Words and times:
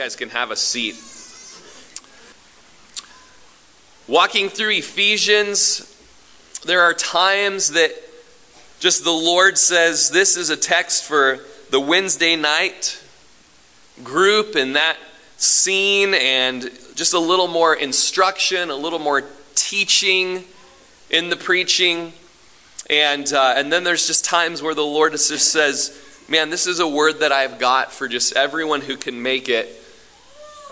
guys 0.00 0.16
can 0.16 0.30
have 0.30 0.50
a 0.50 0.56
seat. 0.56 0.94
Walking 4.08 4.48
through 4.48 4.70
Ephesians, 4.70 5.94
there 6.64 6.80
are 6.80 6.94
times 6.94 7.72
that 7.72 7.92
just 8.78 9.04
the 9.04 9.10
Lord 9.10 9.58
says, 9.58 10.08
This 10.08 10.38
is 10.38 10.48
a 10.48 10.56
text 10.56 11.04
for 11.04 11.40
the 11.68 11.78
Wednesday 11.78 12.34
night 12.34 12.98
group 14.02 14.54
and 14.54 14.74
that 14.74 14.96
scene, 15.36 16.14
and 16.14 16.62
just 16.94 17.12
a 17.12 17.18
little 17.18 17.48
more 17.48 17.74
instruction, 17.74 18.70
a 18.70 18.76
little 18.76 18.98
more 18.98 19.24
teaching 19.54 20.44
in 21.10 21.28
the 21.28 21.36
preaching. 21.36 22.14
And, 22.88 23.30
uh, 23.30 23.52
and 23.54 23.70
then 23.70 23.84
there's 23.84 24.06
just 24.06 24.24
times 24.24 24.62
where 24.62 24.74
the 24.74 24.80
Lord 24.80 25.12
just 25.12 25.52
says, 25.52 25.94
Man, 26.26 26.48
this 26.48 26.66
is 26.66 26.80
a 26.80 26.88
word 26.88 27.20
that 27.20 27.32
I've 27.32 27.58
got 27.58 27.92
for 27.92 28.08
just 28.08 28.34
everyone 28.34 28.80
who 28.80 28.96
can 28.96 29.22
make 29.22 29.50
it 29.50 29.76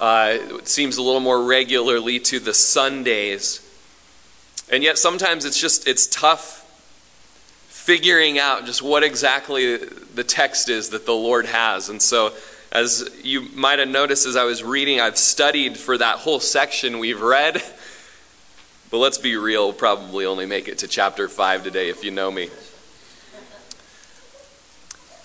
uh, 0.01 0.39
it 0.59 0.69
seems 0.69 0.97
a 0.97 1.03
little 1.03 1.21
more 1.21 1.43
regularly 1.43 2.19
to 2.21 2.41
the 2.41 2.55
Sundays. 2.55 3.65
And 4.71 4.83
yet 4.83 4.99
sometimes 4.99 5.45
it's 5.45 5.61
just 5.61 5.89
it's 5.89 6.07
tough 6.07 6.57
figuring 7.69 8.39
out 8.39 8.67
just 8.67 8.83
what 8.83 9.03
exactly 9.03 9.77
the 9.77 10.25
text 10.25 10.69
is 10.69 10.91
that 10.91 11.07
the 11.07 11.15
Lord 11.15 11.47
has. 11.47 11.89
And 11.89 12.03
so 12.03 12.33
as 12.71 13.09
you 13.23 13.43
might 13.55 13.79
have 13.79 13.89
noticed 13.89 14.27
as 14.27 14.37
I 14.37 14.45
was 14.45 14.63
reading, 14.63 15.01
I've 15.01 15.17
studied 15.17 15.79
for 15.79 15.97
that 15.97 16.19
whole 16.19 16.41
section 16.41 16.99
we've 16.99 17.23
read. 17.23 17.63
But 18.91 18.99
let's 18.99 19.19
be 19.19 19.37
real, 19.37 19.67
we'll 19.67 19.75
probably 19.75 20.25
only 20.25 20.47
make 20.47 20.67
it 20.67 20.79
to 20.79 20.89
chapter 20.89 21.29
5 21.29 21.63
today 21.63 21.91
if 21.91 22.05
you 22.05 22.11
know 22.11 22.31
me. 22.31 22.49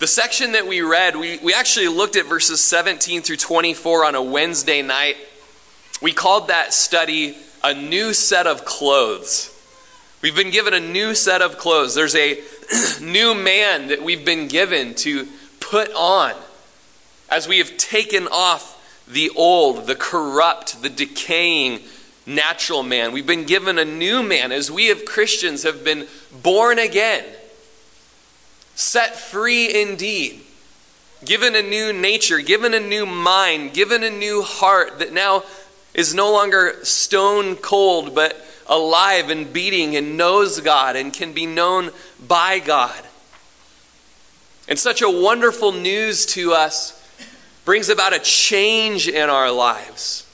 The 0.04 0.08
section 0.08 0.52
that 0.52 0.66
we 0.66 0.82
read, 0.82 1.16
we, 1.16 1.38
we 1.38 1.54
actually 1.54 1.88
looked 1.88 2.16
at 2.16 2.26
verses 2.26 2.60
17 2.60 3.22
through 3.22 3.38
24 3.38 4.04
on 4.04 4.14
a 4.14 4.20
Wednesday 4.22 4.82
night. 4.82 5.16
We 6.02 6.12
called 6.12 6.48
that 6.48 6.74
study 6.74 7.38
a 7.62 7.72
new 7.72 8.12
set 8.12 8.46
of 8.46 8.66
clothes. 8.66 9.50
We've 10.20 10.36
been 10.36 10.50
given 10.50 10.74
a 10.74 10.78
new 10.78 11.14
set 11.14 11.40
of 11.40 11.56
clothes. 11.56 11.94
There's 11.94 12.14
a 12.14 12.38
new 13.00 13.34
man 13.34 13.88
that 13.88 14.02
we've 14.02 14.26
been 14.26 14.46
given 14.46 14.94
to 14.96 15.26
put 15.58 15.90
on 15.94 16.34
as 17.30 17.48
we 17.48 17.56
have 17.56 17.74
taken 17.78 18.28
off 18.28 19.06
the 19.08 19.30
old, 19.34 19.86
the 19.86 19.94
corrupt, 19.94 20.82
the 20.82 20.90
decaying 20.90 21.80
natural 22.26 22.82
man. 22.82 23.12
We've 23.12 23.26
been 23.26 23.46
given 23.46 23.78
a 23.78 23.86
new 23.86 24.22
man 24.22 24.52
as 24.52 24.70
we, 24.70 24.90
as 24.90 25.02
Christians, 25.04 25.62
have 25.62 25.82
been 25.82 26.06
born 26.42 26.78
again 26.78 27.24
set 28.74 29.16
free 29.16 29.82
indeed, 29.82 30.40
given 31.24 31.54
a 31.54 31.62
new 31.62 31.92
nature, 31.92 32.40
given 32.40 32.74
a 32.74 32.80
new 32.80 33.06
mind, 33.06 33.72
given 33.72 34.02
a 34.02 34.10
new 34.10 34.42
heart 34.42 34.98
that 34.98 35.12
now 35.12 35.44
is 35.94 36.14
no 36.14 36.32
longer 36.32 36.76
stone 36.82 37.56
cold, 37.56 38.14
but 38.14 38.36
alive 38.66 39.30
and 39.30 39.52
beating 39.52 39.96
and 39.96 40.16
knows 40.16 40.60
God 40.60 40.96
and 40.96 41.12
can 41.12 41.32
be 41.32 41.46
known 41.46 41.90
by 42.26 42.58
God. 42.58 43.02
And 44.68 44.78
such 44.78 45.02
a 45.02 45.10
wonderful 45.10 45.72
news 45.72 46.26
to 46.26 46.52
us 46.52 47.00
brings 47.64 47.88
about 47.88 48.14
a 48.14 48.18
change 48.18 49.08
in 49.08 49.28
our 49.28 49.50
lives. 49.50 50.26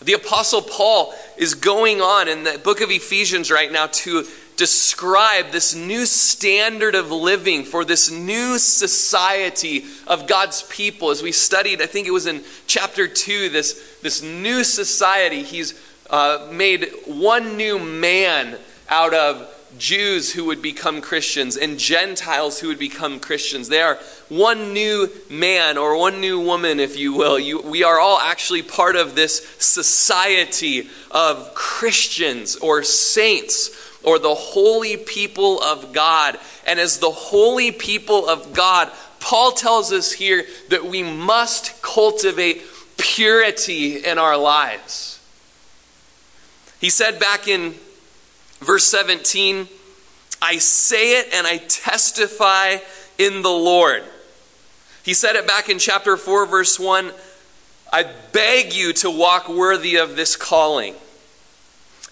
The 0.00 0.14
Apostle 0.14 0.62
Paul 0.62 1.14
is 1.36 1.54
going 1.54 2.00
on 2.00 2.28
in 2.28 2.44
the 2.44 2.58
book 2.58 2.80
of 2.80 2.90
Ephesians 2.90 3.50
right 3.50 3.70
now 3.70 3.86
to 3.86 4.26
describe 4.56 5.50
this 5.50 5.74
new 5.74 6.06
standard 6.06 6.94
of 6.94 7.10
living 7.10 7.64
for 7.64 7.84
this 7.84 8.10
new 8.10 8.58
society 8.58 9.84
of 10.06 10.26
God's 10.26 10.62
people. 10.64 11.10
As 11.10 11.22
we 11.22 11.32
studied, 11.32 11.80
I 11.82 11.86
think 11.86 12.06
it 12.06 12.12
was 12.12 12.26
in 12.26 12.42
chapter 12.66 13.08
2, 13.08 13.48
this, 13.48 13.98
this 14.02 14.22
new 14.22 14.64
society, 14.64 15.42
he's 15.42 15.80
uh, 16.10 16.48
made 16.52 16.90
one 17.06 17.56
new 17.56 17.78
man 17.78 18.58
out 18.88 19.14
of 19.14 19.48
Jews 19.78 20.32
who 20.32 20.44
would 20.46 20.60
become 20.60 21.00
Christians 21.00 21.56
and 21.56 21.78
Gentiles 21.78 22.60
who 22.60 22.68
would 22.68 22.78
become 22.78 23.20
Christians. 23.20 23.68
They 23.68 23.80
are 23.80 23.96
one 24.28 24.72
new 24.74 25.10
man 25.30 25.78
or 25.78 25.96
one 25.96 26.20
new 26.20 26.40
woman, 26.40 26.78
if 26.78 26.98
you 26.98 27.14
will. 27.14 27.38
You, 27.38 27.62
we 27.62 27.82
are 27.82 27.98
all 27.98 28.18
actually 28.18 28.62
part 28.62 28.96
of 28.96 29.14
this 29.14 29.48
society 29.58 30.88
of 31.10 31.54
Christians 31.54 32.56
or 32.56 32.82
saints 32.82 33.81
or 34.02 34.18
the 34.18 34.34
holy 34.34 34.96
people 34.96 35.60
of 35.60 35.92
God. 35.92 36.38
And 36.66 36.78
as 36.80 36.98
the 36.98 37.10
holy 37.10 37.72
people 37.72 38.28
of 38.28 38.52
God, 38.52 38.90
Paul 39.20 39.52
tells 39.52 39.92
us 39.92 40.12
here 40.12 40.44
that 40.68 40.84
we 40.84 41.02
must 41.02 41.80
cultivate 41.82 42.62
purity 42.96 44.04
in 44.04 44.18
our 44.18 44.36
lives. 44.36 45.20
He 46.80 46.90
said 46.90 47.20
back 47.20 47.46
in 47.46 47.74
verse 48.60 48.84
17, 48.84 49.68
I 50.40 50.56
say 50.58 51.20
it 51.20 51.28
and 51.32 51.46
I 51.46 51.58
testify 51.58 52.78
in 53.18 53.42
the 53.42 53.48
Lord. 53.48 54.02
He 55.04 55.14
said 55.14 55.36
it 55.36 55.46
back 55.46 55.68
in 55.68 55.78
chapter 55.78 56.16
4, 56.16 56.46
verse 56.46 56.78
1 56.78 57.12
I 57.92 58.10
beg 58.32 58.72
you 58.72 58.94
to 58.94 59.10
walk 59.10 59.48
worthy 59.48 59.96
of 59.96 60.16
this 60.16 60.34
calling. 60.34 60.94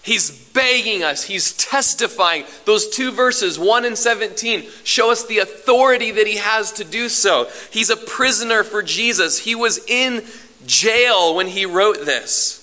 He's 0.03 0.31
begging 0.31 1.03
us, 1.03 1.23
he's 1.23 1.53
testifying. 1.53 2.45
Those 2.65 2.89
two 2.89 3.11
verses, 3.11 3.59
1 3.59 3.85
and 3.85 3.97
17, 3.97 4.67
show 4.83 5.11
us 5.11 5.25
the 5.25 5.39
authority 5.39 6.11
that 6.11 6.25
he 6.25 6.37
has 6.37 6.71
to 6.73 6.83
do 6.83 7.07
so. 7.07 7.47
He's 7.69 7.91
a 7.91 7.97
prisoner 7.97 8.63
for 8.63 8.81
Jesus. 8.81 9.37
He 9.39 9.53
was 9.53 9.77
in 9.87 10.23
jail 10.65 11.35
when 11.35 11.47
he 11.47 11.65
wrote 11.67 12.03
this. 12.05 12.57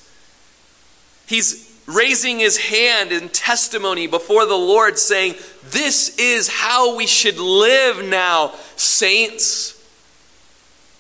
He's 1.27 1.65
raising 1.87 2.41
his 2.41 2.57
hand 2.59 3.13
in 3.13 3.29
testimony 3.29 4.09
before 4.09 4.45
the 4.45 4.57
Lord, 4.57 4.99
saying, 4.99 5.37
This 5.71 6.19
is 6.19 6.49
how 6.49 6.97
we 6.97 7.07
should 7.07 7.39
live 7.39 8.05
now, 8.05 8.53
saints. 8.75 9.75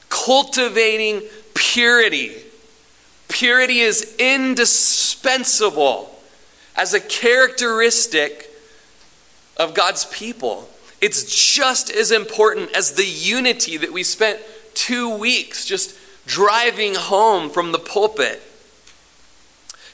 Cultivating 0.08 1.22
purity. 1.54 2.36
Purity 3.28 3.80
is 3.80 4.14
indispensable 4.18 6.14
as 6.78 6.94
a 6.94 7.00
characteristic 7.00 8.48
of 9.56 9.74
God's 9.74 10.06
people. 10.06 10.68
It's 11.00 11.54
just 11.54 11.90
as 11.90 12.12
important 12.12 12.70
as 12.74 12.92
the 12.92 13.04
unity 13.04 13.76
that 13.76 13.92
we 13.92 14.04
spent 14.04 14.40
two 14.74 15.16
weeks 15.18 15.66
just 15.66 15.98
driving 16.26 16.94
home 16.94 17.50
from 17.50 17.72
the 17.72 17.78
pulpit. 17.78 18.40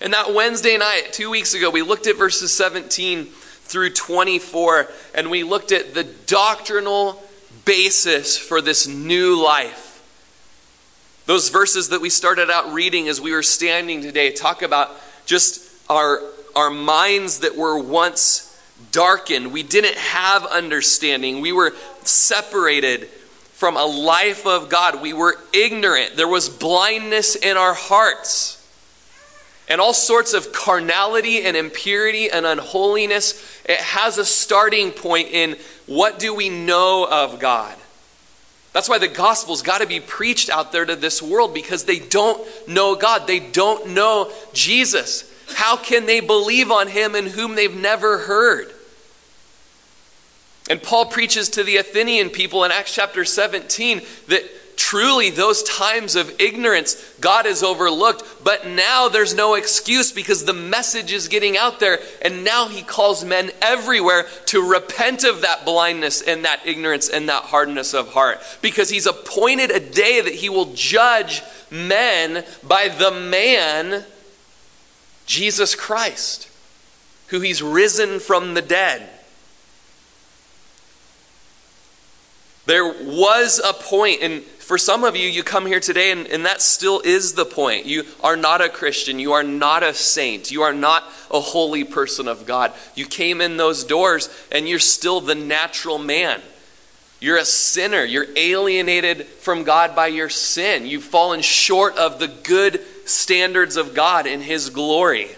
And 0.01 0.13
that 0.13 0.35
Wednesday 0.35 0.77
night, 0.77 1.09
two 1.13 1.31
weeks 1.31 1.55
ago, 1.55 1.71
we 1.71 1.81
looked 1.81 2.07
at 2.07 2.17
verses 2.17 2.53
17 2.53 3.25
through 3.25 3.91
24, 3.95 4.89
and 5.15 5.31
we 5.31 5.43
looked 5.43 5.73
at 5.73 5.95
the 5.95 6.05
doctrinal 6.05 7.23
basis 7.65 8.37
for 8.37 8.61
this 8.61 8.87
new 8.87 9.43
life. 9.43 10.03
Those 11.25 11.49
verses 11.49 11.89
that 11.89 12.03
we 12.03 12.11
started 12.11 12.51
out 12.51 12.75
reading 12.75 13.09
as 13.09 13.23
we 13.23 13.33
were 13.33 13.43
standing 13.43 14.03
today 14.03 14.33
talk 14.33 14.61
about 14.61 14.91
just 15.25 15.67
our 15.89 16.21
our 16.57 16.71
minds 16.71 17.41
that 17.41 17.57
were 17.57 17.79
once 17.79 18.51
darkened. 18.93 19.53
We 19.53 19.63
didn't 19.63 19.97
have 19.97 20.45
understanding. 20.47 21.41
We 21.41 21.53
were 21.53 21.73
separated 22.03 23.09
from 23.55 23.77
a 23.77 23.85
life 23.85 24.47
of 24.47 24.69
God. 24.69 25.01
We 25.01 25.13
were 25.13 25.37
ignorant. 25.53 26.17
There 26.17 26.29
was 26.29 26.49
blindness 26.49 27.37
in 27.37 27.57
our 27.57 27.75
hearts. 27.75 28.61
And 29.69 29.81
all 29.81 29.95
sorts 29.95 30.35
of 30.35 30.53
carnality 30.53 31.43
and 31.43 31.57
impurity 31.57 32.31
and 32.31 32.45
unholiness. 32.45 33.63
It 33.65 33.79
has 33.79 34.19
a 34.19 34.25
starting 34.25 34.91
point 34.91 35.29
in 35.31 35.57
what 35.87 36.19
do 36.19 36.35
we 36.35 36.51
know 36.51 37.09
of 37.11 37.41
God? 37.41 37.75
That's 38.75 38.89
why 38.89 38.99
the 38.99 39.09
gospel's 39.09 39.63
got 39.63 39.81
to 39.81 39.87
be 39.87 40.01
preached 40.01 40.51
out 40.51 40.73
there 40.73 40.85
to 40.85 40.97
this 40.97 41.23
world 41.23 41.55
because 41.55 41.85
they 41.85 42.01
don't 42.01 42.45
know 42.69 42.97
God. 42.97 43.27
They 43.27 43.39
don't 43.39 43.91
know 43.91 44.33
Jesus. 44.53 45.33
How 45.55 45.77
can 45.77 46.07
they 46.07 46.21
believe 46.21 46.71
on 46.71 46.89
him 46.89 47.15
in 47.15 47.27
whom 47.27 47.55
they've 47.55 47.75
never 47.75 48.19
heard? 48.19 48.73
And 50.71 50.83
Paul 50.83 51.07
preaches 51.07 51.51
to 51.51 51.63
the 51.63 51.77
Athenian 51.77 52.31
people 52.31 52.65
in 52.65 52.73
Acts 52.73 52.95
chapter 52.95 53.25
17 53.25 54.01
that 54.29 54.77
truly 54.77 55.31
those 55.31 55.63
times 55.63 56.17
of 56.17 56.41
ignorance 56.41 56.95
God 57.21 57.47
has 57.47 57.63
overlooked, 57.63 58.23
but 58.43 58.67
now 58.67 59.09
there's 59.09 59.35
no 59.35 59.55
excuse 59.55 60.11
because 60.11 60.45
the 60.45 60.53
message 60.53 61.13
is 61.13 61.29
getting 61.29 61.57
out 61.57 61.81
there, 61.81 62.01
and 62.23 62.45
now 62.45 62.69
he 62.69 62.83
calls 62.83 63.25
men 63.25 63.51
everywhere 63.61 64.27
to 64.47 64.73
repent 64.73 65.25
of 65.25 65.43
that 65.43 65.65
blindness 65.65 66.23
and 66.23 66.45
that 66.45 66.67
ignorance 66.67 67.09
and 67.09 67.29
that 67.29 67.45
hardness 67.45 67.95
of 67.95 68.13
heart 68.13 68.41
because 68.63 68.91
he's 68.91 69.07
appointed 69.07 69.71
a 69.71 69.81
day 69.81 70.21
that 70.21 70.35
he 70.35 70.49
will 70.49 70.73
judge 70.75 71.43
men 71.71 72.45
by 72.63 72.89
the 72.89 73.11
man 73.11 74.05
Jesus 75.27 75.75
Christ, 75.75 76.49
who 77.29 77.41
he's 77.41 77.63
risen 77.63 78.21
from 78.21 78.55
the 78.55 78.63
dead. 78.63 79.09
There 82.67 82.87
was 82.87 83.61
a 83.61 83.75
and 84.23 84.43
for 84.43 84.79
some 84.79 85.05
of 85.05 85.15
you, 85.15 85.29
you 85.29 85.43
come 85.43 85.67
here 85.67 85.81
today, 85.81 86.11
and, 86.11 86.27
and 86.27 86.47
that 86.47 86.63
still 86.63 87.01
is 87.05 87.35
the 87.35 87.45
point. 87.45 87.85
You 87.85 88.05
are 88.23 88.37
not 88.37 88.63
a 88.63 88.71
Christian. 88.71 89.19
You 89.19 89.33
are 89.33 89.43
not 89.43 89.83
a 89.83 89.93
saint. 89.93 90.51
You 90.51 90.63
are 90.63 90.73
not 90.73 91.05
a 91.31 91.41
holy 91.41 91.85
person 91.85 92.27
of 92.27 92.47
God. 92.47 92.73
You 92.95 93.05
came 93.05 93.43
in 93.43 93.59
those 93.59 93.85
doors, 93.85 94.31
and 94.51 94.67
you're 94.67 94.79
still 94.79 95.21
the 95.21 95.35
natural 95.35 95.99
man. 95.99 96.41
You're 97.21 97.37
a 97.37 97.45
sinner. 97.45 98.05
You're 98.05 98.27
alienated 98.37 99.27
from 99.27 99.65
God 99.65 99.95
by 99.95 100.07
your 100.07 100.31
sin. 100.31 100.87
You've 100.87 101.05
fallen 101.05 101.43
short 101.43 101.97
of 101.99 102.19
the 102.19 102.29
good 102.29 102.81
standards 103.05 103.77
of 103.77 103.95
God 103.95 104.27
in 104.27 104.41
His 104.41 104.71
glory. 104.71 105.31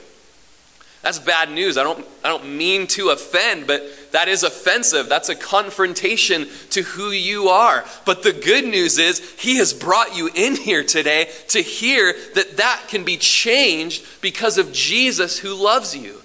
That's 1.02 1.18
bad 1.20 1.52
news. 1.52 1.78
I 1.78 1.84
don't, 1.84 2.04
I 2.24 2.28
don't 2.28 2.56
mean 2.56 2.88
to 2.88 3.10
offend, 3.10 3.68
but 3.68 4.10
that 4.10 4.26
is 4.26 4.42
offensive. 4.42 5.08
That's 5.08 5.28
a 5.28 5.36
confrontation 5.36 6.48
to 6.70 6.82
who 6.82 7.10
you 7.10 7.48
are. 7.48 7.84
But 8.04 8.24
the 8.24 8.32
good 8.32 8.64
news 8.64 8.98
is, 8.98 9.20
He 9.38 9.58
has 9.58 9.72
brought 9.72 10.16
you 10.16 10.28
in 10.34 10.56
here 10.56 10.82
today 10.82 11.30
to 11.48 11.60
hear 11.60 12.12
that 12.34 12.56
that 12.56 12.86
can 12.88 13.04
be 13.04 13.16
changed 13.16 14.04
because 14.20 14.58
of 14.58 14.72
Jesus 14.72 15.38
who 15.38 15.54
loves 15.54 15.96
you. 15.96 16.22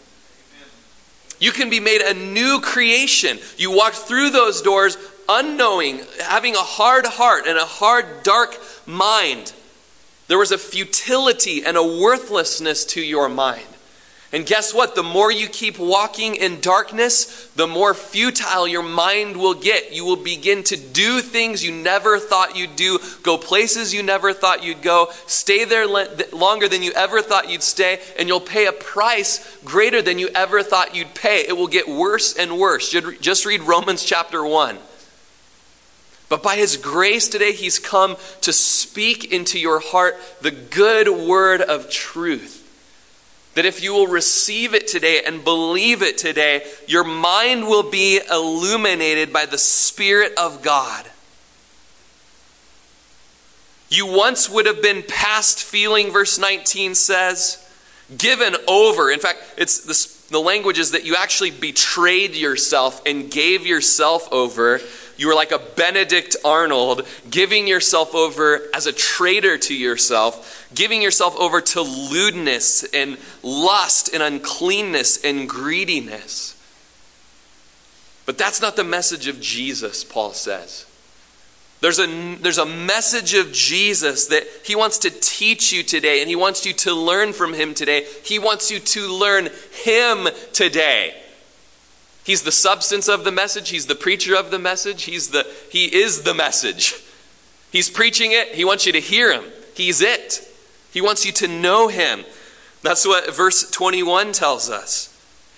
You 1.39 1.51
can 1.51 1.69
be 1.69 1.79
made 1.79 2.01
a 2.01 2.15
new 2.15 2.59
creation. 2.59 3.39
You 3.57 3.75
walked 3.75 3.97
through 3.97 4.31
those 4.31 4.61
doors 4.63 4.97
unknowing, 5.29 6.01
having 6.23 6.55
a 6.55 6.59
hard 6.59 7.05
heart 7.05 7.45
and 7.47 7.57
a 7.57 7.65
hard, 7.65 8.23
dark 8.23 8.57
mind. 8.87 9.53
There 10.31 10.37
was 10.37 10.53
a 10.53 10.57
futility 10.57 11.65
and 11.65 11.75
a 11.75 11.83
worthlessness 11.83 12.85
to 12.85 13.01
your 13.01 13.27
mind. 13.27 13.67
And 14.31 14.45
guess 14.45 14.73
what? 14.73 14.95
The 14.95 15.03
more 15.03 15.29
you 15.29 15.49
keep 15.49 15.77
walking 15.77 16.35
in 16.37 16.61
darkness, 16.61 17.47
the 17.57 17.67
more 17.67 17.93
futile 17.93 18.65
your 18.65 18.81
mind 18.81 19.35
will 19.35 19.55
get. 19.55 19.91
You 19.91 20.05
will 20.05 20.15
begin 20.15 20.63
to 20.63 20.77
do 20.77 21.19
things 21.19 21.65
you 21.65 21.73
never 21.73 22.17
thought 22.17 22.55
you'd 22.55 22.77
do, 22.77 22.99
go 23.23 23.37
places 23.37 23.93
you 23.93 24.03
never 24.03 24.31
thought 24.31 24.63
you'd 24.63 24.81
go, 24.81 25.09
stay 25.27 25.65
there 25.65 25.85
longer 26.31 26.69
than 26.69 26.81
you 26.81 26.93
ever 26.93 27.21
thought 27.21 27.49
you'd 27.49 27.61
stay, 27.61 27.99
and 28.17 28.29
you'll 28.29 28.39
pay 28.39 28.67
a 28.67 28.71
price 28.71 29.57
greater 29.65 30.01
than 30.01 30.17
you 30.17 30.29
ever 30.29 30.63
thought 30.63 30.95
you'd 30.95 31.13
pay. 31.13 31.43
It 31.45 31.57
will 31.57 31.67
get 31.67 31.89
worse 31.89 32.37
and 32.37 32.57
worse. 32.57 32.89
Just 33.19 33.45
read 33.45 33.63
Romans 33.63 34.05
chapter 34.05 34.45
1. 34.45 34.77
But 36.31 36.41
by 36.41 36.55
His 36.55 36.77
grace 36.77 37.27
today, 37.27 37.51
He's 37.51 37.77
come 37.77 38.15
to 38.39 38.53
speak 38.53 39.33
into 39.33 39.59
your 39.59 39.81
heart 39.81 40.15
the 40.39 40.49
good 40.49 41.09
word 41.09 41.59
of 41.59 41.89
truth 41.89 42.59
that 43.53 43.65
if 43.65 43.83
you 43.83 43.91
will 43.93 44.07
receive 44.07 44.73
it 44.73 44.87
today 44.87 45.23
and 45.25 45.43
believe 45.43 46.01
it 46.01 46.17
today, 46.17 46.65
your 46.87 47.03
mind 47.03 47.67
will 47.67 47.83
be 47.83 48.21
illuminated 48.31 49.33
by 49.33 49.45
the 49.45 49.57
Spirit 49.57 50.31
of 50.37 50.61
God. 50.61 51.05
You 53.89 54.05
once 54.05 54.49
would 54.49 54.67
have 54.67 54.81
been 54.81 55.03
past 55.03 55.61
feeling, 55.61 56.11
verse 56.11 56.39
19 56.39 56.95
says, 56.95 57.69
given 58.17 58.55
over. 58.69 59.11
In 59.11 59.19
fact, 59.19 59.39
it's 59.57 59.83
this, 59.83 60.27
the 60.27 60.39
language 60.39 60.79
is 60.79 60.91
that 60.91 61.05
you 61.05 61.17
actually 61.17 61.51
betrayed 61.51 62.35
yourself 62.35 63.01
and 63.05 63.29
gave 63.29 63.67
yourself 63.67 64.31
over 64.31 64.79
you 65.21 65.27
were 65.27 65.35
like 65.35 65.51
a 65.51 65.59
Benedict 65.59 66.35
Arnold, 66.43 67.07
giving 67.29 67.67
yourself 67.67 68.15
over 68.15 68.59
as 68.73 68.87
a 68.87 68.91
traitor 68.91 69.55
to 69.55 69.75
yourself, 69.75 70.67
giving 70.73 70.99
yourself 70.99 71.35
over 71.37 71.61
to 71.61 71.81
lewdness 71.81 72.83
and 72.91 73.19
lust 73.43 74.11
and 74.15 74.23
uncleanness 74.23 75.23
and 75.23 75.47
greediness. 75.47 76.59
But 78.25 78.39
that's 78.39 78.61
not 78.61 78.75
the 78.75 78.83
message 78.83 79.27
of 79.27 79.39
Jesus, 79.39 80.03
Paul 80.03 80.33
says. 80.33 80.87
There's 81.81 81.99
a, 81.99 82.35
there's 82.41 82.57
a 82.57 82.65
message 82.65 83.35
of 83.35 83.51
Jesus 83.51 84.25
that 84.27 84.47
he 84.63 84.75
wants 84.75 84.97
to 84.99 85.11
teach 85.11 85.71
you 85.71 85.83
today, 85.83 86.21
and 86.21 86.29
he 86.29 86.35
wants 86.35 86.65
you 86.65 86.73
to 86.73 86.95
learn 86.95 87.33
from 87.33 87.53
him 87.53 87.75
today. 87.75 88.07
He 88.23 88.39
wants 88.39 88.71
you 88.71 88.79
to 88.79 89.07
learn 89.07 89.49
him 89.83 90.27
today. 90.51 91.20
He's 92.23 92.43
the 92.43 92.51
substance 92.51 93.07
of 93.07 93.23
the 93.23 93.31
message. 93.31 93.69
He's 93.69 93.87
the 93.87 93.95
preacher 93.95 94.35
of 94.35 94.51
the 94.51 94.59
message. 94.59 95.03
He's 95.03 95.29
the, 95.29 95.45
he 95.71 95.85
is 95.85 96.23
the 96.23 96.33
message. 96.33 96.95
He's 97.71 97.89
preaching 97.89 98.31
it. 98.31 98.49
He 98.49 98.65
wants 98.65 98.85
you 98.85 98.91
to 98.93 98.99
hear 98.99 99.33
him. 99.33 99.43
He's 99.73 100.01
it. 100.01 100.47
He 100.91 101.01
wants 101.01 101.25
you 101.25 101.31
to 101.33 101.47
know 101.47 101.87
him. 101.87 102.25
That's 102.83 103.05
what 103.05 103.33
verse 103.33 103.69
21 103.71 104.33
tells 104.33 104.69
us. 104.69 105.07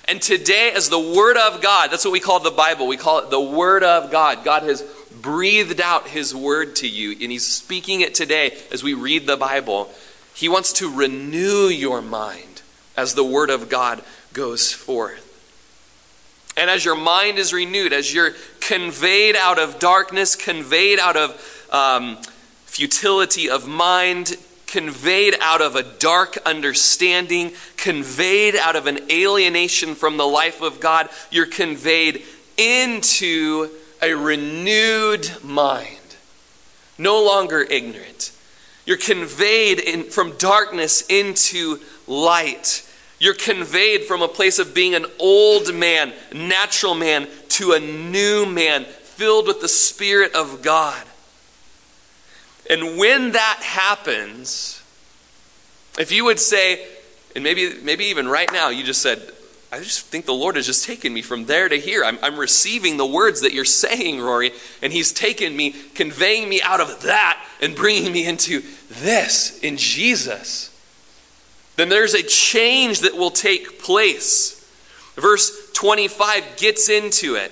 And 0.05 0.21
today, 0.21 0.71
as 0.75 0.89
the 0.89 0.99
Word 0.99 1.37
of 1.37 1.61
God, 1.61 1.89
that's 1.89 2.03
what 2.03 2.11
we 2.11 2.19
call 2.19 2.39
the 2.41 2.51
Bible. 2.51 2.87
We 2.87 2.97
call 2.97 3.19
it 3.19 3.29
the 3.29 3.39
Word 3.39 3.83
of 3.83 4.11
God. 4.11 4.43
God 4.43 4.63
has 4.63 4.81
breathed 5.21 5.79
out 5.79 6.07
His 6.09 6.35
Word 6.35 6.75
to 6.77 6.89
you, 6.89 7.11
and 7.11 7.31
He's 7.31 7.45
speaking 7.45 8.01
it 8.01 8.13
today 8.13 8.57
as 8.71 8.83
we 8.83 8.93
read 8.93 9.25
the 9.25 9.37
Bible. 9.37 9.89
He 10.35 10.49
wants 10.49 10.73
to 10.73 10.93
renew 10.93 11.67
your 11.67 12.01
mind 12.01 12.63
as 12.97 13.15
the 13.15 13.23
Word 13.23 13.49
of 13.49 13.69
God 13.69 14.03
goes 14.33 14.73
forth. 14.73 15.32
And 16.55 16.69
as 16.69 16.85
your 16.85 16.95
mind 16.95 17.37
is 17.39 17.51
renewed, 17.51 17.93
as 17.93 18.13
you're 18.13 18.33
conveyed 18.59 19.35
out 19.35 19.59
of 19.59 19.79
darkness, 19.79 20.35
conveyed 20.35 20.99
out 20.99 21.17
of 21.17 21.67
um, 21.71 22.17
futility 22.65 23.49
of 23.49 23.67
mind, 23.67 24.35
conveyed 24.67 25.35
out 25.41 25.61
of 25.61 25.75
a 25.75 25.83
dark 25.83 26.37
understanding, 26.45 27.51
conveyed 27.77 28.55
out 28.55 28.75
of 28.75 28.87
an 28.87 28.99
alienation 29.11 29.95
from 29.95 30.17
the 30.17 30.27
life 30.27 30.61
of 30.61 30.79
God, 30.79 31.09
you're 31.31 31.45
conveyed 31.45 32.23
into 32.57 33.69
a 34.01 34.13
renewed 34.13 35.31
mind, 35.43 36.15
no 36.97 37.23
longer 37.23 37.61
ignorant. 37.61 38.31
You're 38.85 38.97
conveyed 38.97 39.79
in, 39.79 40.03
from 40.03 40.37
darkness 40.37 41.03
into 41.07 41.79
light. 42.07 42.87
You're 43.23 43.33
conveyed 43.33 44.03
from 44.03 44.21
a 44.21 44.27
place 44.27 44.59
of 44.59 44.73
being 44.73 44.95
an 44.95 45.05
old 45.17 45.73
man, 45.73 46.11
natural 46.33 46.93
man, 46.93 47.29
to 47.51 47.71
a 47.71 47.79
new 47.79 48.45
man 48.45 48.83
filled 48.83 49.47
with 49.47 49.61
the 49.61 49.69
Spirit 49.69 50.35
of 50.35 50.61
God. 50.61 51.01
And 52.69 52.97
when 52.97 53.31
that 53.31 53.59
happens, 53.63 54.83
if 55.97 56.11
you 56.11 56.25
would 56.25 56.37
say, 56.37 56.85
and 57.33 57.45
maybe, 57.45 57.75
maybe 57.81 58.03
even 58.07 58.27
right 58.27 58.51
now, 58.51 58.67
you 58.67 58.83
just 58.83 59.01
said, 59.01 59.31
I 59.71 59.79
just 59.79 60.07
think 60.07 60.25
the 60.25 60.33
Lord 60.33 60.57
has 60.57 60.65
just 60.65 60.83
taken 60.83 61.13
me 61.13 61.21
from 61.21 61.45
there 61.45 61.69
to 61.69 61.79
here. 61.79 62.03
I'm, 62.03 62.19
I'm 62.21 62.37
receiving 62.37 62.97
the 62.97 63.05
words 63.05 63.39
that 63.39 63.53
you're 63.53 63.63
saying, 63.63 64.19
Rory, 64.19 64.51
and 64.81 64.91
He's 64.91 65.13
taken 65.13 65.55
me, 65.55 65.71
conveying 65.95 66.49
me 66.49 66.61
out 66.61 66.81
of 66.81 67.03
that 67.03 67.41
and 67.61 67.73
bringing 67.73 68.11
me 68.11 68.27
into 68.27 68.63
this 68.89 69.59
in 69.59 69.77
Jesus 69.77 70.72
then 71.75 71.89
there's 71.89 72.13
a 72.13 72.23
change 72.23 73.01
that 73.01 73.15
will 73.15 73.31
take 73.31 73.81
place. 73.81 74.59
Verse 75.15 75.71
25 75.73 76.57
gets 76.57 76.89
into 76.89 77.35
it. 77.35 77.51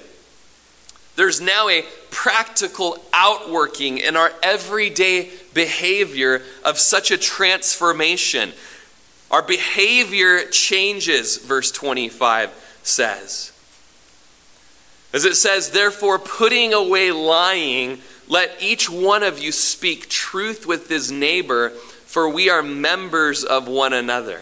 There's 1.16 1.42
now 1.42 1.68
a 1.70 1.86
practical 2.10 3.04
outworking 3.13 3.98
in 3.98 4.16
our 4.16 4.32
everyday 4.42 5.30
behavior 5.54 6.42
of 6.63 6.78
such 6.78 7.12
a 7.12 7.18
transformation. 7.18 8.54
Our 9.30 9.42
behavior 9.42 10.46
changes, 10.46 11.38
verse 11.38 11.72
25 11.72 12.50
says. 12.84 13.51
As 15.13 15.25
it 15.25 15.36
says, 15.36 15.72
therefore, 15.72 16.20
putting 16.20 16.74
away 16.74 17.12
lying, 17.12 18.00
let 18.28 18.62
each 18.62 18.90
one 18.90 19.24
of 19.24 19.40
you 19.40 19.51
speak 19.51 20.08
truth 20.08 20.66
with 20.66 20.88
his 20.88 21.12
neighbor 21.12 21.74
for 22.12 22.27
we 22.27 22.50
are 22.50 22.62
members 22.62 23.46
of 23.46 23.70
one 23.70 23.94
another. 23.94 24.41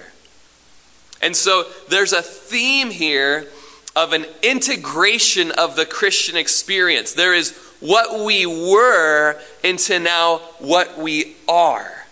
And 1.22 1.36
so 1.36 1.66
there's 1.88 2.14
a 2.14 2.22
theme 2.24 2.90
here 2.90 3.48
of 3.96 4.12
an 4.14 4.26
integration 4.42 5.52
of 5.52 5.76
the 5.76 5.86
Christian 5.86 6.36
experience. 6.36 7.14
There 7.14 7.36
is 7.36 7.56
what 7.80 8.26
we 8.26 8.48
were 8.48 9.40
into 9.64 10.00
now 10.00 10.40
what 10.58 10.98
we 10.98 11.36
are. 11.48 12.08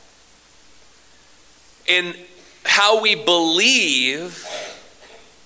In 1.87 2.13
how 2.63 3.01
we 3.01 3.15
believe 3.15 4.45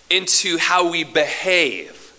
into 0.10 0.58
how 0.58 0.91
we 0.91 1.06
behave. 1.06 2.12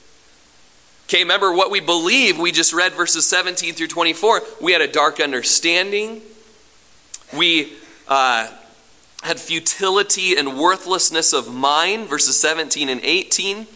Okay, 1.09 1.25
remember 1.25 1.53
what 1.53 1.71
we 1.71 1.81
believe, 1.81 2.39
we 2.39 2.53
just 2.53 2.73
read 2.73 2.95
verses 2.95 3.27
17 3.27 3.75
through 3.75 3.89
24. 3.89 4.41
We 4.63 4.73
had 4.73 4.81
a 4.81 4.89
dark 4.89 5.21
understanding. 5.21 6.23
We 7.37 7.75
uh, 8.09 8.49
had 9.23 9.39
futility 9.39 10.37
and 10.37 10.59
worthlessness 10.59 11.33
of 11.33 11.53
mind, 11.53 12.09
verses 12.09 12.41
17 12.41 12.89
and 12.89 13.01
18. 13.03 13.67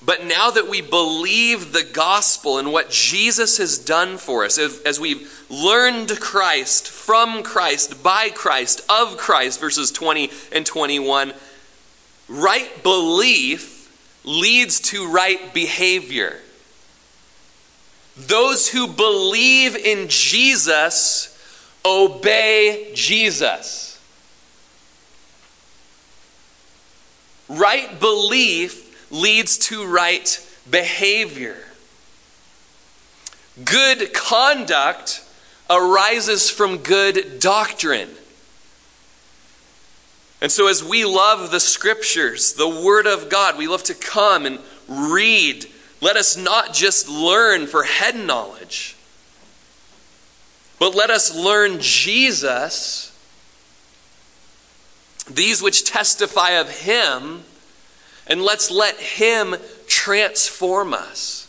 But 0.00 0.24
now 0.24 0.50
that 0.50 0.68
we 0.68 0.80
believe 0.80 1.72
the 1.72 1.88
gospel 1.92 2.58
and 2.58 2.72
what 2.72 2.90
Jesus 2.90 3.58
has 3.58 3.78
done 3.78 4.16
for 4.16 4.44
us, 4.44 4.58
as 4.58 5.00
we've 5.00 5.44
learned 5.50 6.20
Christ, 6.20 6.88
from 6.88 7.42
Christ, 7.42 8.02
by 8.02 8.30
Christ, 8.30 8.80
of 8.88 9.16
Christ, 9.16 9.60
verses 9.60 9.90
20 9.90 10.30
and 10.52 10.64
21, 10.64 11.32
right 12.28 12.82
belief 12.82 13.78
leads 14.24 14.78
to 14.80 15.10
right 15.10 15.52
behavior. 15.52 16.38
Those 18.16 18.68
who 18.68 18.86
believe 18.86 19.74
in 19.76 20.08
Jesus 20.08 21.34
obey 21.84 22.90
Jesus. 22.94 24.00
Right 27.48 27.98
belief 27.98 29.10
leads 29.10 29.56
to 29.58 29.86
right 29.86 30.46
behavior. 30.70 31.56
Good 33.64 34.12
conduct 34.12 35.24
arises 35.70 36.50
from 36.50 36.78
good 36.78 37.40
doctrine. 37.40 38.10
And 40.40 40.52
so, 40.52 40.68
as 40.68 40.84
we 40.84 41.04
love 41.04 41.50
the 41.50 41.58
scriptures, 41.58 42.52
the 42.52 42.68
Word 42.68 43.06
of 43.06 43.28
God, 43.28 43.58
we 43.58 43.66
love 43.66 43.82
to 43.84 43.94
come 43.94 44.46
and 44.46 44.60
read. 44.86 45.66
Let 46.00 46.16
us 46.16 46.36
not 46.36 46.72
just 46.72 47.08
learn 47.08 47.66
for 47.66 47.82
head 47.82 48.14
knowledge, 48.14 48.96
but 50.78 50.94
let 50.94 51.10
us 51.10 51.34
learn 51.34 51.80
Jesus, 51.80 53.12
these 55.30 55.62
which 55.62 55.84
testify 55.84 56.50
of 56.50 56.70
Him, 56.70 57.42
and 58.26 58.42
let's 58.42 58.70
let 58.70 58.96
Him 58.96 59.56
transform 59.86 60.94
us. 60.94 61.48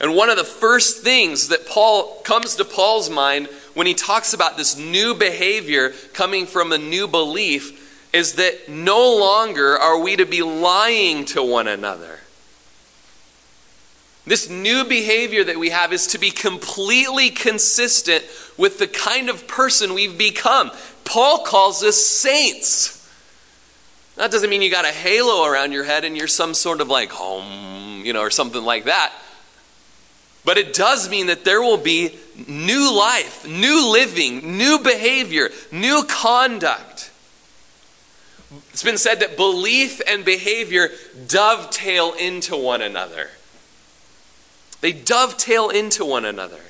And 0.00 0.16
one 0.16 0.30
of 0.30 0.36
the 0.36 0.44
first 0.44 1.02
things 1.02 1.48
that 1.48 1.66
Paul 1.66 2.20
comes 2.24 2.56
to 2.56 2.64
Paul's 2.64 3.08
mind 3.08 3.46
when 3.74 3.86
he 3.86 3.94
talks 3.94 4.34
about 4.34 4.56
this 4.56 4.76
new 4.76 5.14
behavior 5.14 5.90
coming 6.12 6.46
from 6.46 6.72
a 6.72 6.78
new 6.78 7.06
belief 7.06 8.10
is 8.12 8.34
that 8.34 8.68
no 8.68 9.16
longer 9.16 9.78
are 9.78 10.00
we 10.00 10.16
to 10.16 10.26
be 10.26 10.42
lying 10.42 11.24
to 11.26 11.42
one 11.42 11.68
another. 11.68 12.18
This 14.24 14.48
new 14.48 14.84
behavior 14.84 15.42
that 15.44 15.58
we 15.58 15.70
have 15.70 15.92
is 15.92 16.06
to 16.08 16.18
be 16.18 16.30
completely 16.30 17.30
consistent 17.30 18.24
with 18.56 18.78
the 18.78 18.86
kind 18.86 19.28
of 19.28 19.48
person 19.48 19.94
we've 19.94 20.16
become. 20.16 20.70
Paul 21.04 21.44
calls 21.44 21.82
us 21.82 21.96
saints. 21.96 22.98
That 24.16 24.30
doesn't 24.30 24.48
mean 24.48 24.62
you 24.62 24.70
got 24.70 24.84
a 24.84 24.92
halo 24.92 25.44
around 25.44 25.72
your 25.72 25.84
head 25.84 26.04
and 26.04 26.16
you're 26.16 26.28
some 26.28 26.54
sort 26.54 26.80
of 26.80 26.88
like 26.88 27.10
home, 27.10 28.04
you 28.04 28.12
know, 28.12 28.20
or 28.20 28.30
something 28.30 28.62
like 28.62 28.84
that. 28.84 29.12
But 30.44 30.58
it 30.58 30.74
does 30.74 31.08
mean 31.08 31.26
that 31.26 31.44
there 31.44 31.60
will 31.60 31.78
be 31.78 32.16
new 32.46 32.96
life, 32.96 33.46
new 33.46 33.90
living, 33.90 34.56
new 34.58 34.78
behavior, 34.78 35.50
new 35.72 36.04
conduct. 36.08 37.10
It's 38.70 38.82
been 38.82 38.98
said 38.98 39.20
that 39.20 39.36
belief 39.36 40.00
and 40.06 40.24
behavior 40.24 40.90
dovetail 41.26 42.12
into 42.14 42.56
one 42.56 42.82
another. 42.82 43.30
They 44.82 44.92
dovetail 44.92 45.70
into 45.70 46.04
one 46.04 46.26
another. 46.26 46.60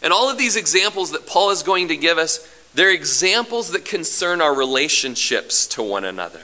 And 0.00 0.12
all 0.12 0.30
of 0.30 0.38
these 0.38 0.56
examples 0.56 1.10
that 1.10 1.26
Paul 1.26 1.50
is 1.50 1.62
going 1.62 1.88
to 1.88 1.96
give 1.96 2.18
us, 2.18 2.48
they're 2.72 2.92
examples 2.92 3.72
that 3.72 3.84
concern 3.84 4.40
our 4.40 4.54
relationships 4.54 5.66
to 5.68 5.82
one 5.82 6.04
another. 6.04 6.40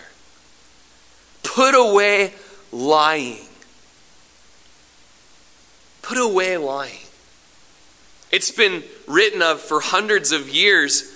Put 1.44 1.74
away 1.74 2.34
lying. 2.72 3.46
Put 6.02 6.18
away 6.18 6.56
lying. 6.56 6.98
It's 8.32 8.50
been 8.50 8.82
written 9.06 9.40
of 9.40 9.60
for 9.60 9.80
hundreds 9.80 10.32
of 10.32 10.48
years 10.48 11.12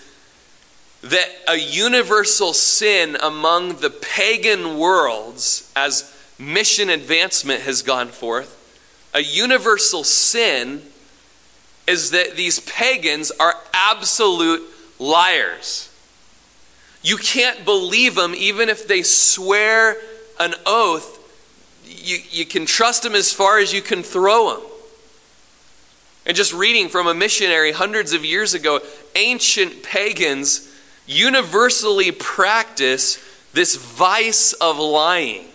that 1.02 1.28
a 1.48 1.56
universal 1.56 2.52
sin 2.52 3.16
among 3.20 3.80
the 3.80 3.90
pagan 3.90 4.78
worlds, 4.78 5.72
as 5.74 6.14
mission 6.38 6.88
advancement 6.88 7.62
has 7.62 7.82
gone 7.82 8.08
forth, 8.08 8.57
a 9.14 9.20
universal 9.20 10.04
sin 10.04 10.82
is 11.86 12.10
that 12.10 12.36
these 12.36 12.60
pagans 12.60 13.30
are 13.40 13.54
absolute 13.72 14.62
liars. 14.98 15.90
You 17.02 17.16
can't 17.16 17.64
believe 17.64 18.14
them 18.14 18.34
even 18.36 18.68
if 18.68 18.86
they 18.86 19.02
swear 19.02 19.96
an 20.38 20.54
oath. 20.66 21.14
You, 21.84 22.18
you 22.30 22.44
can 22.44 22.66
trust 22.66 23.02
them 23.02 23.14
as 23.14 23.32
far 23.32 23.58
as 23.58 23.72
you 23.72 23.80
can 23.80 24.02
throw 24.02 24.54
them. 24.54 24.66
And 26.26 26.36
just 26.36 26.52
reading 26.52 26.90
from 26.90 27.06
a 27.06 27.14
missionary 27.14 27.72
hundreds 27.72 28.12
of 28.12 28.24
years 28.24 28.52
ago, 28.52 28.80
ancient 29.16 29.82
pagans 29.82 30.70
universally 31.06 32.12
practice 32.12 33.18
this 33.54 33.76
vice 33.76 34.52
of 34.52 34.78
lying. 34.78 35.46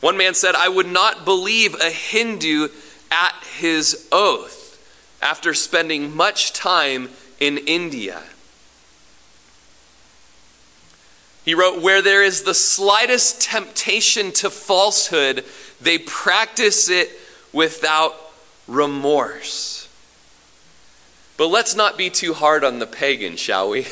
One 0.00 0.16
man 0.16 0.34
said, 0.34 0.54
I 0.54 0.68
would 0.68 0.86
not 0.86 1.24
believe 1.24 1.74
a 1.74 1.90
Hindu 1.90 2.68
at 3.10 3.34
his 3.58 4.08
oath 4.10 4.78
after 5.22 5.52
spending 5.52 6.14
much 6.14 6.52
time 6.52 7.10
in 7.38 7.58
India. 7.58 8.22
He 11.44 11.54
wrote, 11.54 11.82
Where 11.82 12.02
there 12.02 12.22
is 12.22 12.42
the 12.42 12.54
slightest 12.54 13.40
temptation 13.40 14.32
to 14.32 14.50
falsehood, 14.50 15.44
they 15.80 15.98
practice 15.98 16.88
it 16.88 17.10
without 17.52 18.14
remorse. 18.66 19.88
But 21.36 21.48
let's 21.48 21.74
not 21.74 21.96
be 21.96 22.10
too 22.10 22.34
hard 22.34 22.64
on 22.64 22.80
the 22.80 22.86
pagan, 22.86 23.36
shall 23.36 23.70
we? 23.70 23.86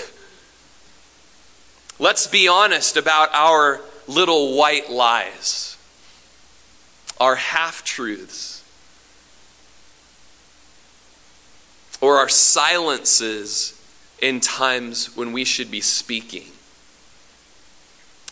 Let's 1.98 2.26
be 2.26 2.46
honest 2.46 2.98
about 2.98 3.30
our 3.32 3.80
little 4.06 4.54
white 4.54 4.90
lies, 4.90 5.77
our 7.20 7.36
half 7.36 7.84
truths, 7.84 8.62
or 12.00 12.18
our 12.18 12.28
silences 12.28 13.74
in 14.20 14.40
times 14.40 15.16
when 15.16 15.32
we 15.32 15.44
should 15.44 15.70
be 15.70 15.80
speaking. 15.80 16.46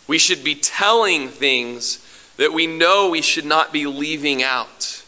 We 0.06 0.18
should 0.18 0.44
be 0.44 0.54
telling 0.54 1.28
things 1.28 1.98
that 2.36 2.52
we 2.52 2.66
know 2.66 3.08
we 3.08 3.22
should 3.22 3.44
not 3.44 3.72
be 3.72 3.86
leaving 3.86 4.42
out. 4.42 5.02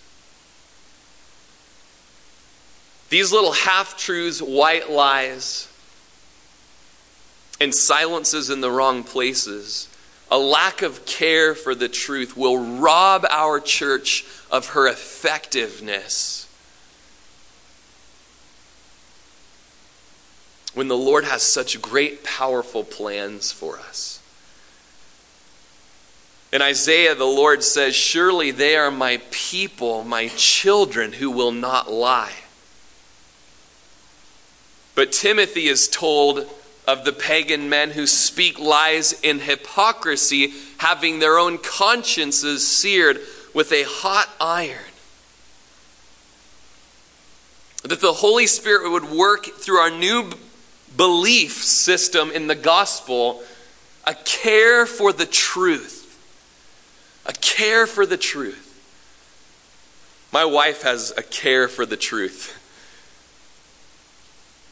These 3.10 3.32
little 3.32 3.52
half 3.52 3.96
truths, 3.96 4.42
white 4.42 4.90
lies, 4.90 5.68
and 7.60 7.74
silences 7.74 8.50
in 8.50 8.60
the 8.60 8.70
wrong 8.70 9.02
places, 9.02 9.88
a 10.30 10.38
lack 10.38 10.82
of 10.82 11.06
care 11.06 11.54
for 11.54 11.74
the 11.74 11.88
truth 11.88 12.36
will 12.36 12.58
rob 12.58 13.26
our 13.30 13.60
church 13.60 14.24
of 14.50 14.68
her 14.70 14.86
effectiveness. 14.86 16.46
When 20.74 20.88
the 20.88 20.96
Lord 20.96 21.24
has 21.24 21.42
such 21.42 21.80
great, 21.80 22.22
powerful 22.22 22.84
plans 22.84 23.50
for 23.52 23.78
us. 23.78 24.20
In 26.52 26.62
Isaiah, 26.62 27.14
the 27.14 27.24
Lord 27.24 27.62
says, 27.62 27.94
Surely 27.94 28.50
they 28.50 28.76
are 28.76 28.90
my 28.90 29.20
people, 29.30 30.04
my 30.04 30.28
children, 30.28 31.12
who 31.12 31.30
will 31.30 31.52
not 31.52 31.90
lie. 31.90 32.32
But 34.94 35.12
Timothy 35.12 35.68
is 35.68 35.88
told 35.88 36.48
of 36.88 37.04
the 37.04 37.12
pagan 37.12 37.68
men 37.68 37.90
who 37.90 38.06
speak 38.06 38.58
lies 38.58 39.12
in 39.20 39.40
hypocrisy, 39.40 40.54
having 40.78 41.18
their 41.18 41.38
own 41.38 41.58
consciences 41.58 42.66
seared 42.66 43.20
with 43.52 43.70
a 43.72 43.82
hot 43.82 44.30
iron. 44.40 44.78
That 47.84 48.00
the 48.00 48.14
Holy 48.14 48.46
Spirit 48.46 48.90
would 48.90 49.04
work 49.04 49.44
through 49.44 49.76
our 49.76 49.90
new 49.90 50.30
belief 50.96 51.62
system 51.62 52.30
in 52.30 52.46
the 52.46 52.54
gospel 52.54 53.42
a 54.06 54.14
care 54.24 54.86
for 54.86 55.12
the 55.12 55.26
truth. 55.26 56.18
A 57.26 57.34
care 57.34 57.86
for 57.86 58.06
the 58.06 58.16
truth. 58.16 58.64
My 60.32 60.46
wife 60.46 60.82
has 60.82 61.12
a 61.18 61.22
care 61.22 61.68
for 61.68 61.84
the 61.84 61.98
truth. 61.98 62.54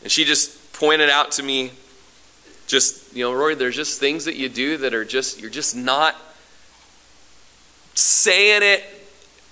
And 0.02 0.10
she 0.10 0.24
just 0.24 0.72
pointed 0.72 1.10
out 1.10 1.32
to 1.32 1.42
me, 1.42 1.72
just, 2.66 3.14
you 3.14 3.24
know, 3.24 3.32
Rory, 3.32 3.54
there's 3.54 3.76
just 3.76 4.00
things 4.00 4.24
that 4.24 4.36
you 4.36 4.48
do 4.48 4.76
that 4.78 4.94
are 4.94 5.04
just, 5.04 5.40
you're 5.40 5.50
just 5.50 5.76
not 5.76 6.16
saying 7.94 8.62
it 8.62 8.84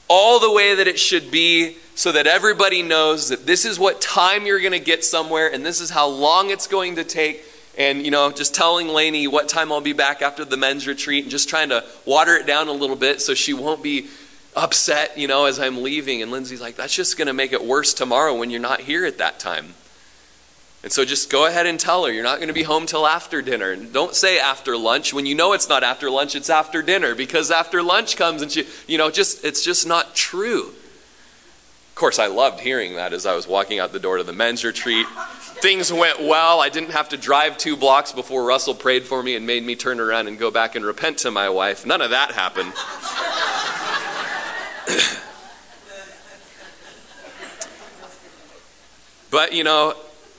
all 0.09 0.39
the 0.39 0.51
way 0.51 0.75
that 0.75 0.87
it 0.87 0.99
should 0.99 1.31
be 1.31 1.77
so 1.95 2.13
that 2.13 2.27
everybody 2.27 2.83
knows 2.83 3.29
that 3.29 3.47
this 3.47 3.65
is 3.65 3.79
what 3.79 4.01
time 4.01 4.47
you're 4.47 4.61
going 4.61 4.73
to 4.73 4.81
get 4.81 5.05
somewhere 5.05 5.53
and 5.53 5.65
this 5.65 5.81
is 5.81 5.91
how 5.91 6.09
long 6.09 6.51
it's 6.51 6.67
going 6.67 6.97
to 6.97 7.05
take. 7.05 7.45
And, 7.77 8.05
you 8.05 8.11
know, 8.11 8.31
just 8.31 8.55
telling 8.55 8.89
Lainey 8.89 9.27
what 9.27 9.49
time 9.49 9.73
I'll 9.73 9.81
be 9.81 9.93
back 9.93 10.23
after 10.23 10.45
the 10.45 10.57
men's 10.57 10.87
retreat 10.87 11.25
and 11.25 11.31
just 11.31 11.49
trying 11.49 11.71
to 11.71 11.85
water 12.05 12.37
it 12.37 12.47
down 12.47 12.69
a 12.69 12.73
little 12.73 12.97
bit 12.97 13.21
so 13.21 13.35
she 13.35 13.53
won't 13.53 13.83
be 13.83 14.09
upset, 14.55 15.19
you 15.19 15.27
know, 15.27 15.47
as 15.47 15.59
I'm 15.59 15.83
leaving. 15.83 16.23
And 16.23 16.31
Lindsay's 16.31 16.61
like, 16.61 16.77
that's 16.77 16.95
just 16.95 17.17
going 17.17 17.27
to 17.27 17.33
make 17.33 17.53
it 17.53 17.65
worse 17.65 17.93
tomorrow 17.95 18.37
when 18.37 18.51
you're 18.51 18.61
not 18.61 18.81
here 18.81 19.05
at 19.05 19.19
that 19.19 19.41
time. 19.41 19.75
And 20.85 20.93
so 20.93 21.07
just 21.07 21.31
go 21.31 21.47
ahead 21.47 21.65
and 21.65 21.81
tell 21.81 22.05
her 22.05 22.13
you're 22.13 22.23
not 22.23 22.37
going 22.37 22.49
to 22.49 22.55
be 22.55 22.63
home 22.63 22.85
till 22.85 23.07
after 23.07 23.41
dinner. 23.41 23.73
And 23.73 23.91
Don't 23.91 24.15
say 24.15 24.39
after 24.39 24.77
lunch 24.77 25.15
when 25.15 25.25
you 25.25 25.35
know 25.35 25.55
it's 25.55 25.67
not 25.67 25.83
after 25.83 26.11
lunch, 26.11 26.35
it's 26.35 26.51
after 26.51 26.83
dinner 26.83 27.15
because 27.15 27.51
after 27.51 27.83
lunch 27.83 28.19
comes 28.19 28.43
and 28.43 28.53
she, 28.53 28.67
you 28.87 28.99
know, 28.99 29.11
just 29.11 29.47
it's 29.47 29.65
just 29.65 29.87
not 29.89 30.15
true. 30.15 30.65
Of 30.69 31.95
course, 31.95 32.19
I 32.19 32.27
loved 32.27 32.61
hearing 32.61 32.97
that 32.97 33.15
as 33.15 33.25
I 33.25 33.35
was 33.35 33.49
walking 33.49 33.79
out 33.79 33.93
the 33.93 33.99
door 33.99 34.19
to 34.19 34.25
the 34.25 34.35
men's 34.35 34.63
retreat. 34.63 35.07
Things 35.63 35.91
went 35.91 36.21
well. 36.21 36.61
I 36.61 36.69
didn't 36.69 36.91
have 36.91 37.09
to 37.11 37.17
drive 37.17 37.57
two 37.57 37.79
blocks 37.79 38.13
before 38.13 38.45
Russell 38.45 38.75
prayed 38.75 39.05
for 39.05 39.23
me 39.23 39.37
and 39.37 39.47
made 39.47 39.65
me 39.65 39.77
turn 39.77 40.01
around 40.01 40.29
and 40.29 40.39
go 40.39 40.51
back 40.51 40.75
and 40.75 40.85
repent 40.85 41.17
to 41.19 41.31
my 41.31 41.49
wife. 41.49 41.87
None 41.87 42.03
of 42.03 42.11
that 42.11 42.33
happened. 42.33 42.75
but, 49.31 49.55
you 49.55 49.65
know, 49.65 49.95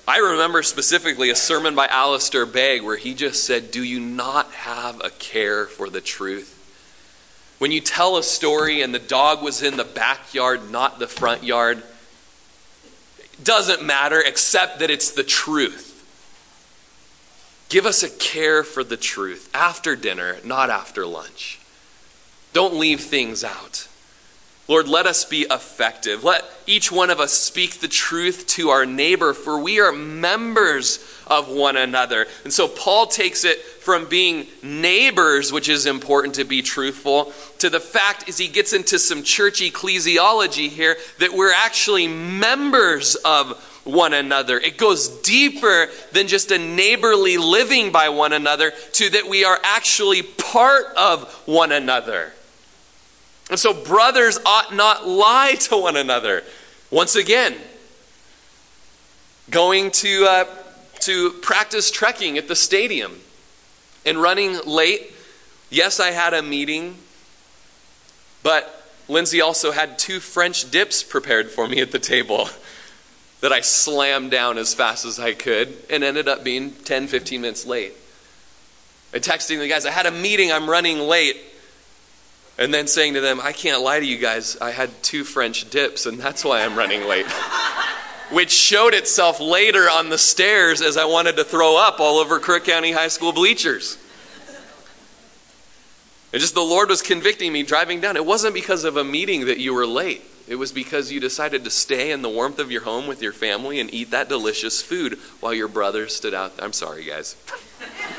I 0.08 0.18
remember 0.18 0.62
specifically 0.62 1.32
a 1.32 1.36
sermon 1.36 1.74
by 1.74 1.88
Alistair 1.88 2.46
Begg 2.46 2.84
where 2.84 2.98
he 2.98 3.16
just 3.16 3.44
said, 3.44 3.72
Do 3.72 3.84
you 3.84 4.00
not 4.00 4.52
have 4.52 5.04
a 5.04 5.10
care 5.10 5.66
for 5.66 5.90
the 5.90 6.02
truth? 6.02 6.52
When 7.58 7.72
you 7.72 7.82
tell 7.82 8.18
a 8.18 8.24
story 8.24 8.82
and 8.82 8.94
the 8.94 9.00
dog 9.00 9.42
was 9.42 9.64
in 9.64 9.78
the 9.78 9.84
backyard, 9.84 10.70
not 10.70 11.00
the 11.00 11.08
front 11.08 11.44
yard, 11.44 11.82
it 13.18 13.44
doesn't 13.44 13.84
matter 13.84 14.22
except 14.22 14.80
that 14.80 14.92
it's 14.92 15.12
the 15.12 15.24
truth. 15.24 15.94
Give 17.70 17.88
us 17.88 18.04
a 18.04 18.10
care 18.10 18.64
for 18.64 18.84
the 18.84 18.98
truth 18.98 19.50
after 19.54 19.96
dinner, 19.96 20.38
not 20.44 20.70
after 20.70 21.06
lunch. 21.06 21.60
Don't 22.54 22.76
leave 22.76 23.02
things 23.02 23.44
out. 23.44 23.88
Lord, 24.68 24.88
let 24.88 25.06
us 25.06 25.26
be 25.26 25.42
effective. 25.42 26.24
Let 26.24 26.44
each 26.66 26.92
one 26.92 27.12
of 27.12 27.20
us 27.20 27.32
speak 27.32 27.80
the 27.80 27.88
truth 27.88 28.48
to 28.48 28.70
our 28.70 28.86
neighbor, 28.86 29.34
for 29.34 29.60
we 29.60 29.80
are 29.80 29.92
members 29.92 31.00
of 31.28 31.50
one 31.50 31.78
another. 31.78 32.26
And 32.44 32.52
so 32.52 32.68
Paul 32.68 33.06
takes 33.06 33.46
it 33.46 33.60
from 33.60 34.06
being 34.06 34.48
neighbors, 34.64 35.54
which 35.54 35.70
is 35.70 35.86
important 35.86 36.36
to 36.36 36.46
be 36.46 36.64
truthful, 36.64 37.32
to 37.60 37.70
the 37.70 37.80
fact 37.80 38.28
as 38.28 38.40
he 38.40 38.48
gets 38.48 38.74
into 38.74 38.98
some 38.98 39.22
church 39.22 39.62
ecclesiology 39.62 40.70
here 40.70 40.98
that 41.20 41.34
we're 41.34 41.54
actually 41.54 42.08
members 42.08 43.14
of 43.16 43.62
one 43.84 44.14
another. 44.14 44.58
It 44.60 44.78
goes 44.78 45.10
deeper 45.22 45.90
than 46.12 46.28
just 46.28 46.50
a 46.50 46.58
neighborly 46.58 47.38
living 47.38 47.92
by 47.92 48.10
one 48.10 48.34
another 48.34 48.72
to 48.94 49.10
that 49.12 49.30
we 49.30 49.46
are 49.46 49.60
actually 49.64 50.24
part 50.24 50.86
of 50.98 51.32
one 51.46 51.72
another. 51.72 52.34
And 53.50 53.60
so, 53.60 53.74
brothers 53.74 54.40
ought 54.46 54.74
not 54.74 55.08
lie 55.08 55.56
to 55.62 55.78
one 55.78 55.96
another. 55.96 56.44
Once 56.90 57.16
again, 57.16 57.56
going 59.50 59.92
to, 59.92 60.26
uh, 60.28 60.46
to 61.02 61.32
practice 61.42 61.92
trekking 61.92 62.38
at 62.38 62.48
the 62.48 62.56
stadium 62.56 63.20
and 64.06 64.22
running 64.22 64.60
late. 64.66 65.12
Yes, 65.70 66.00
I 66.00 66.12
had 66.12 66.34
a 66.34 66.42
meeting, 66.42 66.98
but 68.44 68.92
Lindsay 69.08 69.42
also 69.42 69.72
had 69.72 70.00
two 70.00 70.20
French 70.20 70.70
dips 70.72 71.04
prepared 71.04 71.52
for 71.52 71.68
me 71.68 71.80
at 71.82 71.92
the 71.92 72.00
table 72.00 72.50
that 73.42 73.52
I 73.52 73.62
slammed 73.62 74.32
down 74.32 74.58
as 74.58 74.74
fast 74.74 75.06
as 75.06 75.20
I 75.20 75.34
could 75.34 75.76
and 75.90 76.04
ended 76.04 76.28
up 76.28 76.44
being 76.44 76.72
10, 76.72 77.08
15 77.08 77.42
minutes 77.42 77.66
late. 77.66 77.94
And 79.14 79.24
texting 79.24 79.60
the 79.60 79.68
guys, 79.68 79.86
I 79.86 79.92
had 79.92 80.08
a 80.08 80.12
meeting, 80.12 80.52
I'm 80.52 80.70
running 80.70 81.00
late. 81.00 81.38
And 82.58 82.74
then 82.74 82.88
saying 82.88 83.16
to 83.16 83.22
them, 83.22 83.42
I 83.42 83.52
can't 83.52 83.82
lie 83.82 84.00
to 84.00 84.06
you 84.06 84.18
guys, 84.18 84.58
I 84.62 84.72
had 84.72 84.90
two 85.04 85.24
French 85.24 85.70
dips, 85.70 86.06
and 86.06 86.18
that's 86.18 86.46
why 86.46 86.64
I'm 86.64 86.78
running 86.78 87.06
late. 87.08 87.26
Which 88.32 88.52
showed 88.52 88.94
itself 88.94 89.40
later 89.40 89.82
on 89.82 90.10
the 90.10 90.18
stairs 90.18 90.82
as 90.82 90.98
I 90.98 91.06
wanted 91.06 91.36
to 91.36 91.44
throw 91.44 91.78
up 91.78 92.00
all 92.00 92.18
over 92.18 92.40
Crook 92.40 92.66
County 92.66 92.92
High 92.92 93.10
School 93.10 93.34
bleachers. 93.34 93.98
And 96.34 96.42
just 96.42 96.54
the 96.54 96.62
Lord 96.62 96.90
was 96.90 97.02
convicting 97.02 97.54
me 97.54 97.64
driving 97.64 98.02
down. 98.02 98.18
It 98.18 98.26
wasn't 98.26 98.54
because 98.54 98.84
of 98.84 98.98
a 98.98 99.04
meeting 99.04 99.46
that 99.46 99.60
you 99.60 99.74
were 99.74 99.86
late. 99.86 100.22
It 100.48 100.56
was 100.56 100.72
because 100.72 101.12
you 101.12 101.20
decided 101.20 101.64
to 101.64 101.70
stay 101.70 102.12
in 102.12 102.22
the 102.22 102.30
warmth 102.30 102.60
of 102.60 102.72
your 102.72 102.82
home 102.82 103.08
with 103.08 103.22
your 103.22 103.34
family 103.34 103.80
and 103.80 103.94
eat 103.94 104.12
that 104.12 104.30
delicious 104.30 104.82
food 104.82 105.18
while 105.40 105.54
your 105.54 105.68
brothers 105.68 106.16
stood 106.16 106.34
out. 106.34 106.54
I'm 106.60 106.74
sorry, 106.74 107.04
guys. 107.04 107.36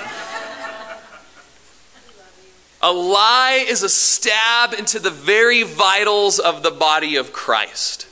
A 2.82 2.92
lie 2.92 3.64
is 3.66 3.82
a 3.82 3.88
stab 3.88 4.74
into 4.74 4.98
the 4.98 5.10
very 5.10 5.62
vitals 5.62 6.38
of 6.38 6.62
the 6.62 6.70
body 6.70 7.16
of 7.16 7.32
Christ. 7.32 8.06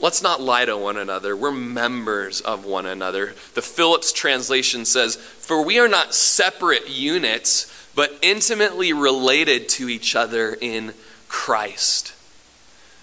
Let's 0.00 0.22
not 0.22 0.40
lie 0.40 0.64
to 0.64 0.76
one 0.76 0.96
another. 0.96 1.36
We're 1.36 1.52
members 1.52 2.40
of 2.40 2.64
one 2.64 2.86
another. 2.86 3.34
The 3.54 3.62
Phillips 3.62 4.12
translation 4.12 4.84
says, 4.84 5.14
For 5.14 5.62
we 5.62 5.78
are 5.78 5.88
not 5.88 6.14
separate 6.14 6.88
units, 6.88 7.72
but 7.94 8.18
intimately 8.20 8.92
related 8.92 9.68
to 9.70 9.88
each 9.88 10.16
other 10.16 10.56
in 10.60 10.94
Christ. 11.28 12.14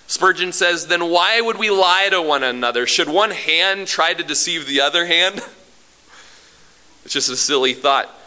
Spurgeon 0.08 0.52
says, 0.52 0.88
Then 0.88 1.10
why 1.10 1.40
would 1.40 1.58
we 1.58 1.70
lie 1.70 2.10
to 2.10 2.22
one 2.22 2.44
another? 2.44 2.86
Should 2.86 3.08
one 3.08 3.32
hand 3.32 3.88
try 3.88 4.14
to 4.14 4.24
deceive 4.24 4.68
the 4.68 4.82
other 4.82 5.06
hand? 5.06 5.42
It's 7.06 7.14
just 7.14 7.30
a 7.30 7.38
silly 7.38 7.74
thought. 7.74 8.19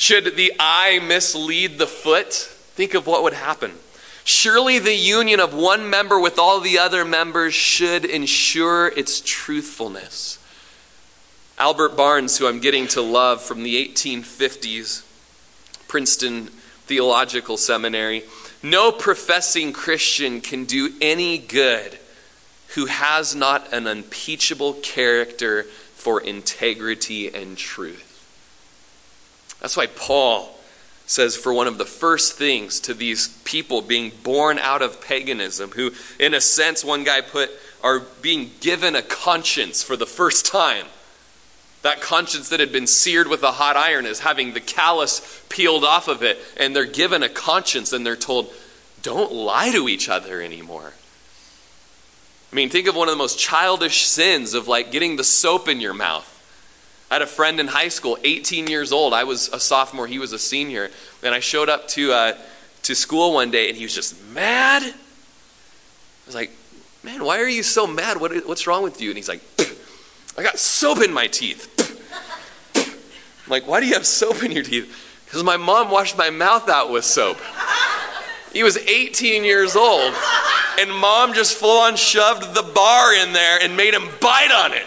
Should 0.00 0.34
the 0.36 0.54
eye 0.58 0.98
mislead 0.98 1.76
the 1.76 1.86
foot? 1.86 2.32
Think 2.32 2.94
of 2.94 3.06
what 3.06 3.22
would 3.22 3.34
happen. 3.34 3.72
Surely 4.24 4.78
the 4.78 4.94
union 4.94 5.40
of 5.40 5.52
one 5.52 5.90
member 5.90 6.18
with 6.18 6.38
all 6.38 6.58
the 6.58 6.78
other 6.78 7.04
members 7.04 7.52
should 7.52 8.06
ensure 8.06 8.88
its 8.88 9.20
truthfulness. 9.20 10.38
Albert 11.58 11.98
Barnes, 11.98 12.38
who 12.38 12.46
I'm 12.46 12.60
getting 12.60 12.88
to 12.88 13.02
love 13.02 13.42
from 13.42 13.62
the 13.62 13.76
1850s, 13.88 15.04
Princeton 15.86 16.46
Theological 16.86 17.58
Seminary, 17.58 18.22
no 18.62 18.90
professing 18.92 19.74
Christian 19.74 20.40
can 20.40 20.64
do 20.64 20.94
any 21.02 21.36
good 21.36 21.98
who 22.68 22.86
has 22.86 23.34
not 23.34 23.70
an 23.70 23.86
unimpeachable 23.86 24.72
character 24.80 25.64
for 25.64 26.22
integrity 26.22 27.28
and 27.28 27.58
truth. 27.58 28.09
That's 29.60 29.76
why 29.76 29.86
Paul 29.86 30.56
says, 31.06 31.36
for 31.36 31.52
one 31.52 31.66
of 31.66 31.76
the 31.76 31.84
first 31.84 32.38
things 32.38 32.78
to 32.80 32.94
these 32.94 33.28
people 33.44 33.82
being 33.82 34.12
born 34.22 34.58
out 34.58 34.80
of 34.80 35.00
paganism, 35.00 35.72
who, 35.72 35.90
in 36.18 36.34
a 36.34 36.40
sense, 36.40 36.84
one 36.84 37.04
guy 37.04 37.20
put, 37.20 37.50
are 37.82 38.00
being 38.22 38.50
given 38.60 38.94
a 38.94 39.02
conscience 39.02 39.82
for 39.82 39.96
the 39.96 40.06
first 40.06 40.46
time. 40.46 40.86
That 41.82 42.00
conscience 42.00 42.50
that 42.50 42.60
had 42.60 42.72
been 42.72 42.86
seared 42.86 43.26
with 43.26 43.42
a 43.42 43.52
hot 43.52 43.76
iron 43.76 44.06
is 44.06 44.20
having 44.20 44.52
the 44.52 44.60
callus 44.60 45.42
peeled 45.48 45.84
off 45.84 46.08
of 46.08 46.22
it, 46.22 46.38
and 46.56 46.76
they're 46.76 46.84
given 46.84 47.22
a 47.22 47.28
conscience 47.28 47.92
and 47.92 48.06
they're 48.06 48.16
told, 48.16 48.52
don't 49.02 49.32
lie 49.32 49.72
to 49.72 49.88
each 49.88 50.08
other 50.08 50.40
anymore. 50.40 50.92
I 52.52 52.56
mean, 52.56 52.68
think 52.68 52.86
of 52.86 52.96
one 52.96 53.08
of 53.08 53.12
the 53.12 53.18
most 53.18 53.38
childish 53.38 54.02
sins 54.02 54.54
of 54.54 54.68
like 54.68 54.92
getting 54.92 55.16
the 55.16 55.24
soap 55.24 55.68
in 55.68 55.80
your 55.80 55.94
mouth. 55.94 56.29
I 57.10 57.14
had 57.14 57.22
a 57.22 57.26
friend 57.26 57.58
in 57.58 57.66
high 57.66 57.88
school, 57.88 58.16
18 58.22 58.68
years 58.68 58.92
old. 58.92 59.12
I 59.12 59.24
was 59.24 59.48
a 59.48 59.58
sophomore, 59.58 60.06
he 60.06 60.20
was 60.20 60.32
a 60.32 60.38
senior. 60.38 60.90
And 61.22 61.34
I 61.34 61.40
showed 61.40 61.68
up 61.68 61.88
to, 61.88 62.12
uh, 62.12 62.38
to 62.82 62.94
school 62.94 63.34
one 63.34 63.50
day 63.50 63.68
and 63.68 63.76
he 63.76 63.84
was 63.84 63.94
just 63.94 64.22
mad. 64.28 64.82
I 64.82 64.94
was 66.26 66.34
like, 66.34 66.52
man, 67.02 67.24
why 67.24 67.40
are 67.40 67.48
you 67.48 67.64
so 67.64 67.86
mad? 67.86 68.20
What, 68.20 68.46
what's 68.46 68.66
wrong 68.66 68.84
with 68.84 69.00
you? 69.00 69.10
And 69.10 69.16
he's 69.16 69.28
like, 69.28 69.42
I 70.38 70.42
got 70.44 70.58
soap 70.58 71.02
in 71.02 71.12
my 71.12 71.26
teeth. 71.26 71.66
I'm 72.76 73.50
like, 73.50 73.66
why 73.66 73.80
do 73.80 73.86
you 73.86 73.94
have 73.94 74.06
soap 74.06 74.44
in 74.44 74.52
your 74.52 74.62
teeth? 74.62 75.22
Because 75.24 75.42
my 75.42 75.56
mom 75.56 75.90
washed 75.90 76.16
my 76.16 76.30
mouth 76.30 76.68
out 76.68 76.92
with 76.92 77.04
soap. 77.04 77.38
He 78.52 78.62
was 78.62 78.76
18 78.76 79.44
years 79.44 79.76
old, 79.76 80.12
and 80.80 80.90
mom 80.92 81.34
just 81.34 81.56
full 81.56 81.82
on 81.82 81.96
shoved 81.96 82.54
the 82.54 82.62
bar 82.74 83.14
in 83.14 83.32
there 83.32 83.60
and 83.62 83.76
made 83.76 83.94
him 83.94 84.08
bite 84.20 84.50
on 84.50 84.72
it. 84.72 84.84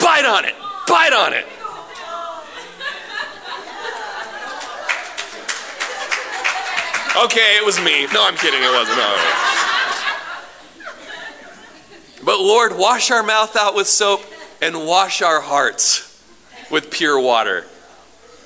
Bite 0.00 0.24
on 0.24 0.44
it. 0.44 0.54
Bite 0.88 1.12
on 1.12 1.32
it. 1.32 1.46
Okay, 7.24 7.56
it 7.56 7.64
was 7.64 7.80
me. 7.80 8.06
No, 8.12 8.26
I'm 8.26 8.36
kidding. 8.36 8.60
It 8.62 8.72
wasn't. 8.72 8.98
No. 8.98 9.16
But 12.24 12.40
Lord, 12.40 12.76
wash 12.76 13.10
our 13.10 13.22
mouth 13.22 13.56
out 13.56 13.74
with 13.74 13.86
soap 13.86 14.20
and 14.60 14.86
wash 14.86 15.22
our 15.22 15.40
hearts 15.40 16.22
with 16.70 16.90
pure 16.90 17.18
water. 17.18 17.64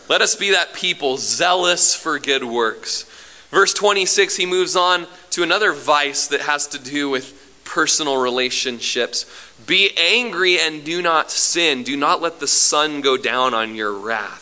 Let 0.09 0.22
us 0.22 0.37
be 0.37 0.50
that 0.52 0.72
people 0.72 1.16
zealous 1.16 1.94
for 1.94 2.18
good 2.18 2.44
works. 2.44 3.04
Verse 3.50 3.74
26, 3.74 4.37
he 4.37 4.46
moves 4.46 4.76
on 4.76 5.06
to 5.30 5.42
another 5.42 5.72
vice 5.72 6.28
that 6.28 6.42
has 6.42 6.68
to 6.68 6.78
do 6.78 7.11
with 7.11 7.62
personal 7.64 8.16
relationships. 8.16 9.26
Be 9.66 9.90
angry 9.96 10.61
and 10.61 10.85
do 10.85 11.02
not 11.02 11.30
sin. 11.30 11.83
Do 11.83 11.96
not 11.96 12.20
let 12.20 12.38
the 12.38 12.46
sun 12.46 13.00
go 13.00 13.16
down 13.16 13.54
on 13.54 13.74
your 13.74 13.92
wrath. 13.92 14.39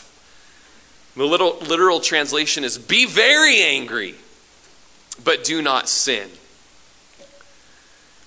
The 1.19 1.27
little, 1.27 1.59
literal 1.59 1.99
translation 1.99 2.63
is 2.63 2.79
be 2.79 3.05
very 3.05 3.61
angry, 3.61 4.15
but 5.25 5.43
do 5.43 5.61
not 5.61 5.89
sin. 5.89 6.31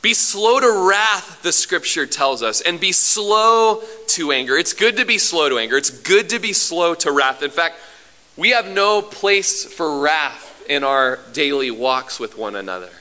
Be 0.01 0.13
slow 0.13 0.59
to 0.59 0.89
wrath, 0.89 1.41
the 1.41 1.53
scripture 1.53 2.05
tells 2.05 2.43
us, 2.43 2.59
and 2.59 2.81
be 2.81 2.91
slow 2.91 3.81
to 4.07 4.33
anger. 4.33 4.57
It's 4.57 4.73
good 4.73 4.97
to 4.97 5.05
be 5.05 5.17
slow 5.19 5.47
to 5.47 5.57
anger. 5.57 5.77
It's 5.77 5.89
good 5.89 6.31
to 6.31 6.39
be 6.39 6.51
slow 6.51 6.93
to 6.95 7.13
wrath. 7.13 7.41
In 7.41 7.49
fact, 7.49 7.75
we 8.35 8.49
have 8.49 8.67
no 8.67 9.01
place 9.01 9.63
for 9.63 10.01
wrath 10.01 10.65
in 10.67 10.83
our 10.83 11.17
daily 11.31 11.71
walks 11.71 12.19
with 12.19 12.37
one 12.37 12.57
another. 12.57 12.91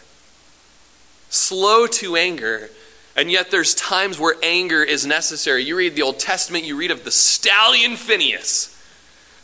Slow 1.30 1.88
to 1.88 2.14
anger, 2.14 2.70
and 3.16 3.28
yet 3.28 3.50
there's 3.50 3.74
times 3.74 4.20
where 4.20 4.36
anger 4.40 4.84
is 4.84 5.04
necessary. 5.04 5.64
You 5.64 5.76
read 5.76 5.96
the 5.96 6.02
Old 6.02 6.20
Testament, 6.20 6.64
you 6.64 6.76
read 6.76 6.92
of 6.92 7.02
the 7.02 7.10
stallion 7.10 7.96
Phineas, 7.96 8.69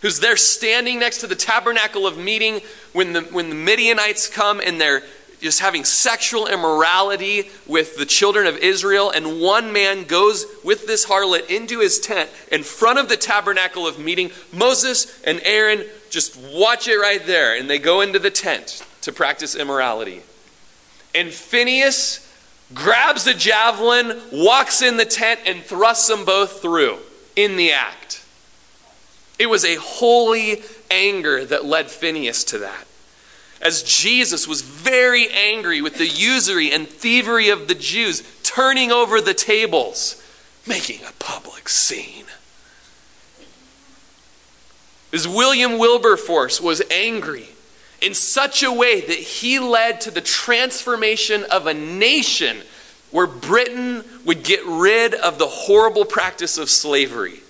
who's 0.07 0.21
there 0.21 0.37
standing 0.37 1.01
next 1.01 1.19
to 1.19 1.27
the 1.27 1.35
tabernacle 1.35 2.07
of 2.07 2.17
meeting 2.17 2.61
when 2.93 3.13
the, 3.13 3.23
when 3.23 3.49
the 3.49 3.57
Midianites 3.57 4.29
come 4.29 4.61
and 4.65 4.81
they're 4.81 5.03
just 5.41 5.59
having 5.59 5.83
sexual 5.83 6.47
immorality 6.47 7.51
with 7.67 7.97
the 7.97 8.07
children 8.07 8.47
of 8.47 8.57
Israel. 8.59 9.11
And 9.11 9.41
one 9.41 9.73
man 9.73 10.05
goes 10.05 10.47
with 10.63 10.87
this 10.87 11.07
harlot 11.07 11.51
into 11.51 11.81
his 11.81 11.99
tent 11.99 12.31
in 12.53 12.63
front 12.63 13.01
of 13.01 13.09
the 13.09 13.17
tabernacle 13.17 13.85
of 13.85 13.99
meeting. 13.99 14.31
Moses 14.53 15.21
and 15.25 15.41
Aaron 15.43 15.85
just 16.09 16.39
watch 16.55 16.87
it 16.87 16.99
right 16.99 17.27
there. 17.27 17.59
And 17.59 17.69
they 17.69 17.81
go 17.81 18.01
into 18.01 18.21
the 18.21 18.31
tent 18.31 18.87
to 19.01 19.13
practice 19.13 19.57
immorality. 19.57 20.23
And 21.17 21.33
Phineas 21.33 22.33
grabs 22.75 23.27
a 23.27 23.35
javelin, 23.35 24.23
walks 24.31 24.83
in 24.83 24.99
the 24.99 25.05
tent, 25.05 25.41
and 25.47 25.65
thrusts 25.65 26.07
them 26.07 26.25
both 26.25 26.63
through 26.63 26.99
in 27.35 27.57
the 27.57 27.73
act. 27.73 28.23
It 29.39 29.47
was 29.47 29.65
a 29.65 29.77
holy 29.77 30.63
anger 30.91 31.45
that 31.45 31.65
led 31.65 31.91
Phineas 31.91 32.45
to 32.45 32.59
that 32.59 32.87
as 33.61 33.83
Jesus 33.83 34.47
was 34.47 34.63
very 34.63 35.29
angry 35.31 35.81
with 35.81 35.97
the 35.97 36.07
usury 36.07 36.71
and 36.73 36.87
thievery 36.87 37.49
of 37.49 37.69
the 37.69 37.75
Jews, 37.75 38.23
turning 38.43 38.93
over 38.93 39.21
the 39.21 39.35
tables, 39.35 40.23
making 40.67 41.01
a 41.05 41.13
public 41.19 41.69
scene. 41.69 42.27
As 45.13 45.27
William 45.27 45.79
Wilberforce 45.79 46.61
was 46.61 46.83
angry 46.91 47.49
in 48.03 48.13
such 48.13 48.63
a 48.63 48.73
way 48.73 49.01
that 49.01 49.19
he 49.19 49.59
led 49.59 50.03
to 50.03 50.11
the 50.11 50.21
transformation 50.21 51.45
of 51.51 51.67
a 51.67 51.75
nation 51.75 52.59
where 53.11 53.27
Britain 53.27 54.05
would 54.27 54.43
get 54.43 54.61
rid 54.67 55.15
of 55.15 55.39
the 55.39 55.47
horrible 55.47 56.05
practice 56.05 56.59
of 56.59 56.69
slavery. 56.69 57.41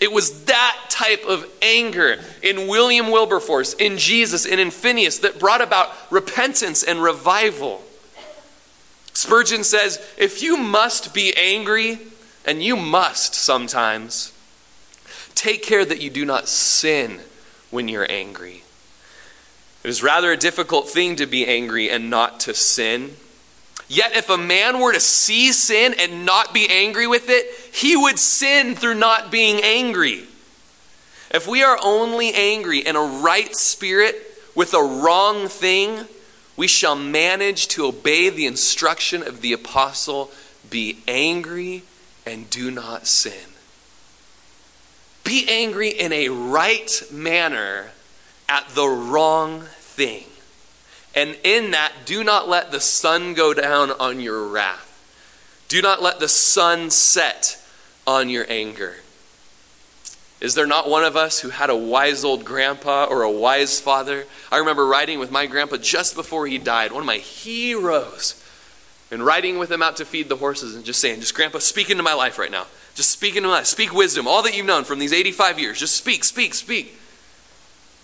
It 0.00 0.10
was 0.10 0.44
that 0.44 0.76
type 0.88 1.24
of 1.26 1.46
anger 1.60 2.18
in 2.42 2.68
William 2.68 3.10
Wilberforce, 3.10 3.74
in 3.74 3.98
Jesus, 3.98 4.46
and 4.46 4.58
in 4.58 4.70
Phineas 4.70 5.18
that 5.18 5.38
brought 5.38 5.60
about 5.60 5.90
repentance 6.10 6.82
and 6.82 7.02
revival. 7.02 7.82
Spurgeon 9.12 9.62
says, 9.62 10.00
If 10.16 10.42
you 10.42 10.56
must 10.56 11.12
be 11.12 11.34
angry, 11.36 11.98
and 12.46 12.62
you 12.62 12.76
must 12.76 13.34
sometimes, 13.34 14.32
take 15.34 15.62
care 15.62 15.84
that 15.84 16.00
you 16.00 16.08
do 16.08 16.24
not 16.24 16.48
sin 16.48 17.20
when 17.70 17.88
you're 17.88 18.10
angry. 18.10 18.62
It 19.84 19.88
is 19.88 20.02
rather 20.02 20.32
a 20.32 20.36
difficult 20.36 20.88
thing 20.88 21.16
to 21.16 21.26
be 21.26 21.46
angry 21.46 21.90
and 21.90 22.10
not 22.10 22.40
to 22.40 22.54
sin. 22.54 23.16
Yet, 23.90 24.14
if 24.14 24.30
a 24.30 24.38
man 24.38 24.78
were 24.78 24.92
to 24.92 25.00
see 25.00 25.50
sin 25.50 25.96
and 25.98 26.24
not 26.24 26.54
be 26.54 26.70
angry 26.70 27.08
with 27.08 27.28
it, 27.28 27.44
he 27.74 27.96
would 27.96 28.20
sin 28.20 28.76
through 28.76 28.94
not 28.94 29.32
being 29.32 29.60
angry. 29.64 30.28
If 31.32 31.48
we 31.48 31.64
are 31.64 31.76
only 31.82 32.32
angry 32.32 32.78
in 32.78 32.94
a 32.94 33.02
right 33.02 33.52
spirit 33.56 34.14
with 34.54 34.74
a 34.74 34.82
wrong 34.82 35.48
thing, 35.48 36.06
we 36.56 36.68
shall 36.68 36.94
manage 36.94 37.66
to 37.68 37.86
obey 37.86 38.30
the 38.30 38.46
instruction 38.46 39.26
of 39.26 39.40
the 39.40 39.52
apostle 39.52 40.30
be 40.70 40.98
angry 41.08 41.82
and 42.24 42.48
do 42.48 42.70
not 42.70 43.08
sin. 43.08 43.50
Be 45.24 45.48
angry 45.48 45.88
in 45.88 46.12
a 46.12 46.28
right 46.28 47.02
manner 47.10 47.90
at 48.48 48.68
the 48.68 48.86
wrong 48.86 49.62
thing. 49.62 50.29
And 51.20 51.36
in 51.44 51.72
that, 51.72 51.92
do 52.06 52.24
not 52.24 52.48
let 52.48 52.72
the 52.72 52.80
sun 52.80 53.34
go 53.34 53.52
down 53.52 53.90
on 53.90 54.20
your 54.20 54.48
wrath. 54.48 54.86
Do 55.68 55.82
not 55.82 56.00
let 56.00 56.18
the 56.18 56.28
sun 56.28 56.88
set 56.88 57.62
on 58.06 58.30
your 58.30 58.46
anger. 58.48 58.96
Is 60.40 60.54
there 60.54 60.66
not 60.66 60.88
one 60.88 61.04
of 61.04 61.16
us 61.16 61.40
who 61.40 61.50
had 61.50 61.68
a 61.68 61.76
wise 61.76 62.24
old 62.24 62.46
grandpa 62.46 63.04
or 63.04 63.20
a 63.20 63.30
wise 63.30 63.78
father? 63.78 64.24
I 64.50 64.56
remember 64.56 64.86
riding 64.86 65.18
with 65.18 65.30
my 65.30 65.44
grandpa 65.44 65.76
just 65.76 66.14
before 66.14 66.46
he 66.46 66.56
died, 66.56 66.90
one 66.90 67.02
of 67.02 67.06
my 67.06 67.18
heroes, 67.18 68.42
and 69.10 69.22
riding 69.22 69.58
with 69.58 69.70
him 69.70 69.82
out 69.82 69.98
to 69.98 70.06
feed 70.06 70.30
the 70.30 70.36
horses 70.36 70.74
and 70.74 70.86
just 70.86 71.00
saying, 71.00 71.20
just 71.20 71.34
grandpa, 71.34 71.58
speak 71.58 71.90
into 71.90 72.02
my 72.02 72.14
life 72.14 72.38
right 72.38 72.50
now. 72.50 72.64
Just 72.94 73.10
speak 73.10 73.36
into 73.36 73.50
my 73.50 73.56
life. 73.56 73.66
Speak 73.66 73.92
wisdom, 73.92 74.26
all 74.26 74.42
that 74.44 74.56
you've 74.56 74.64
known 74.64 74.84
from 74.84 74.98
these 74.98 75.12
85 75.12 75.58
years. 75.58 75.78
Just 75.78 75.96
speak, 75.96 76.24
speak, 76.24 76.54
speak. 76.54 76.98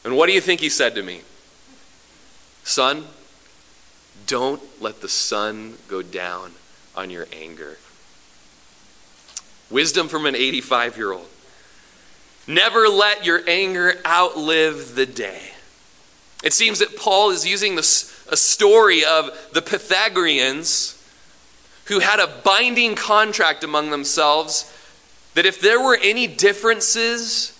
And 0.04 0.18
what 0.18 0.26
do 0.26 0.34
you 0.34 0.42
think 0.42 0.60
he 0.60 0.68
said 0.68 0.94
to 0.96 1.02
me? 1.02 1.22
Son, 2.66 3.04
don't 4.26 4.60
let 4.82 5.00
the 5.00 5.08
sun 5.08 5.74
go 5.86 6.02
down 6.02 6.50
on 6.96 7.10
your 7.10 7.28
anger. 7.32 7.78
Wisdom 9.70 10.08
from 10.08 10.26
an 10.26 10.34
85 10.34 10.96
year 10.96 11.12
old. 11.12 11.28
Never 12.48 12.88
let 12.88 13.24
your 13.24 13.40
anger 13.46 13.94
outlive 14.04 14.96
the 14.96 15.06
day. 15.06 15.52
It 16.42 16.52
seems 16.52 16.80
that 16.80 16.96
Paul 16.96 17.30
is 17.30 17.46
using 17.46 17.76
this, 17.76 18.26
a 18.30 18.36
story 18.36 19.04
of 19.04 19.30
the 19.52 19.62
Pythagoreans 19.62 21.00
who 21.84 22.00
had 22.00 22.18
a 22.18 22.26
binding 22.42 22.96
contract 22.96 23.62
among 23.62 23.90
themselves 23.90 24.72
that 25.34 25.46
if 25.46 25.60
there 25.60 25.80
were 25.80 25.98
any 26.02 26.26
differences 26.26 27.55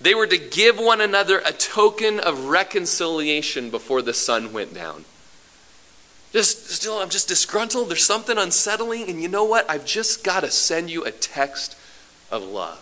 they 0.00 0.14
were 0.14 0.26
to 0.26 0.36
give 0.36 0.78
one 0.78 1.00
another 1.00 1.38
a 1.38 1.52
token 1.52 2.20
of 2.20 2.46
reconciliation 2.46 3.70
before 3.70 4.02
the 4.02 4.12
sun 4.12 4.52
went 4.52 4.74
down. 4.74 5.04
Just 6.32 6.68
still, 6.70 6.98
I'm 6.98 7.10
just 7.10 7.28
disgruntled. 7.28 7.88
There's 7.88 8.04
something 8.04 8.36
unsettling. 8.36 9.08
And 9.08 9.22
you 9.22 9.28
know 9.28 9.44
what? 9.44 9.70
I've 9.70 9.86
just 9.86 10.24
got 10.24 10.40
to 10.40 10.50
send 10.50 10.90
you 10.90 11.04
a 11.04 11.12
text 11.12 11.78
of 12.30 12.42
love. 12.42 12.80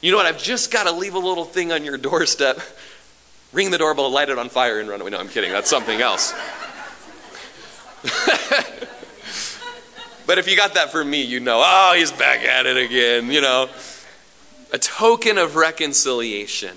You 0.00 0.12
know 0.12 0.18
what? 0.18 0.26
I've 0.26 0.40
just 0.40 0.70
got 0.70 0.84
to 0.84 0.92
leave 0.92 1.14
a 1.14 1.18
little 1.18 1.44
thing 1.44 1.72
on 1.72 1.84
your 1.84 1.98
doorstep. 1.98 2.60
Ring 3.52 3.70
the 3.70 3.78
doorbell, 3.78 4.10
light 4.10 4.28
it 4.28 4.38
on 4.38 4.48
fire, 4.48 4.78
and 4.78 4.88
run 4.88 5.00
away. 5.00 5.10
No, 5.10 5.18
I'm 5.18 5.28
kidding. 5.28 5.50
That's 5.50 5.70
something 5.70 6.00
else. 6.00 6.32
but 10.26 10.38
if 10.38 10.48
you 10.48 10.56
got 10.56 10.74
that 10.74 10.92
for 10.92 11.04
me, 11.04 11.22
you 11.22 11.40
know, 11.40 11.60
oh, 11.64 11.94
he's 11.96 12.12
back 12.12 12.44
at 12.44 12.66
it 12.66 12.76
again, 12.76 13.32
you 13.32 13.40
know 13.40 13.68
a 14.76 14.78
token 14.78 15.38
of 15.38 15.56
reconciliation. 15.56 16.76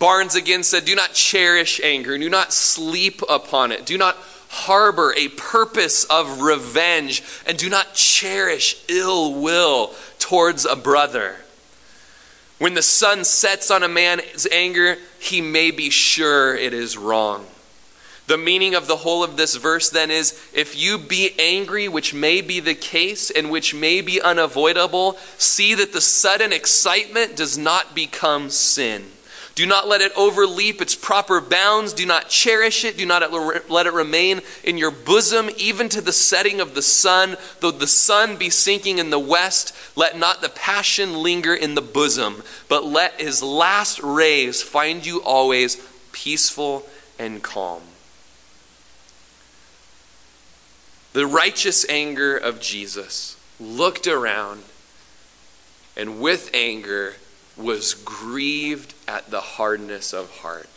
Barnes 0.00 0.34
again 0.34 0.64
said, 0.64 0.84
Do 0.84 0.96
not 0.96 1.12
cherish 1.12 1.80
anger, 1.84 2.18
do 2.18 2.28
not 2.28 2.52
sleep 2.52 3.22
upon 3.28 3.70
it, 3.70 3.86
do 3.86 3.96
not 3.96 4.16
harbor 4.48 5.14
a 5.16 5.28
purpose 5.28 6.02
of 6.06 6.40
revenge, 6.40 7.22
and 7.46 7.56
do 7.56 7.70
not 7.70 7.94
cherish 7.94 8.76
ill 8.88 9.34
will 9.40 9.94
towards 10.18 10.64
a 10.64 10.74
brother. 10.74 11.36
When 12.58 12.74
the 12.74 12.82
sun 12.82 13.22
sets 13.22 13.70
on 13.70 13.84
a 13.84 13.88
man's 13.88 14.48
anger, 14.50 14.96
he 15.20 15.40
may 15.40 15.70
be 15.70 15.90
sure 15.90 16.56
it 16.56 16.74
is 16.74 16.98
wrong. 16.98 17.46
The 18.26 18.38
meaning 18.38 18.74
of 18.74 18.86
the 18.86 18.96
whole 18.96 19.22
of 19.22 19.36
this 19.36 19.54
verse 19.56 19.90
then 19.90 20.10
is 20.10 20.40
if 20.54 20.80
you 20.80 20.96
be 20.96 21.34
angry, 21.38 21.88
which 21.88 22.14
may 22.14 22.40
be 22.40 22.58
the 22.58 22.74
case 22.74 23.30
and 23.30 23.50
which 23.50 23.74
may 23.74 24.00
be 24.00 24.20
unavoidable, 24.20 25.18
see 25.36 25.74
that 25.74 25.92
the 25.92 26.00
sudden 26.00 26.52
excitement 26.52 27.36
does 27.36 27.58
not 27.58 27.94
become 27.94 28.48
sin. 28.48 29.04
Do 29.54 29.66
not 29.66 29.86
let 29.86 30.00
it 30.00 30.10
overleap 30.16 30.80
its 30.80 30.96
proper 30.96 31.40
bounds. 31.40 31.92
Do 31.92 32.06
not 32.06 32.28
cherish 32.28 32.84
it. 32.84 32.96
Do 32.96 33.06
not 33.06 33.30
let 33.70 33.86
it 33.86 33.92
remain 33.92 34.40
in 34.64 34.78
your 34.78 34.90
bosom, 34.90 35.48
even 35.56 35.88
to 35.90 36.00
the 36.00 36.12
setting 36.12 36.60
of 36.60 36.74
the 36.74 36.82
sun. 36.82 37.36
Though 37.60 37.70
the 37.70 37.86
sun 37.86 38.36
be 38.36 38.50
sinking 38.50 38.98
in 38.98 39.10
the 39.10 39.18
west, 39.18 39.72
let 39.94 40.18
not 40.18 40.40
the 40.40 40.48
passion 40.48 41.22
linger 41.22 41.54
in 41.54 41.76
the 41.76 41.82
bosom, 41.82 42.42
but 42.68 42.84
let 42.84 43.20
his 43.20 43.44
last 43.44 44.00
rays 44.00 44.60
find 44.60 45.06
you 45.06 45.22
always 45.22 45.76
peaceful 46.10 46.88
and 47.16 47.40
calm. 47.40 47.82
The 51.14 51.26
righteous 51.28 51.88
anger 51.88 52.36
of 52.36 52.60
Jesus 52.60 53.36
looked 53.60 54.08
around 54.08 54.64
and 55.96 56.20
with 56.20 56.50
anger 56.52 57.14
was 57.56 57.94
grieved 57.94 58.94
at 59.06 59.30
the 59.30 59.40
hardness 59.40 60.12
of 60.12 60.38
heart. 60.40 60.68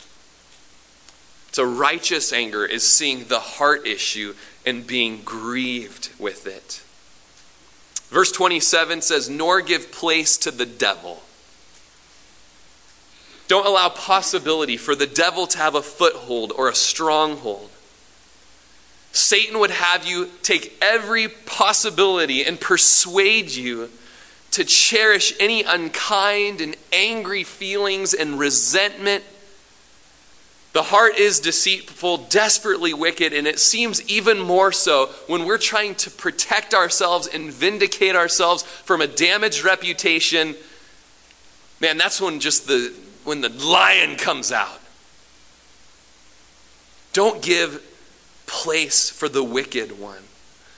So, 1.50 1.64
righteous 1.64 2.32
anger 2.32 2.64
is 2.64 2.88
seeing 2.88 3.24
the 3.24 3.40
heart 3.40 3.84
issue 3.84 4.34
and 4.64 4.86
being 4.86 5.22
grieved 5.24 6.10
with 6.20 6.46
it. 6.46 6.84
Verse 8.14 8.30
27 8.30 9.02
says, 9.02 9.28
Nor 9.28 9.60
give 9.60 9.90
place 9.90 10.36
to 10.38 10.52
the 10.52 10.66
devil. 10.66 11.22
Don't 13.48 13.66
allow 13.66 13.88
possibility 13.88 14.76
for 14.76 14.94
the 14.94 15.06
devil 15.08 15.48
to 15.48 15.58
have 15.58 15.74
a 15.74 15.82
foothold 15.82 16.52
or 16.56 16.68
a 16.68 16.76
stronghold. 16.76 17.70
Satan 19.18 19.58
would 19.58 19.72
have 19.72 20.06
you 20.06 20.30
take 20.44 20.78
every 20.80 21.26
possibility 21.26 22.44
and 22.44 22.58
persuade 22.60 23.50
you 23.50 23.90
to 24.52 24.64
cherish 24.64 25.34
any 25.40 25.64
unkind 25.64 26.60
and 26.60 26.76
angry 26.92 27.42
feelings 27.42 28.14
and 28.14 28.38
resentment. 28.38 29.24
The 30.72 30.84
heart 30.84 31.18
is 31.18 31.40
deceitful, 31.40 32.28
desperately 32.28 32.94
wicked, 32.94 33.32
and 33.32 33.48
it 33.48 33.58
seems 33.58 34.08
even 34.08 34.38
more 34.38 34.70
so 34.70 35.06
when 35.26 35.46
we're 35.46 35.58
trying 35.58 35.96
to 35.96 36.10
protect 36.12 36.72
ourselves 36.72 37.26
and 37.26 37.52
vindicate 37.52 38.14
ourselves 38.14 38.62
from 38.62 39.00
a 39.00 39.08
damaged 39.08 39.64
reputation. 39.64 40.54
Man, 41.80 41.98
that's 41.98 42.20
when 42.20 42.38
just 42.38 42.68
the 42.68 42.94
when 43.24 43.40
the 43.40 43.48
lion 43.48 44.14
comes 44.14 44.52
out. 44.52 44.80
Don't 47.12 47.42
give 47.42 47.84
place 48.48 49.08
for 49.10 49.28
the 49.28 49.44
wicked 49.44 50.00
one. 50.00 50.24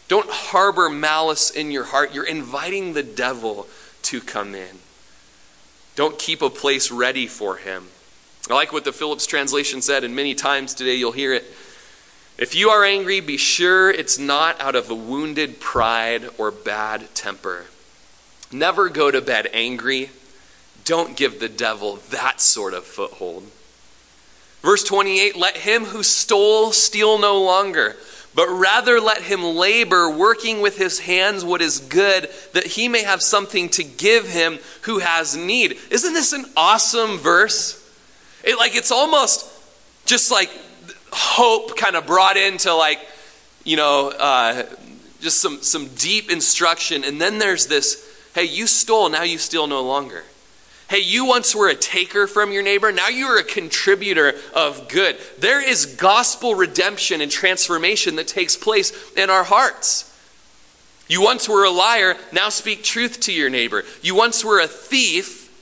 Don't 0.09 0.29
harbor 0.29 0.91
malice 0.91 1.51
in 1.51 1.71
your 1.71 1.85
heart. 1.85 2.13
You're 2.13 2.27
inviting 2.27 2.93
the 2.93 3.03
devil 3.03 3.67
to 4.03 4.21
come 4.21 4.55
in. 4.55 4.79
Don't 5.95 6.19
keep 6.19 6.43
a 6.43 6.51
place 6.51 6.91
ready 6.91 7.27
for 7.27 7.57
him. 7.57 7.87
I 8.51 8.55
like 8.55 8.73
what 8.73 8.85
the 8.85 8.93
Phillips 8.93 9.27
translation 9.27 9.83
said, 9.83 10.03
and 10.03 10.17
many 10.17 10.35
times 10.35 10.75
today 10.75 10.97
you'll 10.97 11.13
hear 11.13 11.33
it. 11.33 11.45
If 12.39 12.55
you 12.55 12.71
are 12.71 12.85
angry, 12.85 13.21
be 13.21 13.37
sure 13.37 13.91
it's 13.91 14.19
not 14.19 14.61
out 14.61 14.75
of 14.75 14.91
a 14.91 14.95
wounded 14.95 15.61
pride 15.61 16.29
or 16.39 16.51
bad 16.51 17.15
temper. 17.15 17.67
Never 18.51 18.89
go 18.89 19.11
to 19.11 19.21
bed 19.21 19.49
angry. 19.53 20.11
Don't 20.85 21.17
give 21.17 21.39
the 21.39 21.49
devil 21.49 21.97
that 22.11 22.41
sort 22.41 22.75
of 22.75 22.85
foothold. 22.85 23.45
Verse 24.63 24.85
28 24.85 25.37
Let 25.37 25.57
him 25.57 25.87
who 25.87 26.03
stole 26.03 26.73
steal 26.73 27.19
no 27.19 27.41
longer, 27.43 27.97
but 28.35 28.49
rather 28.49 29.01
let 29.01 29.23
him 29.23 29.43
labor, 29.43 30.11
working 30.11 30.61
with 30.61 30.77
his 30.77 31.01
hands 31.01 31.45
what 31.45 31.63
is 31.63 31.79
good, 31.79 32.29
that 32.53 32.67
he 32.67 32.89
may 32.89 33.03
have 33.03 33.23
something 33.23 33.69
to 33.71 33.85
give 33.85 34.29
him 34.29 34.59
who 34.83 34.99
has 34.99 35.37
need. 35.37 35.79
Isn't 35.91 36.13
this 36.15 36.33
an 36.33 36.45
awesome 36.57 37.19
verse? 37.19 37.77
It, 38.45 38.57
like 38.59 38.77
it's 38.77 38.91
almost 38.91 39.47
just 40.07 40.31
like 40.31 40.51
hope 41.13 41.77
kind 41.77 41.97
of 41.97 42.07
brought 42.07 42.37
into 42.37 42.75
like, 42.75 43.01
you 43.65 43.77
know, 43.77 44.11
uh, 44.11 44.63
just 45.21 45.41
some, 45.41 45.61
some 45.63 45.89
deep 45.97 46.31
instruction. 46.31 47.05
And 47.05 47.21
then 47.21 47.39
there's 47.39 47.67
this 47.67 48.09
hey, 48.35 48.45
you 48.45 48.67
stole, 48.67 49.09
now 49.09 49.23
you 49.23 49.39
steal 49.39 49.67
no 49.67 49.83
longer. 49.83 50.23
Hey, 50.91 51.03
you 51.03 51.25
once 51.25 51.55
were 51.55 51.69
a 51.69 51.77
taker 51.77 52.27
from 52.27 52.51
your 52.51 52.65
neighbor, 52.65 52.91
now 52.91 53.07
you 53.07 53.27
are 53.27 53.39
a 53.39 53.45
contributor 53.45 54.35
of 54.53 54.89
good. 54.89 55.17
There 55.39 55.65
is 55.65 55.87
gospel 55.87 56.57
redemption 56.57 57.21
and 57.21 57.31
transformation 57.31 58.17
that 58.17 58.27
takes 58.27 58.57
place 58.57 58.93
in 59.13 59.31
our 59.31 59.45
hearts. 59.45 60.13
You 61.07 61.23
once 61.23 61.49
were 61.49 61.65
a 61.65 61.71
liar, 61.71 62.17
now 62.33 62.49
speak 62.49 62.83
truth 62.83 63.21
to 63.21 63.33
your 63.33 63.49
neighbor. 63.49 63.85
You 64.03 64.17
once 64.17 64.45
were 64.45 64.59
a 64.59 64.67
thief, 64.67 65.53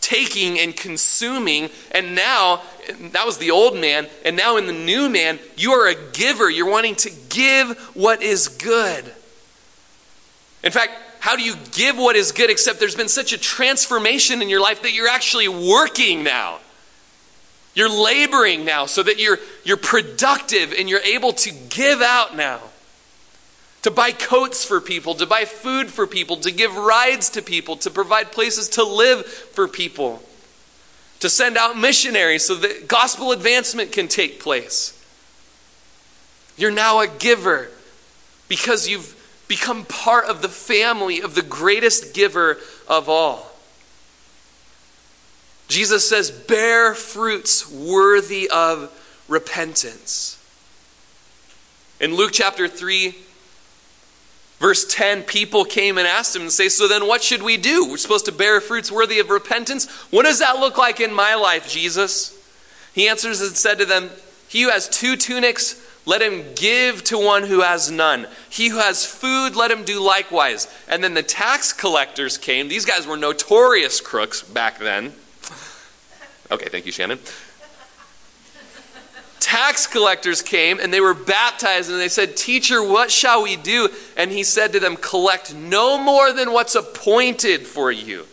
taking 0.00 0.56
and 0.60 0.76
consuming, 0.76 1.70
and 1.90 2.14
now, 2.14 2.62
that 3.10 3.26
was 3.26 3.38
the 3.38 3.50
old 3.50 3.76
man, 3.76 4.06
and 4.24 4.36
now 4.36 4.56
in 4.56 4.68
the 4.68 4.72
new 4.72 5.08
man, 5.08 5.40
you 5.56 5.72
are 5.72 5.88
a 5.88 5.96
giver. 6.12 6.48
You're 6.48 6.70
wanting 6.70 6.94
to 6.94 7.10
give 7.28 7.76
what 7.94 8.22
is 8.22 8.46
good. 8.46 9.04
In 10.62 10.70
fact, 10.70 10.92
how 11.26 11.34
do 11.34 11.42
you 11.42 11.56
give 11.72 11.98
what 11.98 12.14
is 12.14 12.30
good 12.30 12.50
except 12.50 12.78
there's 12.78 12.94
been 12.94 13.08
such 13.08 13.32
a 13.32 13.38
transformation 13.38 14.42
in 14.42 14.48
your 14.48 14.60
life 14.60 14.82
that 14.82 14.92
you're 14.92 15.08
actually 15.08 15.48
working 15.48 16.22
now? 16.22 16.60
You're 17.74 17.90
laboring 17.90 18.64
now 18.64 18.86
so 18.86 19.02
that 19.02 19.18
you're, 19.18 19.40
you're 19.64 19.76
productive 19.76 20.72
and 20.72 20.88
you're 20.88 21.00
able 21.00 21.32
to 21.32 21.50
give 21.68 22.00
out 22.00 22.36
now. 22.36 22.60
To 23.82 23.90
buy 23.90 24.12
coats 24.12 24.64
for 24.64 24.80
people, 24.80 25.16
to 25.16 25.26
buy 25.26 25.46
food 25.46 25.88
for 25.88 26.06
people, 26.06 26.36
to 26.36 26.52
give 26.52 26.76
rides 26.76 27.30
to 27.30 27.42
people, 27.42 27.74
to 27.78 27.90
provide 27.90 28.30
places 28.30 28.68
to 28.68 28.84
live 28.84 29.26
for 29.26 29.66
people, 29.66 30.22
to 31.18 31.28
send 31.28 31.56
out 31.56 31.76
missionaries 31.76 32.44
so 32.44 32.54
that 32.54 32.86
gospel 32.86 33.32
advancement 33.32 33.90
can 33.90 34.06
take 34.06 34.38
place. 34.38 34.92
You're 36.56 36.70
now 36.70 37.00
a 37.00 37.08
giver 37.08 37.68
because 38.46 38.88
you've 38.88 39.15
Become 39.48 39.84
part 39.84 40.26
of 40.26 40.42
the 40.42 40.48
family 40.48 41.20
of 41.20 41.34
the 41.34 41.42
greatest 41.42 42.14
giver 42.14 42.58
of 42.88 43.08
all. 43.08 43.52
Jesus 45.68 46.08
says, 46.08 46.30
bear 46.30 46.94
fruits 46.94 47.70
worthy 47.70 48.48
of 48.48 48.92
repentance. 49.28 50.42
In 52.00 52.14
Luke 52.14 52.30
chapter 52.32 52.68
3, 52.68 53.14
verse 54.58 54.86
10, 54.86 55.22
people 55.22 55.64
came 55.64 55.98
and 55.98 56.06
asked 56.06 56.36
him 56.36 56.42
and 56.42 56.52
say, 56.52 56.68
So 56.68 56.86
then 56.86 57.06
what 57.06 57.22
should 57.22 57.42
we 57.42 57.56
do? 57.56 57.88
We're 57.88 57.96
supposed 57.96 58.26
to 58.26 58.32
bear 58.32 58.60
fruits 58.60 58.92
worthy 58.92 59.18
of 59.18 59.30
repentance. 59.30 59.90
What 60.10 60.24
does 60.24 60.40
that 60.40 60.58
look 60.58 60.76
like 60.78 61.00
in 61.00 61.12
my 61.12 61.34
life, 61.34 61.68
Jesus? 61.68 62.32
He 62.92 63.08
answers 63.08 63.40
and 63.40 63.56
said 63.56 63.78
to 63.78 63.86
them, 63.86 64.10
He 64.48 64.62
who 64.62 64.70
has 64.70 64.88
two 64.88 65.16
tunics, 65.16 65.82
let 66.06 66.22
him 66.22 66.44
give 66.54 67.02
to 67.04 67.18
one 67.18 67.42
who 67.42 67.62
has 67.62 67.90
none. 67.90 68.28
He 68.48 68.68
who 68.68 68.78
has 68.78 69.04
food, 69.04 69.56
let 69.56 69.72
him 69.72 69.84
do 69.84 70.00
likewise. 70.00 70.68
And 70.88 71.02
then 71.02 71.14
the 71.14 71.22
tax 71.22 71.72
collectors 71.72 72.38
came. 72.38 72.68
These 72.68 72.84
guys 72.84 73.08
were 73.08 73.16
notorious 73.16 74.00
crooks 74.00 74.40
back 74.40 74.78
then. 74.78 75.12
Okay, 76.50 76.68
thank 76.68 76.86
you, 76.86 76.92
Shannon. 76.92 77.18
tax 79.40 79.88
collectors 79.88 80.42
came 80.42 80.78
and 80.78 80.92
they 80.92 81.00
were 81.00 81.12
baptized 81.12 81.90
and 81.90 82.00
they 82.00 82.08
said, 82.08 82.36
Teacher, 82.36 82.84
what 82.84 83.10
shall 83.10 83.42
we 83.42 83.56
do? 83.56 83.88
And 84.16 84.30
he 84.30 84.44
said 84.44 84.72
to 84.74 84.80
them, 84.80 84.96
Collect 84.96 85.56
no 85.56 85.98
more 85.98 86.32
than 86.32 86.52
what's 86.52 86.76
appointed 86.76 87.66
for 87.66 87.90
you. 87.90 88.26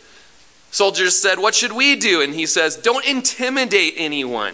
Soldiers 0.70 1.20
said, 1.20 1.40
What 1.40 1.56
should 1.56 1.72
we 1.72 1.96
do? 1.96 2.22
And 2.22 2.36
he 2.36 2.46
says, 2.46 2.78
Don't 2.78 3.06
intimidate 3.06 3.96
anyone. 3.98 4.54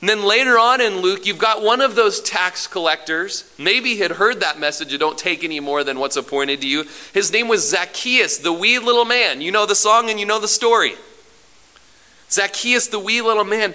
And 0.00 0.08
then 0.08 0.24
later 0.24 0.58
on 0.58 0.80
in 0.80 1.00
Luke, 1.00 1.26
you've 1.26 1.38
got 1.38 1.62
one 1.62 1.82
of 1.82 1.94
those 1.94 2.20
tax 2.20 2.66
collectors. 2.66 3.52
Maybe 3.58 3.96
had 3.96 4.12
heard 4.12 4.40
that 4.40 4.58
message, 4.58 4.92
you 4.92 4.98
don't 4.98 5.18
take 5.18 5.44
any 5.44 5.60
more 5.60 5.84
than 5.84 5.98
what's 5.98 6.16
appointed 6.16 6.62
to 6.62 6.66
you. 6.66 6.86
His 7.12 7.30
name 7.30 7.48
was 7.48 7.68
Zacchaeus, 7.68 8.38
the 8.38 8.52
wee 8.52 8.78
little 8.78 9.04
man. 9.04 9.42
You 9.42 9.52
know 9.52 9.66
the 9.66 9.74
song 9.74 10.08
and 10.08 10.18
you 10.18 10.24
know 10.24 10.40
the 10.40 10.48
story. 10.48 10.94
Zacchaeus, 12.30 12.88
the 12.88 12.98
wee 12.98 13.20
little 13.20 13.44
man, 13.44 13.74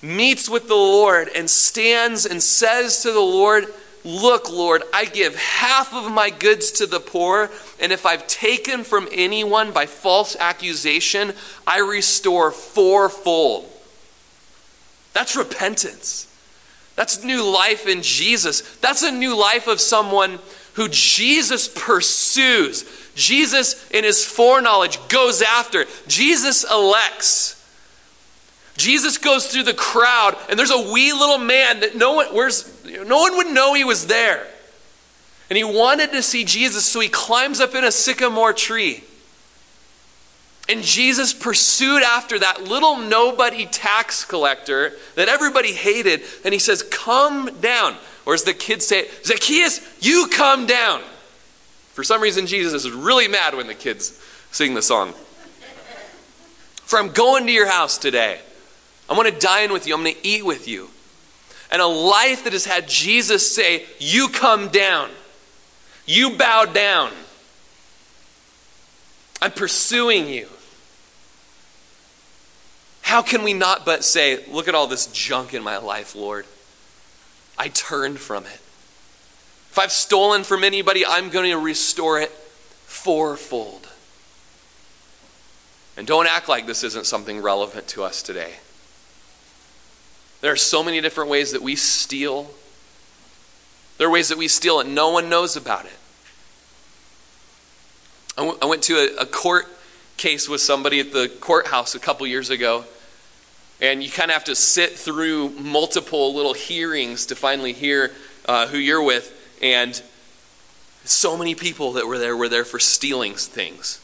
meets 0.00 0.48
with 0.48 0.68
the 0.68 0.74
Lord 0.74 1.28
and 1.34 1.50
stands 1.50 2.24
and 2.24 2.42
says 2.42 3.02
to 3.02 3.12
the 3.12 3.20
Lord, 3.20 3.66
Look, 4.04 4.48
Lord, 4.48 4.84
I 4.94 5.04
give 5.04 5.36
half 5.36 5.92
of 5.92 6.10
my 6.10 6.30
goods 6.30 6.70
to 6.72 6.86
the 6.86 7.00
poor, 7.00 7.50
and 7.80 7.92
if 7.92 8.06
I've 8.06 8.26
taken 8.28 8.84
from 8.84 9.08
anyone 9.12 9.72
by 9.72 9.86
false 9.86 10.36
accusation, 10.36 11.34
I 11.66 11.80
restore 11.80 12.50
fourfold. 12.52 13.68
That's 15.18 15.34
repentance. 15.34 16.32
That's 16.94 17.24
new 17.24 17.42
life 17.42 17.88
in 17.88 18.02
Jesus. 18.02 18.60
That's 18.76 19.02
a 19.02 19.10
new 19.10 19.36
life 19.36 19.66
of 19.66 19.80
someone 19.80 20.38
who 20.74 20.88
Jesus 20.88 21.66
pursues. 21.66 22.84
Jesus, 23.16 23.90
in 23.90 24.04
his 24.04 24.24
foreknowledge, 24.24 25.00
goes 25.08 25.42
after. 25.42 25.86
Jesus 26.06 26.62
elects. 26.70 27.56
Jesus 28.76 29.18
goes 29.18 29.48
through 29.48 29.64
the 29.64 29.74
crowd, 29.74 30.36
and 30.48 30.56
there's 30.56 30.70
a 30.70 30.92
wee 30.92 31.12
little 31.12 31.38
man 31.38 31.80
that 31.80 31.96
no 31.96 32.12
one, 32.12 32.26
where's, 32.26 32.72
no 32.84 33.18
one 33.18 33.36
would 33.38 33.48
know 33.48 33.74
he 33.74 33.82
was 33.82 34.06
there. 34.06 34.46
And 35.50 35.56
he 35.56 35.64
wanted 35.64 36.12
to 36.12 36.22
see 36.22 36.44
Jesus, 36.44 36.84
so 36.84 37.00
he 37.00 37.08
climbs 37.08 37.58
up 37.58 37.74
in 37.74 37.82
a 37.82 37.90
sycamore 37.90 38.52
tree. 38.52 39.02
And 40.68 40.82
Jesus 40.82 41.32
pursued 41.32 42.02
after 42.02 42.38
that 42.38 42.64
little 42.64 42.96
nobody 42.96 43.64
tax 43.64 44.24
collector 44.24 44.92
that 45.14 45.28
everybody 45.28 45.72
hated. 45.72 46.22
And 46.44 46.52
he 46.52 46.60
says, 46.60 46.82
Come 46.82 47.60
down. 47.60 47.96
Or 48.26 48.34
as 48.34 48.44
the 48.44 48.52
kids 48.52 48.86
say, 48.86 49.08
Zacchaeus, 49.24 49.80
you 50.00 50.28
come 50.30 50.66
down. 50.66 51.00
For 51.94 52.04
some 52.04 52.20
reason, 52.20 52.46
Jesus 52.46 52.84
is 52.84 52.92
really 52.92 53.28
mad 53.28 53.54
when 53.54 53.66
the 53.66 53.74
kids 53.74 54.22
sing 54.50 54.74
the 54.74 54.82
song. 54.82 55.14
For 56.84 56.98
I'm 56.98 57.12
going 57.12 57.46
to 57.46 57.52
your 57.52 57.68
house 57.68 57.96
today. 57.96 58.38
I'm 59.08 59.16
going 59.16 59.32
to 59.32 59.40
dine 59.40 59.72
with 59.72 59.86
you. 59.86 59.94
I'm 59.94 60.02
going 60.02 60.14
to 60.14 60.26
eat 60.26 60.44
with 60.44 60.68
you. 60.68 60.90
And 61.72 61.80
a 61.80 61.86
life 61.86 62.44
that 62.44 62.52
has 62.52 62.66
had 62.66 62.88
Jesus 62.88 63.54
say, 63.54 63.86
You 63.98 64.28
come 64.28 64.68
down. 64.68 65.08
You 66.04 66.36
bow 66.36 66.66
down. 66.66 67.12
I'm 69.40 69.52
pursuing 69.52 70.28
you. 70.28 70.48
How 73.08 73.22
can 73.22 73.42
we 73.42 73.54
not 73.54 73.86
but 73.86 74.04
say, 74.04 74.44
Look 74.48 74.68
at 74.68 74.74
all 74.74 74.86
this 74.86 75.06
junk 75.06 75.54
in 75.54 75.62
my 75.62 75.78
life, 75.78 76.14
Lord? 76.14 76.44
I 77.56 77.68
turned 77.68 78.18
from 78.18 78.44
it. 78.44 78.60
If 79.70 79.78
I've 79.78 79.92
stolen 79.92 80.44
from 80.44 80.62
anybody, 80.62 81.06
I'm 81.06 81.30
going 81.30 81.50
to 81.50 81.56
restore 81.56 82.20
it 82.20 82.28
fourfold. 82.28 83.88
And 85.96 86.06
don't 86.06 86.26
act 86.26 86.50
like 86.50 86.66
this 86.66 86.84
isn't 86.84 87.06
something 87.06 87.40
relevant 87.40 87.88
to 87.88 88.02
us 88.04 88.22
today. 88.22 88.56
There 90.42 90.52
are 90.52 90.56
so 90.56 90.84
many 90.84 91.00
different 91.00 91.30
ways 91.30 91.52
that 91.52 91.62
we 91.62 91.76
steal 91.76 92.50
There 93.96 94.06
are 94.06 94.10
ways 94.10 94.28
that 94.28 94.36
we 94.36 94.48
steal 94.48 94.80
and 94.80 94.94
no 94.94 95.08
one 95.08 95.30
knows 95.30 95.56
about 95.56 95.86
it. 95.86 95.98
I, 98.36 98.42
w- 98.42 98.58
I 98.60 98.66
went 98.66 98.82
to 98.82 98.96
a, 98.96 99.22
a 99.22 99.26
court 99.26 99.66
case 100.18 100.46
with 100.46 100.60
somebody 100.60 101.00
at 101.00 101.14
the 101.14 101.32
courthouse 101.40 101.94
a 101.94 101.98
couple 101.98 102.26
years 102.26 102.50
ago, 102.50 102.84
and 103.80 104.02
you 104.02 104.10
kind 104.10 104.30
of 104.30 104.34
have 104.34 104.44
to 104.44 104.56
sit 104.56 104.92
through 104.92 105.50
multiple 105.50 106.34
little 106.34 106.54
hearings 106.54 107.26
to 107.26 107.36
finally 107.36 107.72
hear 107.72 108.12
uh, 108.46 108.66
who 108.66 108.78
you're 108.78 109.02
with. 109.02 109.34
And 109.62 110.00
so 111.04 111.36
many 111.36 111.54
people 111.54 111.92
that 111.92 112.06
were 112.06 112.18
there 112.18 112.36
were 112.36 112.48
there 112.48 112.64
for 112.64 112.78
stealing 112.78 113.34
things. 113.34 114.00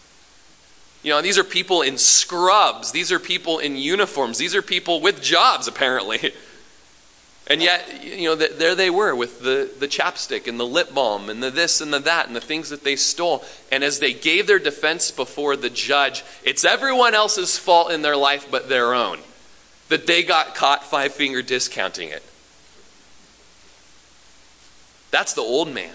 You 1.02 1.10
know, 1.10 1.20
these 1.20 1.38
are 1.38 1.44
people 1.44 1.82
in 1.82 1.98
scrubs. 1.98 2.92
These 2.92 3.12
are 3.12 3.18
people 3.18 3.58
in 3.58 3.76
uniforms. 3.76 4.38
These 4.38 4.54
are 4.54 4.62
people 4.62 5.00
with 5.00 5.22
jobs, 5.22 5.68
apparently. 5.68 6.32
And 7.46 7.62
yet, 7.62 8.02
you 8.02 8.24
know, 8.24 8.36
there 8.36 8.74
they 8.74 8.88
were 8.88 9.14
with 9.14 9.40
the, 9.40 9.70
the 9.78 9.86
chapstick 9.86 10.48
and 10.48 10.58
the 10.58 10.64
lip 10.64 10.94
balm 10.94 11.28
and 11.28 11.42
the 11.42 11.50
this 11.50 11.82
and 11.82 11.92
the 11.92 11.98
that 11.98 12.26
and 12.26 12.34
the 12.34 12.40
things 12.40 12.70
that 12.70 12.84
they 12.84 12.96
stole. 12.96 13.44
And 13.70 13.84
as 13.84 13.98
they 13.98 14.14
gave 14.14 14.46
their 14.46 14.58
defense 14.58 15.10
before 15.10 15.54
the 15.54 15.68
judge, 15.68 16.24
it's 16.42 16.64
everyone 16.64 17.14
else's 17.14 17.58
fault 17.58 17.92
in 17.92 18.00
their 18.00 18.16
life 18.16 18.50
but 18.50 18.70
their 18.70 18.94
own 18.94 19.18
that 19.88 20.06
they 20.06 20.22
got 20.22 20.54
caught 20.54 20.84
five 20.84 21.12
finger 21.12 21.42
discounting 21.42 22.08
it. 22.08 22.22
That's 25.10 25.34
the 25.34 25.42
old 25.42 25.72
man. 25.72 25.94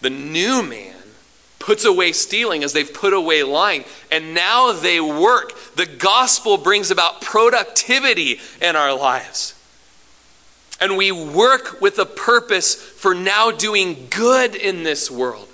The 0.00 0.10
new 0.10 0.62
man 0.62 0.96
puts 1.58 1.84
away 1.84 2.12
stealing 2.12 2.62
as 2.62 2.74
they've 2.74 2.92
put 2.92 3.14
away 3.14 3.42
lying, 3.42 3.84
and 4.12 4.34
now 4.34 4.72
they 4.72 5.00
work. 5.00 5.52
The 5.76 5.86
gospel 5.86 6.58
brings 6.58 6.90
about 6.90 7.22
productivity 7.22 8.38
in 8.60 8.76
our 8.76 8.94
lives. 8.94 9.54
And 10.80 10.96
we 10.98 11.10
work 11.10 11.80
with 11.80 11.98
a 11.98 12.04
purpose 12.04 12.74
for 12.74 13.14
now 13.14 13.50
doing 13.50 14.08
good 14.10 14.54
in 14.54 14.82
this 14.82 15.10
world, 15.10 15.48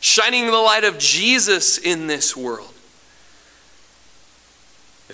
shining 0.00 0.46
the 0.46 0.52
light 0.56 0.82
of 0.84 0.98
Jesus 0.98 1.78
in 1.78 2.08
this 2.08 2.36
world. 2.36 2.73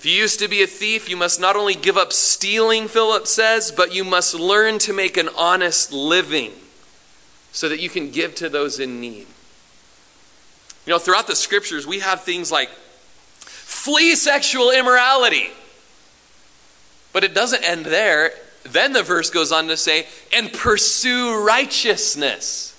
If 0.00 0.06
you 0.06 0.12
used 0.12 0.38
to 0.38 0.48
be 0.48 0.62
a 0.62 0.66
thief, 0.66 1.10
you 1.10 1.16
must 1.18 1.38
not 1.38 1.56
only 1.56 1.74
give 1.74 1.98
up 1.98 2.10
stealing, 2.10 2.88
Phillips 2.88 3.28
says, 3.28 3.70
but 3.70 3.94
you 3.94 4.02
must 4.02 4.32
learn 4.32 4.78
to 4.78 4.94
make 4.94 5.18
an 5.18 5.28
honest 5.36 5.92
living 5.92 6.52
so 7.52 7.68
that 7.68 7.80
you 7.80 7.90
can 7.90 8.10
give 8.10 8.34
to 8.36 8.48
those 8.48 8.80
in 8.80 8.98
need. 8.98 9.26
You 10.86 10.94
know, 10.94 10.98
throughout 10.98 11.26
the 11.26 11.36
scriptures, 11.36 11.86
we 11.86 11.98
have 11.98 12.22
things 12.22 12.50
like 12.50 12.70
flee 13.40 14.14
sexual 14.14 14.70
immorality. 14.70 15.50
But 17.12 17.22
it 17.22 17.34
doesn't 17.34 17.62
end 17.62 17.84
there. 17.84 18.32
Then 18.62 18.94
the 18.94 19.02
verse 19.02 19.28
goes 19.28 19.52
on 19.52 19.68
to 19.68 19.76
say, 19.76 20.06
and 20.34 20.50
pursue 20.50 21.44
righteousness. 21.44 22.74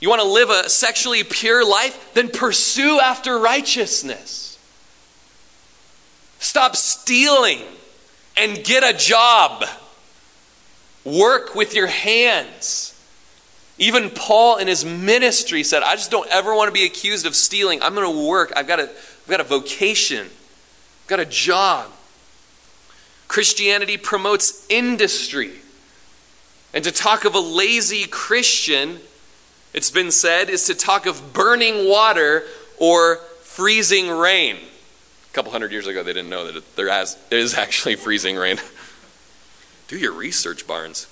You 0.00 0.10
want 0.10 0.20
to 0.20 0.28
live 0.28 0.50
a 0.50 0.68
sexually 0.68 1.24
pure 1.24 1.66
life? 1.66 2.12
Then 2.12 2.28
pursue 2.28 3.00
after 3.00 3.38
righteousness. 3.38 4.39
Stop 6.40 6.74
stealing 6.74 7.60
and 8.36 8.64
get 8.64 8.82
a 8.82 8.96
job. 8.96 9.64
Work 11.04 11.54
with 11.54 11.74
your 11.74 11.86
hands. 11.86 12.96
Even 13.78 14.10
Paul 14.10 14.56
in 14.56 14.66
his 14.66 14.84
ministry 14.84 15.62
said, 15.62 15.82
I 15.82 15.94
just 15.94 16.10
don't 16.10 16.28
ever 16.30 16.54
want 16.54 16.68
to 16.68 16.72
be 16.72 16.84
accused 16.84 17.26
of 17.26 17.34
stealing. 17.34 17.82
I'm 17.82 17.94
going 17.94 18.10
to 18.10 18.28
work. 18.28 18.52
I've 18.56 18.66
got 18.66 18.80
a, 18.80 18.84
I've 18.84 19.28
got 19.28 19.40
a 19.40 19.44
vocation, 19.44 20.26
I've 20.26 21.06
got 21.06 21.20
a 21.20 21.24
job. 21.24 21.90
Christianity 23.28 23.96
promotes 23.96 24.66
industry. 24.68 25.52
And 26.74 26.82
to 26.84 26.90
talk 26.90 27.24
of 27.24 27.34
a 27.34 27.40
lazy 27.40 28.06
Christian, 28.06 28.98
it's 29.72 29.90
been 29.90 30.10
said, 30.10 30.50
is 30.50 30.66
to 30.66 30.74
talk 30.74 31.06
of 31.06 31.32
burning 31.32 31.88
water 31.88 32.44
or 32.78 33.16
freezing 33.42 34.08
rain. 34.10 34.56
A 35.30 35.34
couple 35.34 35.52
hundred 35.52 35.70
years 35.70 35.86
ago, 35.86 36.02
they 36.02 36.12
didn't 36.12 36.30
know 36.30 36.50
that 36.50 36.76
there 36.76 36.88
is 37.30 37.54
actually 37.54 37.96
freezing 37.96 38.36
rain. 38.36 38.58
Do 39.88 39.96
your 39.96 40.12
research, 40.12 40.66
Barnes. 40.66 41.06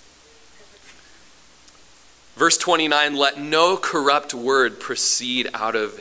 Verse 2.37 2.57
29 2.57 3.17
Let 3.17 3.39
no 3.39 3.77
corrupt 3.77 4.35
word 4.35 4.81
proceed 4.81 5.49
out 5.55 5.77
of 5.77 6.01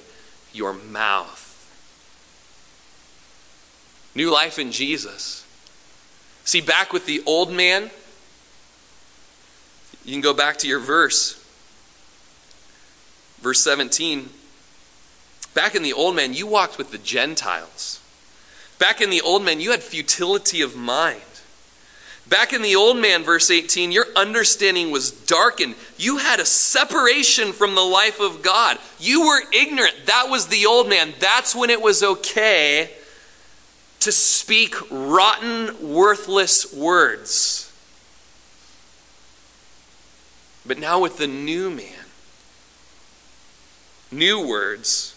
your 0.53 0.73
mouth. 0.73 1.43
New 4.15 4.31
life 4.31 4.57
in 4.57 4.71
Jesus. 4.71 5.45
See, 6.43 6.61
back 6.61 6.93
with 6.93 7.05
the 7.05 7.21
old 7.25 7.51
man, 7.51 7.91
you 10.05 10.13
can 10.13 10.21
go 10.21 10.33
back 10.33 10.57
to 10.59 10.67
your 10.67 10.79
verse. 10.79 11.43
Verse 13.41 13.59
17. 13.63 14.29
Back 15.53 15.75
in 15.75 15.83
the 15.83 15.93
old 15.93 16.15
man, 16.15 16.33
you 16.33 16.47
walked 16.47 16.77
with 16.77 16.91
the 16.91 16.97
Gentiles. 16.97 17.96
Back 18.79 19.01
in 19.01 19.09
the 19.09 19.21
old 19.21 19.43
man, 19.43 19.59
you 19.59 19.71
had 19.71 19.81
futility 19.81 20.61
of 20.61 20.75
mind. 20.75 21.21
Back 22.29 22.51
in 22.51 22.61
the 22.61 22.75
old 22.75 22.97
man, 22.97 23.23
verse 23.23 23.49
18, 23.49 23.91
your 23.91 24.05
understanding 24.15 24.91
was 24.91 25.11
darkened. 25.11 25.75
You 25.97 26.17
had 26.17 26.39
a 26.39 26.45
separation 26.45 27.53
from 27.53 27.73
the 27.73 27.81
life 27.81 28.19
of 28.19 28.41
God. 28.41 28.77
You 28.99 29.27
were 29.27 29.41
ignorant. 29.53 29.95
That 30.05 30.27
was 30.29 30.47
the 30.47 30.65
old 30.65 30.89
man. 30.89 31.13
That's 31.19 31.55
when 31.55 31.69
it 31.69 31.81
was 31.81 32.03
okay 32.03 32.91
to 34.01 34.11
speak 34.11 34.75
rotten, 34.91 35.93
worthless 35.93 36.73
words. 36.73 37.71
But 40.65 40.79
now, 40.79 40.99
with 40.99 41.17
the 41.17 41.27
new 41.27 41.69
man, 41.69 42.05
new 44.11 44.45
words, 44.45 45.15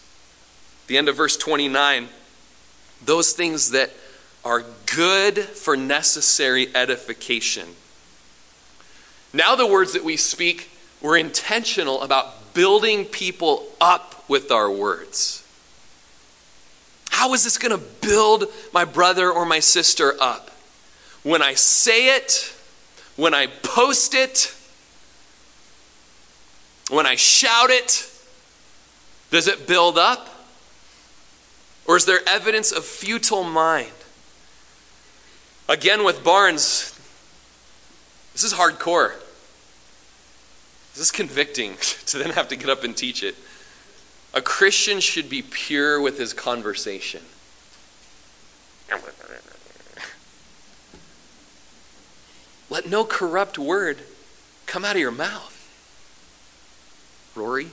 the 0.87 0.97
end 0.97 1.09
of 1.09 1.17
verse 1.17 1.37
29, 1.37 2.09
those 3.05 3.33
things 3.33 3.71
that 3.71 3.91
are 4.45 4.65
good 4.95 5.39
for 5.39 5.77
necessary 5.77 6.75
edification. 6.75 7.69
Now, 9.33 9.55
the 9.55 9.67
words 9.67 9.93
that 9.93 10.05
we 10.05 10.17
speak, 10.17 10.71
we're 11.01 11.19
intentional 11.19 12.03
about 12.03 12.55
building 12.55 13.05
people 13.05 13.67
up 13.81 14.29
with 14.29 14.51
our 14.51 14.71
words. 14.71 15.47
How 17.11 17.35
is 17.35 17.45
this 17.45 17.59
going 17.59 17.79
to 17.79 17.85
build 18.01 18.45
my 18.73 18.85
brother 18.85 19.31
or 19.31 19.45
my 19.45 19.61
sister 19.61 20.15
up? 20.21 20.51
When 21.23 21.43
I 21.43 21.55
say 21.55 22.17
it, 22.17 22.55
when 23.17 23.35
I 23.35 23.47
post 23.47 24.15
it, 24.15 24.55
when 26.91 27.07
I 27.07 27.15
shout 27.15 27.71
it, 27.71 28.11
does 29.31 29.47
it 29.47 29.67
build 29.69 29.99
up? 29.99 30.29
Or 31.91 31.97
is 31.97 32.05
there 32.05 32.21
evidence 32.25 32.71
of 32.71 32.85
futile 32.85 33.43
mind? 33.43 33.91
Again, 35.69 36.05
with 36.05 36.23
Barnes, 36.23 36.97
this 38.33 38.45
is 38.45 38.53
hardcore. 38.53 39.15
This 40.95 41.03
is 41.03 41.11
convicting 41.11 41.79
to 42.07 42.17
then 42.17 42.31
have 42.31 42.47
to 42.47 42.55
get 42.55 42.69
up 42.69 42.85
and 42.85 42.97
teach 42.97 43.25
it. 43.25 43.35
A 44.33 44.41
Christian 44.41 45.01
should 45.01 45.29
be 45.29 45.43
pure 45.43 46.01
with 46.01 46.17
his 46.17 46.33
conversation. 46.33 47.23
Let 52.71 52.89
no 52.89 53.05
corrupt 53.05 53.59
word 53.59 53.99
come 54.67 54.85
out 54.85 54.95
of 54.95 55.01
your 55.01 55.11
mouth. 55.11 55.57
Rory. 57.35 57.71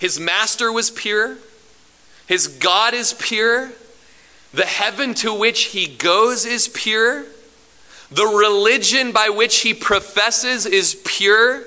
His 0.00 0.18
master 0.18 0.72
was 0.72 0.90
pure. 0.90 1.36
His 2.26 2.48
God 2.48 2.94
is 2.94 3.12
pure. 3.12 3.70
The 4.52 4.66
heaven 4.66 5.14
to 5.14 5.32
which 5.32 5.64
he 5.64 5.86
goes 5.86 6.44
is 6.44 6.68
pure. 6.68 7.24
The 8.10 8.26
religion 8.26 9.12
by 9.12 9.28
which 9.28 9.60
he 9.60 9.74
professes 9.74 10.66
is 10.66 11.00
pure. 11.04 11.64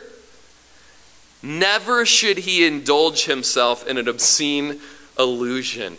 Never 1.42 2.06
should 2.06 2.40
he 2.40 2.66
indulge 2.66 3.26
himself 3.26 3.88
in 3.88 3.98
an 3.98 4.08
obscene 4.08 4.80
illusion. 5.18 5.98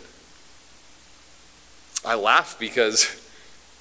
I 2.03 2.15
laugh 2.15 2.57
because 2.59 3.15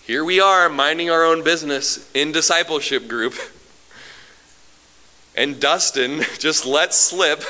here 0.03 0.24
we 0.24 0.41
are 0.41 0.68
minding 0.68 1.11
our 1.11 1.24
own 1.24 1.43
business 1.43 2.11
in 2.14 2.33
discipleship 2.33 3.09
group. 3.09 3.35
And 5.35 5.61
Dustin 5.61 6.22
just 6.39 6.66
let 6.66 6.93
slip 6.93 7.43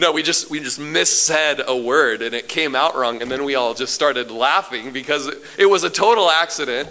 no, 0.00 0.12
we 0.12 0.22
just 0.22 0.50
we 0.50 0.60
just 0.60 0.80
missaid 0.80 1.62
a 1.62 1.76
word 1.76 2.22
and 2.22 2.34
it 2.34 2.48
came 2.48 2.74
out 2.74 2.96
wrong, 2.96 3.20
and 3.20 3.30
then 3.30 3.44
we 3.44 3.54
all 3.54 3.74
just 3.74 3.94
started 3.94 4.30
laughing 4.30 4.92
because 4.92 5.30
it 5.58 5.68
was 5.68 5.84
a 5.84 5.90
total 5.90 6.30
accident, 6.30 6.88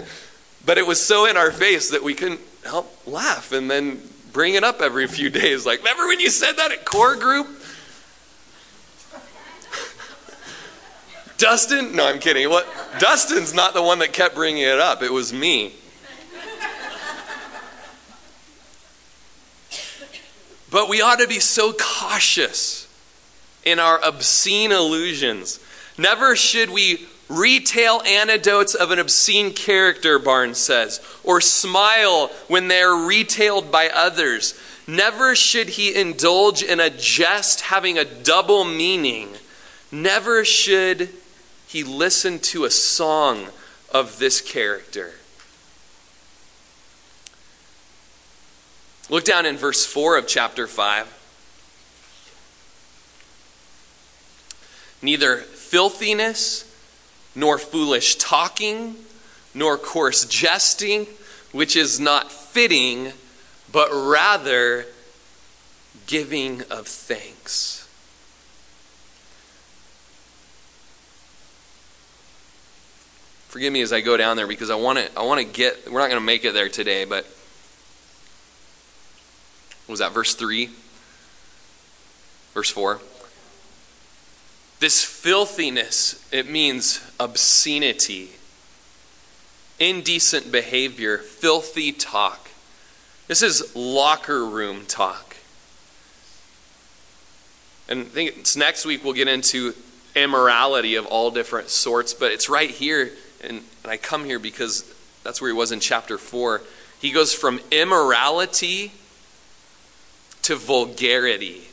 but 0.64 0.78
it 0.78 0.86
was 0.86 1.02
so 1.02 1.26
in 1.26 1.36
our 1.36 1.52
face 1.52 1.90
that 1.90 2.04
we 2.04 2.14
couldn't 2.14 2.40
help 2.64 2.96
laugh 3.08 3.52
and 3.52 3.70
then 3.70 4.00
bring 4.32 4.54
it 4.54 4.64
up 4.64 4.80
every 4.80 5.08
few 5.08 5.32
days. 5.32 5.66
Like, 5.66 5.80
remember 5.80 6.06
when 6.06 6.20
you 6.20 6.30
said 6.30 6.54
that 6.58 6.72
at 6.72 6.86
core 6.86 7.16
group? 7.16 7.48
Dustin? 11.40 11.96
No, 11.96 12.06
I'm 12.06 12.20
kidding. 12.20 12.48
What? 12.50 12.68
Dustin's 13.00 13.56
not 13.56 13.74
the 13.74 13.82
one 13.82 14.00
that 14.00 14.14
kept 14.14 14.36
bringing 14.36 14.62
it 14.62 14.80
up. 14.80 15.02
It 15.02 15.12
was 15.12 15.34
me. 15.34 15.74
But 20.70 20.88
we 20.88 21.02
ought 21.02 21.18
to 21.18 21.28
be 21.28 21.40
so 21.40 21.74
cautious 21.74 22.79
in 23.64 23.80
our 23.80 24.00
obscene 24.04 24.72
illusions. 24.72 25.60
Never 25.98 26.36
should 26.36 26.70
we 26.70 27.08
retail 27.30 28.02
anecdotes 28.06 28.74
of 28.74 28.92
an 28.92 29.00
obscene 29.00 29.54
character, 29.54 30.18
Barnes 30.18 30.58
says, 30.58 31.00
or 31.24 31.40
smile 31.40 32.32
when 32.48 32.68
they 32.68 32.82
are 32.82 33.06
retailed 33.06 33.72
by 33.72 33.90
others. 33.90 34.60
Never 34.88 35.36
should 35.36 35.70
he 35.70 35.94
indulge 35.94 36.64
in 36.64 36.80
a 36.80 36.90
jest 36.90 37.62
having 37.62 37.98
a 37.98 38.06
double 38.06 38.64
meaning. 38.64 39.30
Never 39.92 40.44
should 40.44 41.10
he 41.68 41.84
listen 41.84 42.40
to 42.40 42.66
a 42.66 42.72
song 42.72 43.50
of 43.92 44.18
this 44.18 44.42
character. 44.42 45.14
Look 49.10 49.26
down 49.26 49.46
in 49.46 49.58
verse 49.58 49.86
4 49.86 50.18
of 50.18 50.28
chapter 50.28 50.66
5. 50.66 51.19
Neither 55.02 55.38
filthiness, 55.38 56.66
nor 57.36 57.58
foolish 57.58 58.16
talking, 58.16 58.96
nor 59.54 59.78
coarse 59.78 60.26
jesting, 60.26 61.08
which 61.52 61.76
is 61.76 62.00
not 62.00 62.32
fitting, 62.32 63.14
but 63.72 63.90
rather 63.92 64.86
giving 66.08 66.62
of 66.70 66.88
thanks. 66.88 67.88
Forgive 73.50 73.74
me 73.74 73.82
as 73.82 73.92
I 73.92 74.02
go 74.02 74.16
down 74.16 74.38
there 74.38 74.46
because 74.46 74.70
I 74.70 74.76
want 74.76 75.00
to 75.00 75.10
I 75.18 75.24
want 75.24 75.40
to 75.40 75.46
get 75.46 75.92
we're 75.92 76.00
not 76.00 76.10
going 76.10 76.22
to 76.22 76.26
make 76.26 76.46
it 76.46 76.54
there 76.54 76.70
today, 76.70 77.06
but 77.06 77.26
was 79.88 80.00
that 80.00 80.12
verse 80.12 80.36
3? 80.36 80.70
Verse 82.54 82.70
4. 82.70 83.02
This 84.80 85.04
filthiness, 85.04 86.26
it 86.32 86.50
means 86.50 87.02
obscenity, 87.20 88.30
indecent 89.78 90.52
behavior, 90.52 91.18
filthy 91.18 91.92
talk. 91.92 92.50
This 93.28 93.42
is 93.42 93.76
locker 93.76 94.46
room 94.46 94.86
talk. 94.86 95.36
And 97.90 98.02
I 98.02 98.04
think 98.06 98.38
it's 98.38 98.56
next 98.56 98.86
week 98.86 99.04
we'll 99.04 99.14
get 99.14 99.28
into 99.28 99.74
immorality 100.16 100.96
of 100.96 101.06
all 101.08 101.30
different 101.32 101.70
sorts, 101.70 102.14
but 102.14 102.32
it's 102.32 102.50
right 102.50 102.70
here, 102.70 103.12
and, 103.42 103.64
and 103.84 103.92
I 103.92 103.98
come 103.98 104.26
here 104.26 104.40
because 104.40 104.84
that's 105.24 105.42
where 105.42 105.50
he 105.50 105.58
was 105.58 105.72
in 105.72 105.80
chapter 105.80 106.18
4. 106.18 106.62
He 107.02 107.12
goes 107.12 107.34
from 107.34 107.60
immorality 107.72 108.94
to 110.44 110.56
vulgarity. 110.56 111.69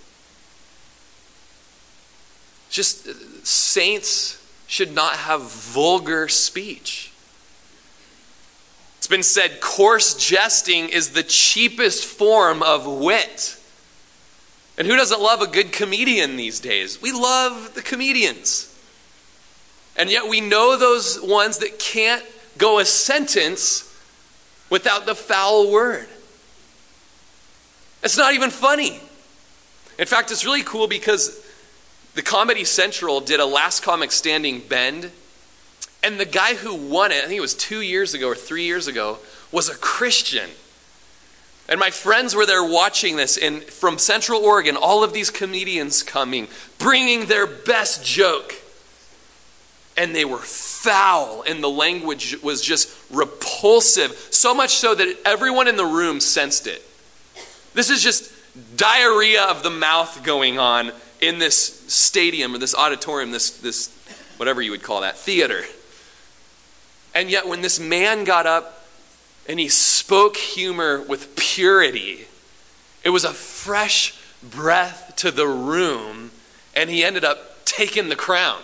Just 2.77 3.47
saints 3.47 4.39
should 4.67 4.95
not 4.95 5.17
have 5.17 5.51
vulgar 5.51 6.29
speech. 6.29 7.11
It's 8.99 9.07
been 9.07 9.23
said 9.23 9.63
coarse 9.63 10.15
jesting 10.15 10.91
is 10.91 11.15
the 11.15 11.23
cheapest 11.23 12.05
form 12.05 12.63
of 12.63 12.87
wit. 12.87 13.59
And 14.77 14.87
who 14.87 14.95
doesn't 14.95 15.23
love 15.23 15.41
a 15.41 15.47
good 15.47 15.73
comedian 15.73 16.37
these 16.37 16.61
days? 16.61 17.01
We 17.01 17.13
love 17.13 17.73
the 17.75 17.81
comedians. 17.81 18.71
And 19.97 20.11
yet 20.11 20.29
we 20.29 20.43
know 20.43 20.77
those 20.77 21.19
ones 21.23 21.57
that 21.61 21.79
can't 21.79 22.23
go 22.59 22.79
a 22.79 22.85
sentence 22.85 23.91
without 24.69 25.07
the 25.07 25.15
foul 25.15 25.73
word. 25.73 26.09
It's 28.03 28.19
not 28.19 28.35
even 28.35 28.51
funny. 28.51 29.01
In 29.99 30.05
fact, 30.05 30.31
it's 30.31 30.45
really 30.45 30.63
cool 30.63 30.89
because 30.89 31.43
the 32.17 32.23
Comedy 32.23 32.65
Central 32.65 33.21
did 33.21 33.41
a 33.41 33.47
Last 33.47 33.83
Comic 33.83 34.11
Standing 34.11 34.61
bend, 34.61 35.13
and 36.03 36.19
the 36.19 36.25
guy 36.25 36.55
who 36.55 36.75
won 36.75 37.13
it, 37.13 37.19
I 37.23 37.27
think 37.27 37.37
it 37.37 37.43
was 37.43 37.55
two 37.55 37.83
years 37.83 38.15
ago 38.15 38.29
or 38.29 38.35
three 38.35 38.65
years 38.65 38.89
ago, 38.89 39.19
was 39.53 39.69
a 39.69 39.75
Christian. 39.75 40.49
And 41.69 41.79
my 41.79 41.91
friends 41.91 42.35
were 42.35 42.47
there 42.47 42.65
watching 42.65 43.17
this, 43.17 43.37
and 43.37 43.63
from 43.63 43.99
Central 43.99 44.41
Oregon, 44.41 44.77
all 44.77 45.05
of 45.05 45.13
these 45.13 45.29
comedians 45.29 46.03
coming, 46.03 46.49
bringing 46.79 47.27
their 47.27 47.47
best 47.47 48.03
joke. 48.03 48.55
And 49.99 50.15
they 50.15 50.25
were 50.25 50.39
foul, 50.39 51.43
and 51.47 51.63
the 51.63 51.69
language 51.69 52.43
was 52.43 52.63
just 52.63 52.97
repulsive, 53.11 54.13
so 54.31 54.55
much 54.55 54.77
so 54.77 54.95
that 54.95 55.19
everyone 55.27 55.69
in 55.69 55.77
the 55.77 55.85
room 55.85 56.21
sensed 56.21 56.67
it. 56.67 56.83
This 57.75 57.91
is 57.91 58.03
just 58.03 58.33
diarrhea 58.77 59.43
of 59.45 59.63
the 59.63 59.71
mouth 59.71 60.23
going 60.23 60.59
on 60.59 60.93
in 61.21 61.39
this 61.39 61.57
stadium 61.93 62.55
or 62.55 62.59
this 62.59 62.75
auditorium, 62.75 63.31
this, 63.31 63.51
this 63.59 63.95
whatever 64.37 64.61
you 64.61 64.71
would 64.71 64.83
call 64.83 65.01
that, 65.01 65.17
theater. 65.17 65.63
And 67.15 67.31
yet, 67.31 67.49
when 67.49 67.63
this 67.63 67.81
man 67.81 68.25
got 68.25 68.47
up 68.47 68.85
and 69.49 69.59
he 69.59 69.69
spoke 69.69 70.37
humor 70.37 71.01
with 71.01 71.35
purity, 71.37 72.27
it 73.05 73.11
was 73.11 73.25
a 73.25 73.33
fresh 73.33 74.19
breath 74.43 75.15
to 75.17 75.31
the 75.31 75.47
room, 75.47 76.31
and 76.75 76.91
he 76.91 77.03
ended 77.03 77.25
up 77.25 77.65
taking 77.65 78.09
the 78.09 78.17
crown. 78.17 78.61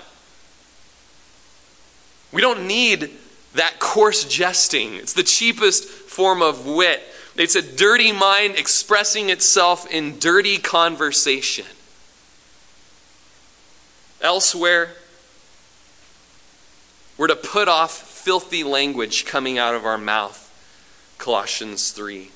We 2.31 2.41
don't 2.41 2.67
need 2.67 3.11
that 3.55 3.79
coarse 3.79 4.25
jesting, 4.25 4.95
it's 4.95 5.13
the 5.13 5.23
cheapest 5.23 5.85
form 5.85 6.43
of 6.43 6.67
wit. 6.67 7.03
It's 7.37 7.55
a 7.55 7.63
dirty 7.63 8.13
mind 8.13 8.57
expressing 8.57 9.31
itself 9.31 9.91
in 9.91 10.19
dirty 10.19 10.59
conversation. 10.59 11.67
Elsewhere, 14.21 14.91
we're 17.17 17.29
to 17.29 17.37
put 17.37 17.69
off 17.69 17.93
filthy 17.93 18.65
language 18.65 19.25
coming 19.25 19.59
out 19.59 19.75
of 19.75 19.85
our 19.85 19.99
mouth. 19.99 20.49
Colossians 21.19 21.91
3. 21.91 22.31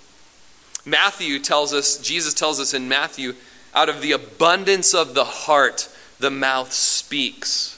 Matthew 0.85 1.41
tells 1.41 1.75
us, 1.75 1.99
Jesus 1.99 2.33
tells 2.33 2.61
us 2.61 2.73
in 2.73 2.89
Matthew, 2.89 3.35
out 3.75 3.89
of 3.89 4.01
the 4.01 4.13
abundance 4.13 4.95
of 4.95 5.15
the 5.15 5.25
heart, 5.25 5.89
the 6.19 6.31
mouth 6.31 6.73
speaks. 6.73 7.76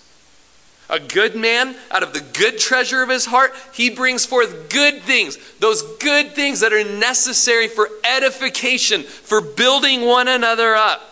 A 0.91 0.99
good 0.99 1.36
man, 1.36 1.76
out 1.91 2.03
of 2.03 2.14
the 2.14 2.20
good 2.20 2.59
treasure 2.59 3.03
of 3.03 3.11
his 3.11 3.26
heart, 3.26 3.53
he 3.74 3.91
brings 3.91 4.24
forth 4.24 4.70
good 4.70 5.03
things. 5.03 5.36
Those 5.59 5.82
good 5.99 6.34
things 6.34 6.61
that 6.61 6.72
are 6.72 6.84
necessary 6.84 7.68
for 7.68 7.91
edification, 8.05 9.03
for 9.03 9.43
building 9.43 10.03
one 10.07 10.28
another 10.28 10.74
up. 10.74 11.03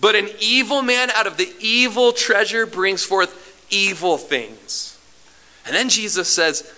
But 0.00 0.16
an 0.16 0.28
evil 0.38 0.82
man, 0.82 1.10
out 1.10 1.26
of 1.26 1.38
the 1.38 1.50
evil 1.60 2.12
treasure, 2.12 2.66
brings 2.66 3.02
forth 3.02 3.66
evil 3.70 4.18
things. 4.18 4.98
And 5.66 5.74
then 5.74 5.88
Jesus 5.88 6.28
says, 6.28 6.70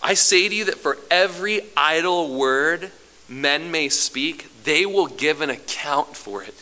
I 0.00 0.14
say 0.14 0.48
to 0.48 0.54
you 0.54 0.64
that 0.66 0.78
for 0.78 0.98
every 1.10 1.62
idle 1.76 2.34
word 2.34 2.92
men 3.28 3.70
may 3.70 3.88
speak, 3.88 4.46
they 4.64 4.86
will 4.86 5.08
give 5.08 5.40
an 5.40 5.50
account 5.50 6.16
for 6.16 6.42
it 6.42 6.54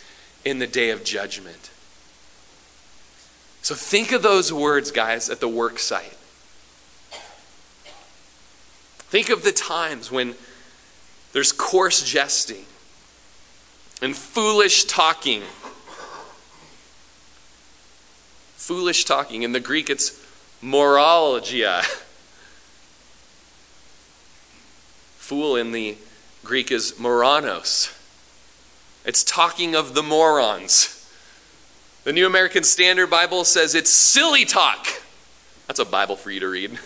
in 0.44 0.58
the 0.58 0.66
day 0.66 0.90
of 0.90 1.04
judgment. 1.04 1.70
So 3.66 3.74
think 3.74 4.12
of 4.12 4.22
those 4.22 4.52
words, 4.52 4.92
guys, 4.92 5.28
at 5.28 5.40
the 5.40 5.48
work 5.48 5.80
site. 5.80 6.16
Think 9.08 9.28
of 9.28 9.42
the 9.42 9.50
times 9.50 10.08
when 10.08 10.36
there's 11.32 11.50
coarse 11.50 12.08
jesting 12.08 12.64
and 14.00 14.14
foolish 14.14 14.84
talking. 14.84 15.42
Foolish 18.54 19.04
talking. 19.04 19.42
In 19.42 19.50
the 19.50 19.58
Greek, 19.58 19.90
it's 19.90 20.24
morologia. 20.62 21.82
Fool 25.16 25.56
in 25.56 25.72
the 25.72 25.96
Greek 26.44 26.70
is 26.70 27.00
moranos. 27.00 27.92
It's 29.04 29.24
talking 29.24 29.74
of 29.74 29.96
the 29.96 30.04
morons. 30.04 30.95
The 32.06 32.12
New 32.12 32.28
American 32.28 32.62
Standard 32.62 33.10
Bible 33.10 33.42
says 33.42 33.74
it's 33.74 33.90
silly 33.90 34.44
talk. 34.44 34.86
That's 35.66 35.80
a 35.80 35.84
Bible 35.84 36.14
for 36.14 36.30
you 36.30 36.38
to 36.38 36.46
read. 36.46 36.78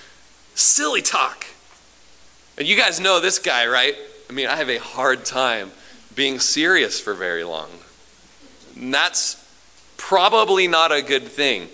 silly 0.54 1.02
talk. 1.02 1.44
And 2.56 2.66
you 2.66 2.74
guys 2.74 2.98
know 2.98 3.20
this 3.20 3.38
guy, 3.38 3.66
right? 3.66 3.94
I 4.30 4.32
mean, 4.32 4.46
I 4.46 4.56
have 4.56 4.70
a 4.70 4.78
hard 4.78 5.26
time 5.26 5.72
being 6.14 6.40
serious 6.40 6.98
for 6.98 7.12
very 7.12 7.44
long. 7.44 7.68
And 8.74 8.94
that's 8.94 9.46
probably 9.98 10.68
not 10.68 10.90
a 10.90 11.02
good 11.02 11.24
thing. 11.24 11.68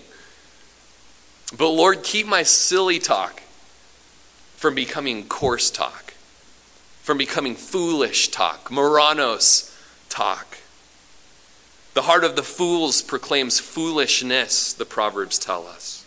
But 1.57 1.69
Lord, 1.69 2.03
keep 2.03 2.27
my 2.27 2.43
silly 2.43 2.99
talk 2.99 3.41
from 4.57 4.75
becoming 4.75 5.25
coarse 5.29 5.71
talk, 5.71 6.15
from 7.01 7.17
becoming 7.17 7.55
foolish 7.55 8.27
talk, 8.27 8.69
moranos 8.69 9.73
talk. 10.09 10.48
The 11.99 12.03
heart 12.03 12.23
of 12.23 12.37
the 12.37 12.43
fools 12.43 13.01
proclaims 13.01 13.59
foolishness, 13.59 14.71
the 14.71 14.85
Proverbs 14.85 15.37
tell 15.37 15.67
us. 15.67 16.05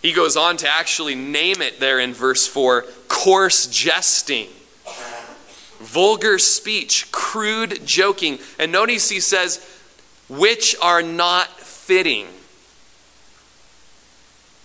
He 0.00 0.14
goes 0.14 0.34
on 0.34 0.56
to 0.56 0.66
actually 0.66 1.14
name 1.14 1.60
it 1.60 1.78
there 1.78 2.00
in 2.00 2.14
verse 2.14 2.46
4 2.46 2.86
coarse 3.06 3.66
jesting, 3.66 4.48
vulgar 5.78 6.38
speech, 6.38 7.12
crude 7.12 7.84
joking. 7.84 8.38
And 8.58 8.72
notice 8.72 9.10
he 9.10 9.20
says, 9.20 9.62
which 10.30 10.74
are 10.80 11.02
not 11.02 11.48
fitting. 11.60 12.28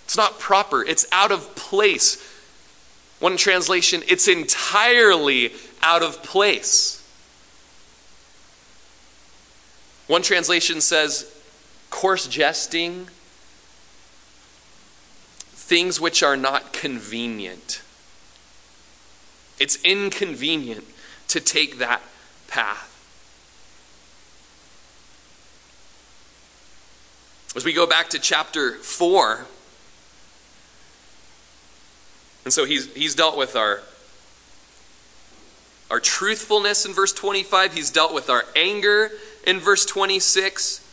It's 0.06 0.16
not 0.16 0.40
proper, 0.40 0.86
it's 0.86 1.06
out 1.12 1.34
of 1.34 1.54
place. 1.58 2.16
One 3.20 3.36
translation, 3.36 4.04
it's 4.08 4.30
entirely 4.30 5.52
out 5.82 6.02
of 6.02 6.24
place. 6.24 6.97
One 10.08 10.22
translation 10.22 10.82
says, 10.82 11.32
coarse 11.90 12.28
jesting, 12.28 13.08
things 15.52 16.00
which 16.00 16.24
are 16.24 16.38
not 16.38 16.72
convenient. 16.72 17.82
It's 19.60 19.78
inconvenient 19.84 20.86
to 21.28 21.42
take 21.42 21.80
that 21.80 22.02
path. 22.48 22.94
As 27.56 27.66
we 27.66 27.74
go 27.74 27.88
back 27.88 28.10
to 28.12 28.20
chapter 28.20 28.76
4, 28.76 29.46
and 32.46 32.54
so 32.54 32.64
he's, 32.64 32.94
he's 32.94 33.14
dealt 33.14 33.36
with 33.36 33.58
our, 33.58 33.82
our 35.92 36.00
truthfulness 36.00 36.86
in 36.86 36.94
verse 36.94 37.12
25. 37.12 37.74
He's 37.74 37.90
dealt 37.90 38.14
with 38.14 38.30
our 38.30 38.46
anger 38.56 39.12
in 39.48 39.60
verse 39.62 39.86
26. 39.86 40.84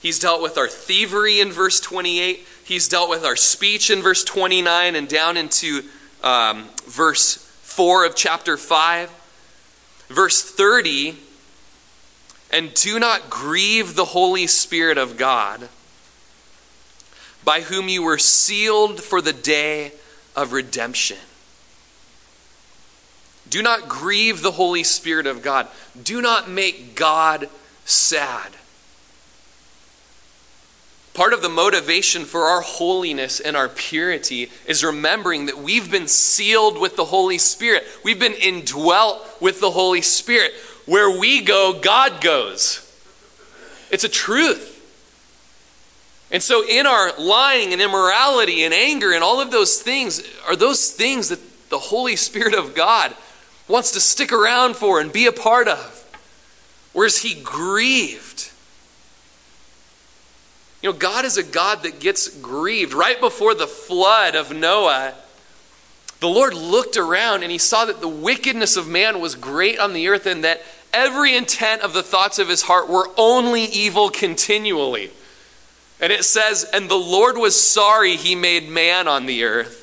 He's 0.00 0.20
dealt 0.20 0.42
with 0.42 0.58
our 0.58 0.68
thievery 0.68 1.40
in 1.40 1.50
verse 1.50 1.80
28. 1.80 2.46
He's 2.62 2.88
dealt 2.88 3.08
with 3.08 3.24
our 3.24 3.34
speech 3.34 3.90
in 3.90 4.02
verse 4.02 4.22
29 4.22 4.94
and 4.94 5.08
down 5.08 5.36
into 5.36 5.82
um, 6.22 6.68
verse 6.86 7.36
4 7.62 8.04
of 8.04 8.14
chapter 8.14 8.56
5. 8.56 9.10
Verse 10.08 10.42
30 10.42 11.16
And 12.52 12.72
do 12.74 13.00
not 13.00 13.30
grieve 13.30 13.96
the 13.96 14.04
Holy 14.04 14.46
Spirit 14.46 14.98
of 14.98 15.16
God, 15.16 15.68
by 17.44 17.62
whom 17.62 17.88
you 17.88 18.02
were 18.02 18.18
sealed 18.18 19.02
for 19.02 19.22
the 19.22 19.32
day 19.32 19.92
of 20.36 20.52
redemption. 20.52 21.16
Do 23.48 23.62
not 23.62 23.88
grieve 23.88 24.42
the 24.42 24.52
Holy 24.52 24.82
Spirit 24.82 25.26
of 25.26 25.40
God. 25.42 25.68
Do 26.02 26.20
not 26.20 26.50
make 26.50 26.94
God 26.94 27.48
sad. 27.86 28.52
Part 31.14 31.32
of 31.32 31.40
the 31.40 31.48
motivation 31.48 32.26
for 32.26 32.42
our 32.42 32.60
holiness 32.60 33.40
and 33.40 33.56
our 33.56 33.70
purity 33.70 34.50
is 34.66 34.84
remembering 34.84 35.46
that 35.46 35.56
we've 35.56 35.90
been 35.90 36.08
sealed 36.08 36.78
with 36.78 36.96
the 36.96 37.06
Holy 37.06 37.38
Spirit. 37.38 37.84
We've 38.04 38.20
been 38.20 38.34
indwelt 38.34 39.26
with 39.40 39.60
the 39.60 39.70
Holy 39.70 40.02
Spirit. 40.02 40.52
Where 40.84 41.18
we 41.18 41.40
go, 41.40 41.80
God 41.80 42.20
goes. 42.20 42.82
It's 43.90 44.04
a 44.04 44.10
truth. 44.10 44.74
And 46.30 46.42
so, 46.42 46.68
in 46.68 46.86
our 46.86 47.12
lying 47.18 47.72
and 47.72 47.80
immorality 47.80 48.64
and 48.64 48.74
anger 48.74 49.12
and 49.12 49.24
all 49.24 49.40
of 49.40 49.50
those 49.50 49.80
things, 49.80 50.22
are 50.46 50.56
those 50.56 50.90
things 50.90 51.30
that 51.30 51.40
the 51.70 51.78
Holy 51.78 52.16
Spirit 52.16 52.54
of 52.54 52.74
God 52.74 53.14
wants 53.68 53.92
to 53.92 54.00
stick 54.00 54.32
around 54.32 54.76
for 54.76 55.00
and 55.00 55.10
be 55.10 55.26
a 55.26 55.32
part 55.32 55.66
of? 55.66 55.95
Or 56.96 57.04
is 57.04 57.18
He 57.18 57.34
grieved? 57.34 58.50
You 60.82 60.90
know, 60.90 60.98
God 60.98 61.24
is 61.24 61.36
a 61.36 61.44
God 61.44 61.84
that 61.84 62.00
gets 62.00 62.28
grieved. 62.28 62.94
Right 62.94 63.20
before 63.20 63.54
the 63.54 63.66
flood 63.66 64.34
of 64.34 64.50
Noah, 64.50 65.14
the 66.20 66.28
Lord 66.28 66.54
looked 66.54 66.96
around 66.96 67.42
and 67.42 67.52
He 67.52 67.58
saw 67.58 67.84
that 67.84 68.00
the 68.00 68.08
wickedness 68.08 68.76
of 68.76 68.88
man 68.88 69.20
was 69.20 69.34
great 69.34 69.78
on 69.78 69.92
the 69.92 70.08
earth 70.08 70.26
and 70.26 70.42
that 70.42 70.62
every 70.96 71.36
intent 71.36 71.82
of 71.82 71.92
the 71.92 72.02
thoughts 72.02 72.38
of 72.38 72.48
his 72.48 72.62
heart 72.62 72.88
were 72.88 73.10
only 73.18 73.64
evil 73.64 74.08
continually. 74.08 75.10
And 76.00 76.10
it 76.10 76.24
says, 76.24 76.64
And 76.72 76.88
the 76.88 76.94
Lord 76.94 77.36
was 77.36 77.60
sorry 77.60 78.16
he 78.16 78.34
made 78.34 78.68
man 78.68 79.06
on 79.06 79.26
the 79.26 79.44
earth, 79.44 79.82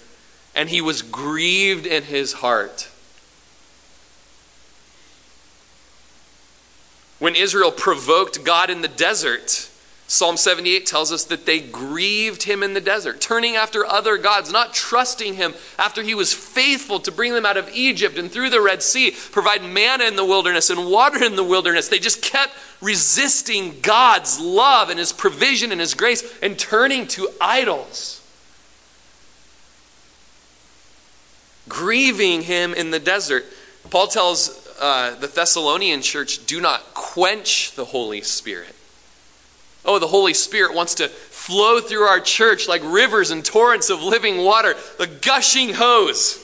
and 0.55 0.67
he 0.67 0.81
was 0.81 1.03
grieved 1.03 1.85
in 1.85 2.03
his 2.03 2.33
heart. 2.33 2.89
When 7.23 7.37
Israel 7.37 7.71
provoked 7.71 8.43
God 8.43 8.69
in 8.69 8.81
the 8.81 8.89
desert, 8.89 9.69
Psalm 10.07 10.35
78 10.35 10.85
tells 10.85 11.09
us 11.09 11.23
that 11.23 11.45
they 11.45 11.61
grieved 11.61 12.43
him 12.43 12.61
in 12.61 12.73
the 12.73 12.81
desert, 12.81 13.21
turning 13.21 13.55
after 13.55 13.85
other 13.85 14.17
gods, 14.17 14.51
not 14.51 14.73
trusting 14.73 15.35
him 15.35 15.53
after 15.79 16.03
he 16.03 16.15
was 16.15 16.33
faithful 16.33 16.99
to 16.99 17.13
bring 17.13 17.31
them 17.31 17.45
out 17.45 17.55
of 17.55 17.69
Egypt 17.73 18.17
and 18.17 18.29
through 18.29 18.49
the 18.49 18.59
Red 18.59 18.83
Sea, 18.83 19.15
provide 19.31 19.63
manna 19.63 20.03
in 20.03 20.17
the 20.17 20.25
wilderness 20.25 20.69
and 20.69 20.91
water 20.91 21.23
in 21.23 21.37
the 21.37 21.45
wilderness. 21.45 21.87
They 21.87 21.97
just 21.97 22.21
kept 22.21 22.51
resisting 22.81 23.79
God's 23.79 24.41
love 24.41 24.89
and 24.89 24.99
his 24.99 25.13
provision 25.13 25.71
and 25.71 25.79
his 25.79 25.93
grace 25.93 26.25
and 26.41 26.59
turning 26.59 27.07
to 27.07 27.29
idols. 27.39 28.21
Grieving 31.69 32.41
him 32.41 32.73
in 32.73 32.91
the 32.91 32.99
desert. 32.99 33.45
Paul 33.89 34.07
tells 34.07 34.62
uh, 34.83 35.15
the 35.15 35.27
Thessalonian 35.27 36.01
church 36.01 36.45
do 36.45 36.59
not 36.59 36.93
quench 36.93 37.71
the 37.71 37.85
Holy 37.85 38.19
Spirit. 38.19 38.75
Oh, 39.85 39.97
the 39.97 40.07
Holy 40.07 40.33
Spirit 40.33 40.75
wants 40.75 40.95
to 40.95 41.07
flow 41.07 41.79
through 41.79 42.03
our 42.03 42.19
church 42.19 42.67
like 42.67 42.81
rivers 42.83 43.31
and 43.31 43.45
torrents 43.45 43.89
of 43.89 44.03
living 44.03 44.43
water, 44.43 44.75
the 44.97 45.07
gushing 45.07 45.75
hose. 45.75 46.37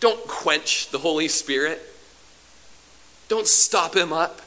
Don't 0.00 0.26
quench 0.26 0.90
the 0.90 0.98
Holy 0.98 1.28
Spirit. 1.28 1.80
Don't 3.28 3.46
stop 3.46 3.94
him 3.94 4.12
up 4.12 4.40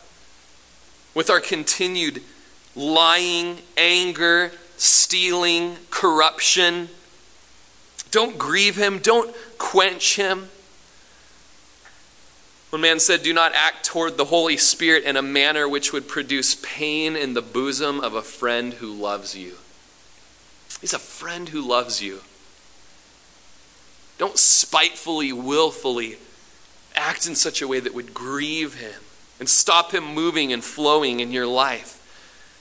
with 1.14 1.30
our 1.30 1.40
continued 1.40 2.22
lying, 2.76 3.60
anger, 3.78 4.52
stealing, 4.76 5.78
corruption. 5.90 6.90
Don't 8.12 8.38
grieve 8.38 8.76
him. 8.76 9.00
Don't 9.00 9.34
quench 9.58 10.18
him. 10.18 10.50
One 12.76 12.82
man 12.82 12.99
said, 12.99 13.23
Do 13.23 13.34
not 13.34 13.53
act 13.55 13.86
toward 13.86 14.17
the 14.17 14.26
Holy 14.26 14.57
Spirit 14.57 15.05
in 15.05 15.15
a 15.15 15.21
manner 15.21 15.65
which 15.65 15.93
would 15.93 16.09
produce 16.09 16.55
pain 16.55 17.15
in 17.15 17.34
the 17.34 17.41
bosom 17.41 18.01
of 18.01 18.15
a 18.15 18.21
friend 18.21 18.73
who 18.73 18.91
loves 18.91 19.34
you. 19.34 19.53
He's 20.82 20.93
a 20.93 20.99
friend 20.99 21.47
who 21.47 21.61
loves 21.61 22.01
you. 22.01 22.19
Don't 24.17 24.38
spitefully, 24.38 25.32
willfully 25.32 26.17
act 26.97 27.26
in 27.26 27.36
such 27.36 27.61
a 27.61 27.67
way 27.69 27.80
that 27.80 27.93
would 27.93 28.13
grieve 28.13 28.82
him 28.82 28.99
and 29.39 29.47
stop 29.47 29.93
him 29.93 30.13
moving 30.13 30.51
and 30.51 30.61
flowing 30.61 31.21
in 31.21 31.32
your 31.32 31.47
life. 31.47 32.01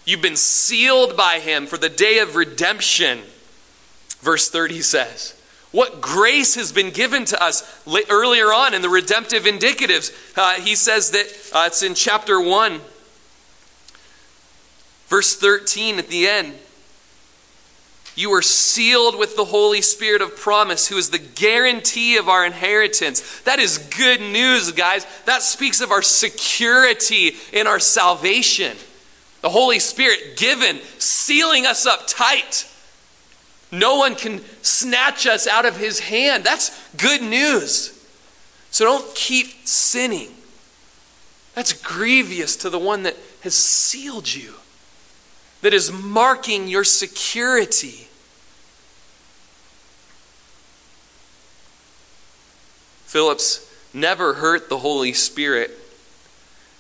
You've 0.04 0.22
been 0.22 0.36
sealed 0.36 1.16
by 1.16 1.40
him 1.40 1.66
for 1.66 1.76
the 1.76 1.88
day 1.88 2.18
of 2.20 2.36
redemption. 2.36 3.22
Verse 4.20 4.48
30 4.48 4.80
says, 4.80 5.34
what 5.74 6.00
grace 6.00 6.54
has 6.54 6.70
been 6.70 6.90
given 6.90 7.24
to 7.24 7.42
us 7.42 7.82
earlier 8.08 8.52
on 8.52 8.74
in 8.74 8.80
the 8.80 8.88
redemptive 8.88 9.42
indicatives. 9.42 10.12
Uh, 10.38 10.52
he 10.60 10.76
says 10.76 11.10
that 11.10 11.26
uh, 11.52 11.64
it's 11.66 11.82
in 11.82 11.94
chapter 11.94 12.40
1, 12.40 12.80
verse 15.08 15.34
13 15.34 15.98
at 15.98 16.06
the 16.06 16.28
end. 16.28 16.54
You 18.14 18.30
are 18.34 18.42
sealed 18.42 19.18
with 19.18 19.34
the 19.34 19.46
Holy 19.46 19.82
Spirit 19.82 20.22
of 20.22 20.36
promise, 20.36 20.86
who 20.86 20.96
is 20.96 21.10
the 21.10 21.18
guarantee 21.18 22.18
of 22.18 22.28
our 22.28 22.46
inheritance. 22.46 23.40
That 23.40 23.58
is 23.58 23.78
good 23.78 24.20
news, 24.20 24.70
guys. 24.70 25.04
That 25.24 25.42
speaks 25.42 25.80
of 25.80 25.90
our 25.90 26.02
security 26.02 27.32
in 27.52 27.66
our 27.66 27.80
salvation. 27.80 28.76
The 29.40 29.50
Holy 29.50 29.80
Spirit 29.80 30.36
given, 30.36 30.78
sealing 30.98 31.66
us 31.66 31.84
up 31.84 32.04
tight 32.06 32.70
no 33.78 33.96
one 33.96 34.14
can 34.14 34.40
snatch 34.62 35.26
us 35.26 35.46
out 35.46 35.66
of 35.66 35.76
his 35.76 36.00
hand. 36.00 36.44
That's 36.44 36.92
good 36.94 37.22
news. 37.22 37.90
So 38.70 38.84
don't 38.84 39.14
keep 39.14 39.66
sinning. 39.66 40.30
That's 41.54 41.72
grievous 41.72 42.56
to 42.56 42.70
the 42.70 42.78
one 42.78 43.04
that 43.04 43.16
has 43.42 43.54
sealed 43.54 44.32
you, 44.32 44.54
that 45.62 45.72
is 45.72 45.92
marking 45.92 46.66
your 46.66 46.84
security. 46.84 48.08
Phillips 53.06 53.70
never 53.92 54.34
hurt 54.34 54.68
the 54.68 54.78
Holy 54.78 55.12
Spirit. 55.12 55.70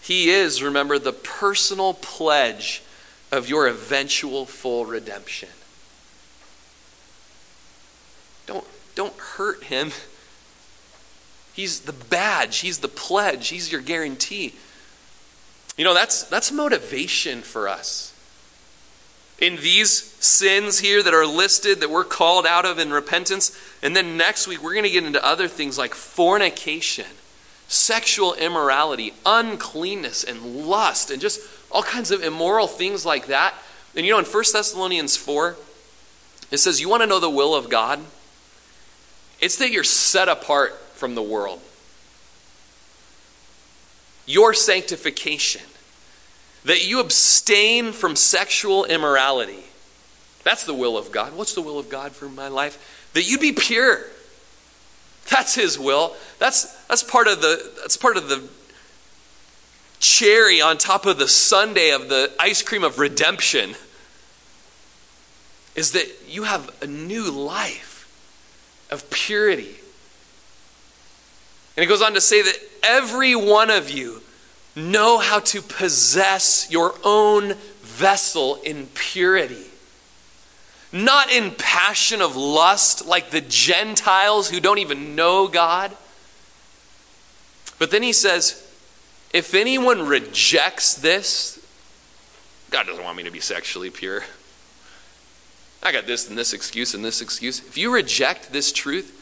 He 0.02 0.30
is, 0.30 0.62
remember, 0.62 0.98
the 0.98 1.12
personal 1.12 1.94
pledge 1.94 2.82
of 3.30 3.48
your 3.48 3.68
eventual 3.68 4.44
full 4.44 4.84
redemption. 4.84 5.48
Don't, 8.94 9.14
hurt 9.16 9.64
him. 9.64 9.90
He's 11.52 11.80
the 11.80 11.92
badge, 11.92 12.58
he's 12.58 12.78
the 12.78 12.88
pledge, 12.88 13.48
he's 13.48 13.70
your 13.70 13.80
guarantee. 13.80 14.54
You 15.76 15.84
know, 15.84 15.94
that's, 15.94 16.24
that's 16.24 16.52
motivation 16.52 17.42
for 17.42 17.68
us. 17.68 18.12
In 19.38 19.56
these 19.56 19.90
sins 19.90 20.78
here 20.78 21.02
that 21.02 21.12
are 21.12 21.26
listed 21.26 21.80
that 21.80 21.90
we're 21.90 22.04
called 22.04 22.46
out 22.46 22.64
of 22.64 22.78
in 22.78 22.92
repentance, 22.92 23.56
and 23.82 23.94
then 23.94 24.16
next 24.16 24.46
week 24.46 24.62
we're 24.62 24.72
going 24.72 24.84
to 24.84 24.90
get 24.90 25.04
into 25.04 25.24
other 25.24 25.48
things 25.48 25.76
like 25.76 25.94
fornication, 25.94 27.06
sexual 27.66 28.34
immorality, 28.34 29.12
uncleanness, 29.26 30.22
and 30.22 30.66
lust, 30.66 31.10
and 31.10 31.20
just 31.20 31.40
all 31.70 31.82
kinds 31.82 32.12
of 32.12 32.22
immoral 32.22 32.68
things 32.68 33.04
like 33.04 33.26
that. 33.26 33.54
And 33.96 34.06
you 34.06 34.12
know, 34.12 34.18
in 34.20 34.24
1 34.24 34.44
Thessalonians 34.52 35.16
4, 35.16 35.56
it 36.52 36.58
says, 36.58 36.80
You 36.80 36.88
want 36.88 37.02
to 37.02 37.08
know 37.08 37.20
the 37.20 37.30
will 37.30 37.54
of 37.54 37.68
God? 37.68 38.00
It's 39.44 39.58
that 39.58 39.70
you're 39.70 39.84
set 39.84 40.30
apart 40.30 40.72
from 40.94 41.14
the 41.14 41.22
world 41.22 41.60
your 44.26 44.54
sanctification, 44.54 45.60
that 46.64 46.88
you 46.88 46.98
abstain 46.98 47.92
from 47.92 48.16
sexual 48.16 48.86
immorality. 48.86 49.62
That's 50.44 50.64
the 50.64 50.72
will 50.72 50.96
of 50.96 51.12
God. 51.12 51.36
What's 51.36 51.54
the 51.54 51.60
will 51.60 51.78
of 51.78 51.90
God 51.90 52.12
for 52.12 52.26
my 52.26 52.48
life? 52.48 53.10
That 53.12 53.28
you 53.28 53.36
be 53.36 53.52
pure. 53.52 54.00
That's 55.28 55.54
his 55.54 55.78
will. 55.78 56.16
That's 56.38 56.74
that's 56.86 57.02
part 57.02 57.28
of 57.28 57.42
the 57.42 57.70
that's 57.82 57.98
part 57.98 58.16
of 58.16 58.30
the 58.30 58.48
cherry 60.00 60.62
on 60.62 60.78
top 60.78 61.04
of 61.04 61.18
the 61.18 61.28
sundae 61.28 61.90
of 61.90 62.08
the 62.08 62.32
ice 62.40 62.62
cream 62.62 62.82
of 62.82 62.98
redemption 62.98 63.74
is 65.76 65.92
that 65.92 66.10
you 66.26 66.44
have 66.44 66.74
a 66.82 66.86
new 66.86 67.30
life 67.30 67.93
of 68.94 69.10
purity. 69.10 69.74
And 71.76 71.84
it 71.84 71.86
goes 71.86 72.00
on 72.00 72.14
to 72.14 72.20
say 72.20 72.40
that 72.40 72.56
every 72.82 73.34
one 73.34 73.68
of 73.68 73.90
you 73.90 74.22
know 74.76 75.18
how 75.18 75.40
to 75.40 75.60
possess 75.60 76.68
your 76.70 76.94
own 77.04 77.54
vessel 77.82 78.56
in 78.62 78.86
purity. 78.94 79.66
Not 80.92 81.30
in 81.30 81.50
passion 81.50 82.22
of 82.22 82.36
lust 82.36 83.04
like 83.04 83.30
the 83.30 83.40
Gentiles 83.40 84.48
who 84.48 84.60
don't 84.60 84.78
even 84.78 85.16
know 85.16 85.48
God. 85.48 85.94
But 87.80 87.90
then 87.90 88.04
he 88.04 88.12
says, 88.12 88.60
if 89.32 89.54
anyone 89.54 90.06
rejects 90.06 90.94
this, 90.94 91.58
God 92.70 92.86
doesn't 92.86 93.02
want 93.02 93.16
me 93.16 93.24
to 93.24 93.32
be 93.32 93.40
sexually 93.40 93.90
pure. 93.90 94.22
I 95.84 95.92
got 95.92 96.06
this 96.06 96.28
and 96.28 96.38
this 96.38 96.52
excuse 96.52 96.94
and 96.94 97.04
this 97.04 97.20
excuse. 97.20 97.58
If 97.60 97.76
you 97.76 97.92
reject 97.92 98.52
this 98.52 98.72
truth, 98.72 99.20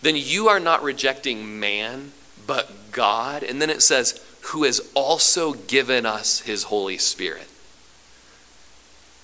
then 0.00 0.16
you 0.16 0.48
are 0.48 0.58
not 0.58 0.82
rejecting 0.82 1.60
man, 1.60 2.12
but 2.46 2.90
God. 2.90 3.42
And 3.42 3.60
then 3.60 3.70
it 3.70 3.82
says, 3.82 4.20
who 4.46 4.64
has 4.64 4.80
also 4.94 5.52
given 5.52 6.04
us 6.04 6.40
his 6.40 6.64
Holy 6.64 6.98
Spirit. 6.98 7.48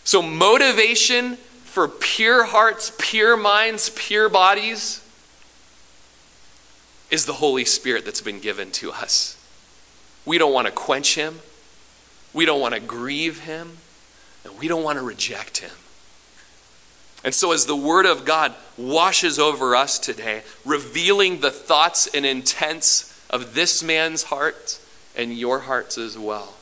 So, 0.04 0.22
motivation 0.22 1.36
for 1.64 1.88
pure 1.88 2.44
hearts, 2.44 2.92
pure 2.98 3.36
minds, 3.36 3.90
pure 3.90 4.28
bodies 4.28 5.04
is 7.10 7.26
the 7.26 7.34
Holy 7.34 7.64
Spirit 7.64 8.04
that's 8.04 8.20
been 8.20 8.40
given 8.40 8.70
to 8.72 8.92
us. 8.92 9.34
We 10.24 10.38
don't 10.38 10.52
want 10.52 10.66
to 10.66 10.72
quench 10.72 11.14
him, 11.14 11.40
we 12.32 12.44
don't 12.44 12.60
want 12.60 12.74
to 12.74 12.80
grieve 12.80 13.40
him, 13.40 13.78
and 14.44 14.58
we 14.58 14.68
don't 14.68 14.82
want 14.82 14.98
to 14.98 15.04
reject 15.04 15.58
him. 15.58 15.72
And 17.28 17.34
so, 17.34 17.52
as 17.52 17.66
the 17.66 17.76
Word 17.76 18.06
of 18.06 18.24
God 18.24 18.54
washes 18.78 19.38
over 19.38 19.76
us 19.76 19.98
today, 19.98 20.40
revealing 20.64 21.40
the 21.40 21.50
thoughts 21.50 22.06
and 22.14 22.24
intents 22.24 23.22
of 23.28 23.52
this 23.52 23.82
man's 23.82 24.22
heart 24.22 24.80
and 25.14 25.36
your 25.36 25.58
hearts 25.58 25.98
as 25.98 26.16
well, 26.16 26.54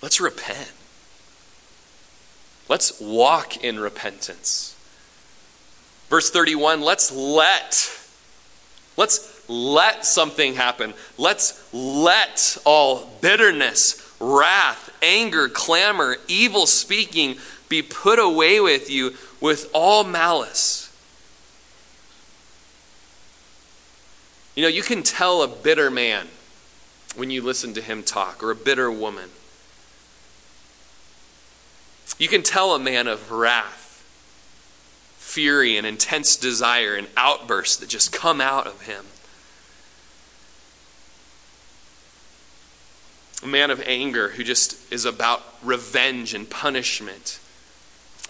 let's 0.00 0.20
repent. 0.20 0.70
Let's 2.68 3.00
walk 3.00 3.64
in 3.64 3.80
repentance. 3.80 4.76
Verse 6.08 6.30
31 6.30 6.80
let's 6.80 7.10
let 7.10 7.90
let's 8.96 9.48
let 9.48 10.04
something 10.04 10.54
happen. 10.54 10.94
Let's 11.16 11.68
let 11.74 12.56
all 12.64 13.10
bitterness, 13.20 14.14
wrath, 14.20 14.87
anger, 15.02 15.48
clamor, 15.48 16.16
evil 16.28 16.66
speaking 16.66 17.36
be 17.68 17.82
put 17.82 18.18
away 18.18 18.60
with 18.60 18.90
you 18.90 19.14
with 19.40 19.70
all 19.72 20.04
malice. 20.04 20.84
You 24.54 24.62
know, 24.62 24.68
you 24.68 24.82
can 24.82 25.02
tell 25.02 25.42
a 25.42 25.48
bitter 25.48 25.90
man 25.90 26.28
when 27.14 27.30
you 27.30 27.42
listen 27.42 27.74
to 27.74 27.80
him 27.80 28.02
talk, 28.02 28.42
or 28.42 28.50
a 28.50 28.56
bitter 28.56 28.90
woman. 28.90 29.30
You 32.18 32.28
can 32.28 32.42
tell 32.42 32.74
a 32.74 32.78
man 32.78 33.06
of 33.06 33.30
wrath, 33.30 34.04
fury, 35.16 35.76
and 35.76 35.86
intense 35.86 36.36
desire 36.36 36.94
and 36.94 37.08
outbursts 37.16 37.76
that 37.76 37.88
just 37.88 38.12
come 38.12 38.40
out 38.40 38.66
of 38.66 38.82
him. 38.82 39.04
A 43.42 43.46
man 43.46 43.70
of 43.70 43.82
anger 43.86 44.30
who 44.30 44.44
just 44.44 44.92
is 44.92 45.04
about 45.04 45.42
revenge 45.62 46.34
and 46.34 46.48
punishment 46.48 47.38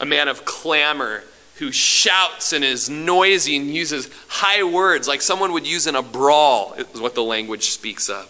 a 0.01 0.07
man 0.07 0.29
of 0.29 0.45
clamor 0.45 1.25
who 1.57 1.73
shouts 1.73 2.53
and 2.53 2.65
is 2.65 2.89
noisy 2.89 3.57
and 3.57 3.75
uses 3.75 4.09
high 4.29 4.63
words 4.63 5.09
like 5.09 5.21
someone 5.21 5.53
would 5.53 5.67
use 5.67 5.87
in 5.87 5.97
a 5.97 6.03
brawl, 6.03 6.75
is 6.75 7.01
what 7.01 7.15
the 7.15 7.23
language 7.23 7.65
speaks 7.65 8.09
of. 8.09 8.29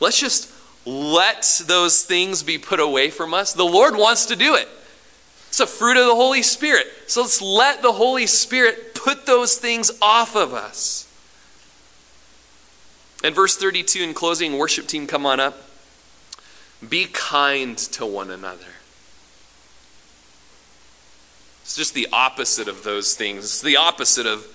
Let's 0.00 0.18
just 0.18 0.52
let 0.84 1.62
those 1.66 2.02
things 2.02 2.42
be 2.42 2.58
put 2.58 2.80
away 2.80 3.10
from 3.10 3.32
us. 3.32 3.52
The 3.52 3.64
Lord 3.64 3.94
wants 3.96 4.26
to 4.26 4.36
do 4.36 4.56
it. 4.56 4.68
It's 5.48 5.60
a 5.60 5.66
fruit 5.66 5.96
of 5.96 6.06
the 6.06 6.14
Holy 6.14 6.42
Spirit. 6.42 6.86
So 7.06 7.22
let's 7.22 7.40
let 7.40 7.80
the 7.80 7.92
Holy 7.92 8.26
Spirit 8.26 8.94
put 8.94 9.24
those 9.24 9.56
things 9.56 9.90
off 10.02 10.34
of 10.34 10.52
us. 10.52 11.04
And 13.22 13.34
verse 13.34 13.56
32 13.56 14.02
in 14.02 14.14
closing, 14.14 14.58
worship 14.58 14.86
team, 14.86 15.06
come 15.06 15.26
on 15.26 15.40
up. 15.40 15.67
Be 16.86 17.06
kind 17.06 17.76
to 17.78 18.06
one 18.06 18.30
another. 18.30 18.64
It's 21.62 21.76
just 21.76 21.94
the 21.94 22.08
opposite 22.12 22.68
of 22.68 22.84
those 22.84 23.14
things. 23.14 23.44
It's 23.44 23.62
the 23.62 23.76
opposite 23.76 24.26
of 24.26 24.46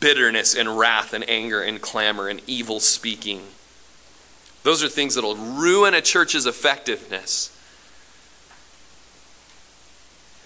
bitterness 0.00 0.54
and 0.54 0.78
wrath 0.78 1.12
and 1.12 1.28
anger 1.28 1.60
and 1.60 1.80
clamor 1.80 2.28
and 2.28 2.40
evil 2.46 2.80
speaking. 2.80 3.42
Those 4.62 4.82
are 4.82 4.88
things 4.88 5.14
that 5.14 5.22
will 5.22 5.36
ruin 5.36 5.94
a 5.94 6.00
church's 6.00 6.46
effectiveness. 6.46 7.52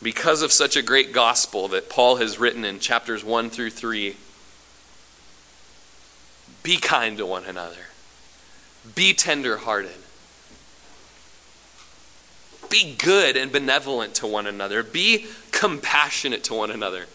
Because 0.03 0.43
of 0.43 0.53
such 0.53 0.77
a 0.77 0.83
great 0.83 1.13
gospel 1.13 1.69
that 1.69 1.91
Paul 1.91 2.17
has 2.17 2.39
written 2.39 2.65
in 2.65 2.81
chapters 2.81 3.23
1 3.23 3.51
through 3.51 3.71
3, 3.71 4.17
be 6.63 6.77
kind 6.79 7.19
to 7.19 7.27
one 7.27 7.45
another, 7.45 7.87
be 8.95 9.13
tenderhearted 9.13 10.00
be 12.71 12.95
good 12.97 13.37
and 13.37 13.53
benevolent 13.53 14.15
to 14.17 14.27
one 14.27 14.47
another. 14.47 14.83
Be 14.83 15.27
compassionate 15.51 16.45
to 16.45 16.55
one 16.55 16.71
another. 16.71 17.07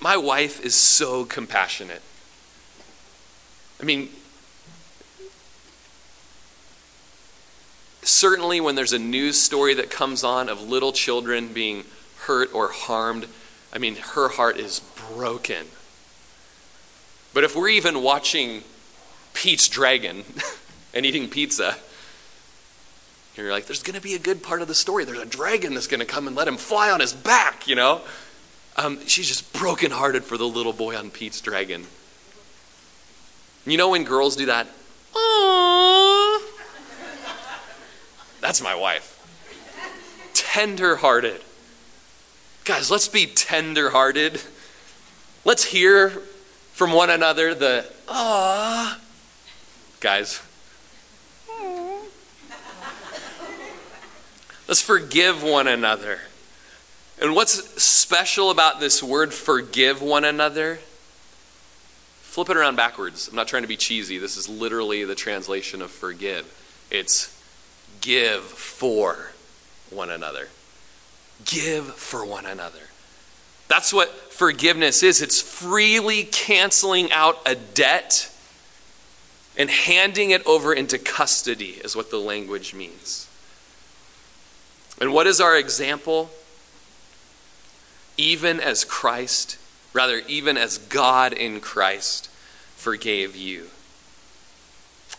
My 0.00 0.16
wife 0.16 0.64
is 0.64 0.74
so 0.74 1.24
compassionate. 1.24 2.02
I 3.80 3.84
mean, 3.84 4.08
certainly 8.02 8.60
when 8.60 8.74
there's 8.74 8.92
a 8.92 8.98
news 8.98 9.38
story 9.38 9.74
that 9.74 9.90
comes 9.90 10.24
on 10.24 10.48
of 10.48 10.62
little 10.62 10.92
children 10.92 11.52
being 11.52 11.84
hurt 12.20 12.52
or 12.54 12.68
harmed, 12.68 13.26
I 13.72 13.78
mean, 13.78 13.96
her 13.96 14.28
heart 14.28 14.56
is 14.56 14.80
broken. 15.10 15.66
But 17.32 17.44
if 17.44 17.56
we're 17.56 17.68
even 17.68 18.02
watching 18.02 18.62
Pete's 19.32 19.68
Dragon 19.68 20.24
and 20.94 21.04
eating 21.04 21.28
pizza, 21.28 21.76
you're 23.36 23.50
like, 23.50 23.66
there's 23.66 23.82
going 23.82 23.96
to 23.96 24.02
be 24.02 24.14
a 24.14 24.18
good 24.18 24.42
part 24.42 24.62
of 24.62 24.68
the 24.68 24.74
story. 24.74 25.04
There's 25.04 25.18
a 25.18 25.26
dragon 25.26 25.74
that's 25.74 25.88
going 25.88 26.00
to 26.00 26.06
come 26.06 26.26
and 26.26 26.36
let 26.36 26.46
him 26.46 26.56
fly 26.56 26.90
on 26.90 27.00
his 27.00 27.12
back, 27.12 27.66
you 27.66 27.74
know? 27.74 28.00
Um, 28.76 29.04
she's 29.06 29.28
just 29.28 29.52
brokenhearted 29.52 30.24
for 30.24 30.36
the 30.36 30.46
little 30.46 30.72
boy 30.72 30.96
on 30.96 31.10
Pete's 31.10 31.40
dragon. 31.40 31.86
You 33.66 33.78
know 33.78 33.90
when 33.90 34.04
girls 34.04 34.36
do 34.36 34.46
that? 34.46 34.68
Aww. 35.14 36.40
That's 38.40 38.62
my 38.62 38.74
wife. 38.74 39.10
Tender 40.34 40.96
hearted. 40.96 41.40
Guys, 42.64 42.90
let's 42.90 43.08
be 43.08 43.26
tender 43.26 43.90
hearted. 43.90 44.40
Let's 45.44 45.64
hear 45.64 46.10
from 46.72 46.92
one 46.92 47.10
another 47.10 47.54
the, 47.54 47.86
ah. 48.08 49.00
Guys, 50.00 50.42
Let's 54.66 54.80
forgive 54.80 55.42
one 55.42 55.68
another. 55.68 56.20
And 57.20 57.34
what's 57.34 57.82
special 57.82 58.50
about 58.50 58.80
this 58.80 59.02
word, 59.02 59.32
forgive 59.32 60.02
one 60.02 60.24
another? 60.24 60.80
Flip 62.22 62.50
it 62.50 62.56
around 62.56 62.76
backwards. 62.76 63.28
I'm 63.28 63.36
not 63.36 63.46
trying 63.46 63.62
to 63.62 63.68
be 63.68 63.76
cheesy. 63.76 64.18
This 64.18 64.36
is 64.36 64.48
literally 64.48 65.04
the 65.04 65.14
translation 65.14 65.80
of 65.82 65.90
forgive. 65.90 66.52
It's 66.90 67.30
give 68.00 68.42
for 68.42 69.32
one 69.90 70.10
another. 70.10 70.48
Give 71.44 71.86
for 71.94 72.26
one 72.26 72.46
another. 72.46 72.80
That's 73.68 73.92
what 73.92 74.08
forgiveness 74.32 75.02
is. 75.02 75.22
It's 75.22 75.40
freely 75.40 76.24
canceling 76.24 77.12
out 77.12 77.38
a 77.46 77.54
debt 77.54 78.30
and 79.56 79.70
handing 79.70 80.30
it 80.30 80.44
over 80.46 80.72
into 80.72 80.98
custody, 80.98 81.80
is 81.84 81.94
what 81.94 82.10
the 82.10 82.18
language 82.18 82.74
means. 82.74 83.28
And 85.00 85.12
what 85.12 85.26
is 85.26 85.40
our 85.40 85.56
example? 85.56 86.30
Even 88.16 88.60
as 88.60 88.84
Christ, 88.84 89.58
rather, 89.92 90.22
even 90.28 90.56
as 90.56 90.78
God 90.78 91.32
in 91.32 91.60
Christ 91.60 92.28
forgave 92.76 93.34
you. 93.34 93.68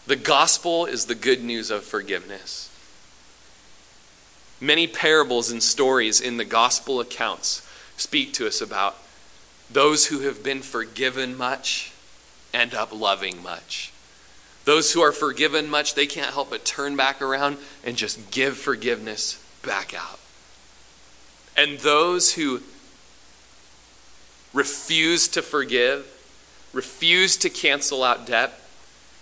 The 0.08 0.16
gospel 0.16 0.86
is 0.86 1.06
the 1.06 1.16
good 1.16 1.44
news 1.44 1.72
of 1.72 1.84
forgiveness. 1.84 2.70
Many 4.62 4.88
parables 4.88 5.52
and 5.52 5.62
stories 5.62 6.22
in 6.22 6.38
the 6.38 6.46
gospel 6.46 7.00
accounts 7.00 7.68
speak 7.98 8.32
to 8.34 8.48
us 8.48 8.62
about 8.62 8.98
those 9.70 10.08
who 10.08 10.20
have 10.22 10.44
been 10.44 10.62
forgiven 10.62 11.36
much 11.36 11.92
end 12.54 12.74
up 12.74 12.98
loving 12.98 13.44
much. 13.44 13.92
Those 14.64 14.94
who 14.94 15.02
are 15.02 15.12
forgiven 15.12 15.70
much, 15.70 15.96
they 15.96 16.08
can't 16.08 16.34
help 16.34 16.50
but 16.50 16.66
turn 16.66 16.96
back 16.96 17.22
around 17.22 17.58
and 17.84 17.98
just 17.98 18.32
give 18.32 18.58
forgiveness 18.58 19.45
back 19.66 19.94
out. 19.94 20.20
And 21.58 21.80
those 21.80 22.34
who 22.34 22.62
refuse 24.54 25.28
to 25.30 25.42
forgive, 25.42 26.06
refuse 26.74 27.38
to 27.38 27.50
cancel 27.50 28.04
out 28.04 28.26
debt, 28.26 28.60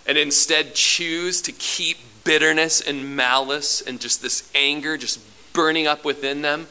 and 0.05 0.17
instead 0.17 0.75
choose 0.75 1.41
to 1.41 1.51
keep 1.51 1.97
bitterness 2.23 2.81
and 2.81 3.15
malice 3.15 3.81
and 3.81 3.99
just 3.99 4.21
this 4.21 4.49
anger 4.55 4.97
just 4.97 5.19
burning 5.53 5.87
up 5.87 6.05
within 6.05 6.41
them. 6.41 6.67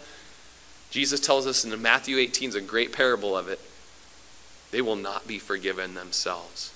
Jesus 0.91 1.21
tells 1.21 1.47
us 1.47 1.65
in 1.65 1.81
Matthew 1.81 2.19
18 2.19 2.51
is 2.51 2.55
a 2.55 2.61
great 2.61 2.93
parable 2.93 3.37
of 3.37 3.49
it. 3.49 3.61
They 4.71 4.83
will 4.83 4.97
not 4.97 5.27
be 5.27 5.39
forgiven 5.39 5.95
themselves. 5.95 6.73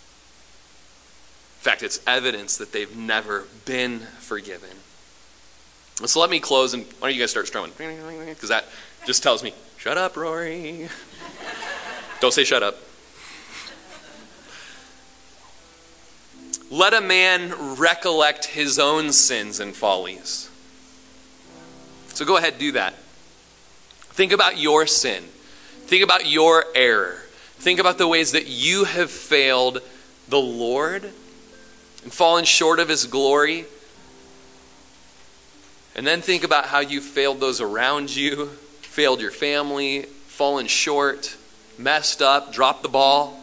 In 1.59 1.63
fact, 1.63 1.83
it's 1.83 2.01
evidence 2.07 2.57
that 2.57 2.73
they've 2.73 2.97
never 2.97 3.45
been 3.65 4.01
forgiven. 4.21 4.71
So 6.05 6.21
let 6.21 6.29
me 6.29 6.41
close 6.41 6.75
and 6.75 6.85
why 6.99 7.09
don't 7.09 7.15
you 7.15 7.23
guys 7.23 7.31
start 7.31 7.47
strumming? 7.47 7.73
Because 7.77 8.51
that 8.51 8.67
just 9.07 9.23
tells 9.23 9.43
me, 9.43 9.55
shut 9.79 9.97
up, 9.97 10.17
Rory. 10.17 10.89
don't 12.21 12.35
say 12.35 12.45
shut 12.45 12.63
up. 12.63 12.77
Let 16.71 16.93
a 16.93 17.01
man 17.01 17.77
recollect 17.77 18.47
his 18.47 18.79
own 18.79 19.13
sins 19.13 19.61
and 19.61 19.75
follies. 19.75 20.51
So 22.09 22.25
go 22.25 22.37
ahead, 22.37 22.59
do 22.59 22.73
that. 22.73 22.95
Think 22.95 24.33
about 24.33 24.59
your 24.59 24.87
sin. 24.87 25.23
Think 25.87 26.03
about 26.03 26.27
your 26.27 26.65
error. 26.75 27.23
Think 27.59 27.79
about 27.79 27.99
the 27.99 28.09
ways 28.09 28.33
that 28.33 28.49
you 28.49 28.85
have 28.85 29.11
failed 29.11 29.81
the 30.29 30.41
Lord 30.41 31.05
and 31.05 32.13
fallen 32.13 32.45
short 32.45 32.81
of 32.81 32.89
his 32.89 33.07
glory. 33.07 33.67
And 35.97 36.07
then 36.07 36.21
think 36.21 36.45
about 36.45 36.67
how 36.67 36.81
you 36.81 37.01
failed 37.01 37.41
those 37.41 37.63
around 37.63 38.15
you, 38.15 38.47
failed 38.83 39.23
your 39.23 39.31
family, 39.31 40.03
fallen 40.03 40.67
short, 40.67 41.35
messed 41.79 42.21
up, 42.21 42.53
dropped 42.53 42.83
the 42.83 42.91
ball. 42.91 43.41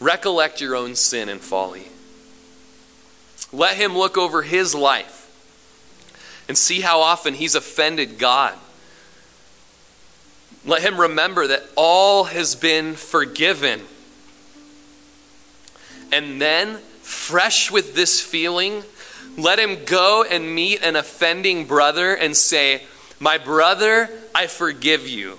Recollect 0.00 0.62
your 0.62 0.74
own 0.74 0.96
sin 0.96 1.28
and 1.28 1.38
folly. 1.38 1.86
Let 3.52 3.76
him 3.76 3.96
look 3.96 4.16
over 4.16 4.40
his 4.40 4.74
life 4.74 5.18
and 6.48 6.56
see 6.56 6.80
how 6.80 7.00
often 7.00 7.34
he's 7.34 7.54
offended 7.54 8.18
God. 8.18 8.56
Let 10.64 10.80
him 10.80 10.98
remember 10.98 11.46
that 11.46 11.62
all 11.76 12.24
has 12.24 12.54
been 12.54 12.94
forgiven. 12.94 13.82
And 16.10 16.40
then, 16.40 16.78
fresh 17.02 17.70
with 17.70 17.94
this 17.94 18.20
feeling, 18.20 18.82
let 19.36 19.58
him 19.58 19.84
go 19.84 20.24
and 20.28 20.54
meet 20.54 20.82
an 20.82 20.96
offending 20.96 21.66
brother 21.66 22.14
and 22.14 22.36
say, 22.36 22.82
My 23.18 23.38
brother, 23.38 24.08
I 24.34 24.46
forgive 24.46 25.08
you. 25.08 25.38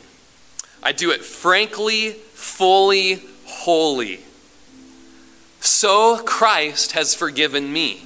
I 0.81 0.91
do 0.91 1.11
it 1.11 1.23
frankly, 1.23 2.11
fully, 2.11 3.21
wholly. 3.45 4.19
So 5.59 6.17
Christ 6.17 6.91
has 6.91 7.15
forgiven 7.15 7.71
me. 7.71 8.01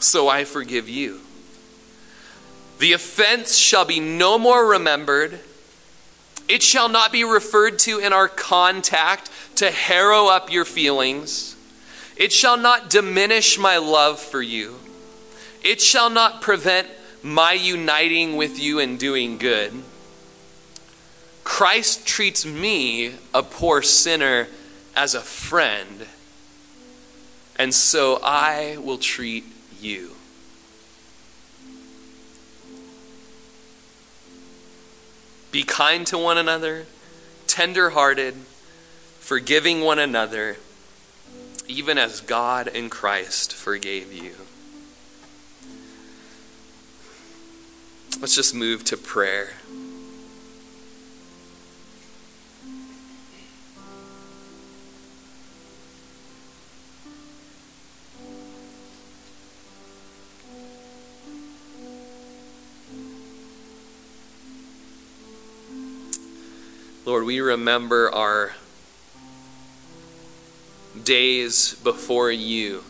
So 0.00 0.28
I 0.28 0.44
forgive 0.44 0.88
you. 0.88 1.20
The 2.78 2.92
offense 2.92 3.56
shall 3.56 3.84
be 3.84 4.00
no 4.00 4.38
more 4.38 4.66
remembered. 4.66 5.38
It 6.48 6.62
shall 6.62 6.88
not 6.88 7.12
be 7.12 7.24
referred 7.24 7.78
to 7.80 7.98
in 7.98 8.12
our 8.12 8.28
contact 8.28 9.30
to 9.56 9.70
harrow 9.70 10.26
up 10.26 10.50
your 10.50 10.64
feelings. 10.64 11.53
It 12.16 12.32
shall 12.32 12.56
not 12.56 12.90
diminish 12.90 13.58
my 13.58 13.78
love 13.78 14.20
for 14.20 14.40
you. 14.40 14.78
It 15.62 15.80
shall 15.80 16.10
not 16.10 16.42
prevent 16.42 16.88
my 17.22 17.52
uniting 17.52 18.36
with 18.36 18.58
you 18.58 18.78
and 18.78 18.98
doing 18.98 19.38
good. 19.38 19.72
Christ 21.42 22.06
treats 22.06 22.46
me, 22.46 23.14
a 23.32 23.42
poor 23.42 23.82
sinner, 23.82 24.48
as 24.96 25.14
a 25.14 25.20
friend 25.20 26.06
and 27.56 27.72
so 27.72 28.18
I 28.22 28.76
will 28.78 28.98
treat 28.98 29.44
you. 29.80 30.12
Be 35.52 35.62
kind 35.62 36.04
to 36.08 36.18
one 36.18 36.36
another, 36.36 36.86
tender 37.46 37.90
hearted, 37.90 38.34
forgiving 39.20 39.82
one 39.82 40.00
another, 40.00 40.56
even 41.66 41.98
as 41.98 42.20
God 42.20 42.68
in 42.68 42.90
Christ 42.90 43.52
forgave 43.52 44.12
you. 44.12 44.34
Let's 48.20 48.34
just 48.34 48.54
move 48.54 48.84
to 48.84 48.96
prayer. 48.96 49.54
Lord, 67.04 67.24
we 67.24 67.40
remember 67.40 68.10
our 68.10 68.54
days 71.02 71.74
before 71.76 72.30
you. 72.30 72.84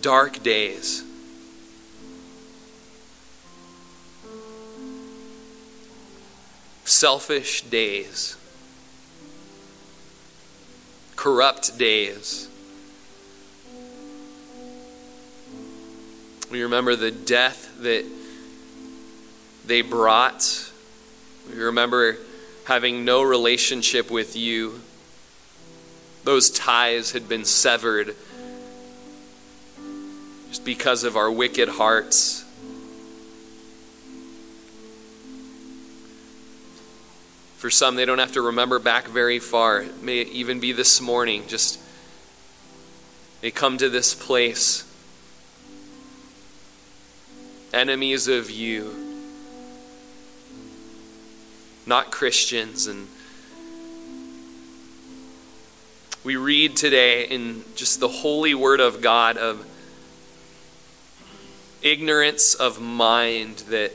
Dark 0.00 0.42
days. 0.42 1.04
Selfish 6.84 7.62
days. 7.62 8.36
Corrupt 11.16 11.78
days. 11.78 12.48
We 16.50 16.62
remember 16.62 16.96
the 16.96 17.10
death 17.10 17.80
that 17.80 18.04
they 19.64 19.80
brought. 19.80 20.70
We 21.50 21.58
remember 21.62 22.18
having 22.64 23.04
no 23.04 23.22
relationship 23.22 24.10
with 24.10 24.36
you. 24.36 24.80
Those 26.24 26.50
ties 26.50 27.12
had 27.12 27.28
been 27.28 27.44
severed 27.44 28.14
just 30.48 30.64
because 30.64 31.02
of 31.02 31.16
our 31.16 31.30
wicked 31.30 31.68
hearts. 31.68 32.44
For 37.56 37.70
some, 37.70 37.96
they 37.96 38.04
don't 38.04 38.18
have 38.18 38.32
to 38.32 38.42
remember 38.42 38.78
back 38.78 39.06
very 39.06 39.38
far. 39.38 39.82
It 39.82 40.02
may 40.02 40.22
even 40.22 40.60
be 40.60 40.72
this 40.72 41.00
morning. 41.00 41.44
Just 41.48 41.80
they 43.40 43.50
come 43.50 43.78
to 43.78 43.88
this 43.88 44.14
place, 44.14 44.84
enemies 47.72 48.28
of 48.28 48.50
you 48.50 49.01
not 51.86 52.10
Christians. 52.10 52.86
And 52.86 53.08
we 56.24 56.36
read 56.36 56.76
today 56.76 57.24
in 57.24 57.64
just 57.74 58.00
the 58.00 58.08
holy 58.08 58.54
word 58.54 58.80
of 58.80 59.00
God 59.00 59.36
of 59.36 59.66
ignorance 61.82 62.54
of 62.54 62.80
mind 62.80 63.56
that 63.68 63.92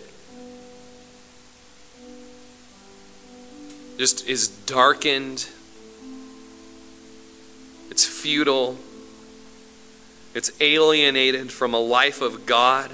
just 3.97 4.27
is 4.27 4.47
darkened. 4.47 5.47
It's 7.89 8.05
futile. 8.05 8.77
It's 10.35 10.51
alienated 10.61 11.51
from 11.51 11.73
a 11.73 11.79
life 11.79 12.21
of 12.21 12.45
God 12.45 12.91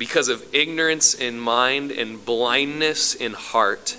because 0.00 0.28
of 0.28 0.42
ignorance 0.54 1.12
in 1.12 1.38
mind 1.38 1.90
and 1.92 2.24
blindness 2.24 3.14
in 3.14 3.34
heart. 3.34 3.98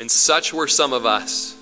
And 0.00 0.10
such 0.10 0.54
were 0.54 0.66
some 0.66 0.94
of 0.94 1.04
us. 1.04 1.54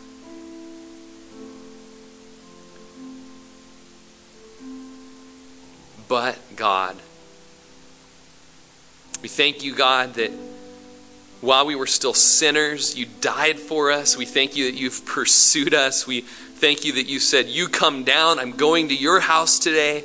But 6.06 6.38
God. 6.54 6.94
We 9.22 9.28
thank 9.28 9.64
you, 9.64 9.74
God, 9.74 10.14
that 10.14 10.30
while 11.40 11.66
we 11.66 11.74
were 11.74 11.88
still 11.88 12.14
sinners, 12.14 12.96
you 12.96 13.06
died 13.20 13.58
for 13.58 13.90
us. 13.90 14.16
We 14.16 14.24
thank 14.24 14.54
you 14.54 14.70
that 14.70 14.78
you've 14.78 15.04
pursued 15.04 15.74
us. 15.74 16.06
We 16.06 16.24
thank 16.56 16.84
you 16.84 16.94
that 16.94 17.06
you 17.06 17.20
said, 17.20 17.46
You 17.46 17.68
come 17.68 18.04
down. 18.04 18.38
I'm 18.38 18.52
going 18.52 18.88
to 18.88 18.94
your 18.94 19.20
house 19.20 19.58
today. 19.58 20.04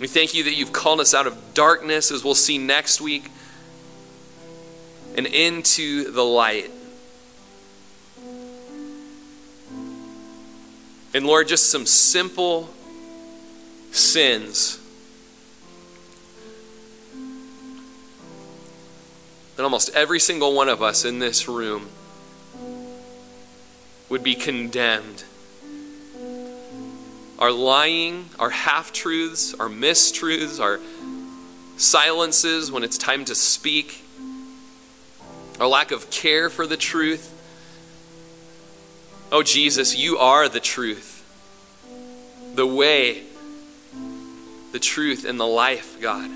We 0.00 0.08
thank 0.08 0.34
you 0.34 0.44
that 0.44 0.54
you've 0.54 0.72
called 0.72 1.00
us 1.00 1.14
out 1.14 1.26
of 1.26 1.54
darkness, 1.54 2.10
as 2.10 2.22
we'll 2.22 2.34
see 2.34 2.58
next 2.58 3.00
week, 3.00 3.30
and 5.16 5.26
into 5.26 6.10
the 6.10 6.22
light. 6.22 6.70
And 11.14 11.26
Lord, 11.26 11.48
just 11.48 11.70
some 11.70 11.86
simple 11.86 12.68
sins 13.90 14.78
that 19.56 19.62
almost 19.62 19.94
every 19.94 20.20
single 20.20 20.54
one 20.54 20.68
of 20.68 20.82
us 20.82 21.06
in 21.06 21.20
this 21.20 21.48
room 21.48 21.88
would 24.08 24.22
be 24.22 24.34
condemned. 24.34 25.24
Our 27.38 27.52
lying, 27.52 28.30
our 28.38 28.50
half 28.50 28.92
truths, 28.92 29.54
our 29.54 29.68
mistruths, 29.68 30.60
our 30.60 30.80
silences 31.76 32.72
when 32.72 32.82
it's 32.82 32.96
time 32.96 33.24
to 33.26 33.34
speak, 33.34 34.02
our 35.60 35.66
lack 35.66 35.90
of 35.90 36.10
care 36.10 36.48
for 36.48 36.66
the 36.66 36.76
truth. 36.76 37.32
Oh, 39.30 39.42
Jesus, 39.42 39.96
you 39.96 40.18
are 40.18 40.48
the 40.48 40.60
truth, 40.60 41.24
the 42.54 42.66
way, 42.66 43.24
the 44.72 44.78
truth, 44.78 45.24
and 45.24 45.38
the 45.38 45.46
life, 45.46 46.00
God. 46.00 46.30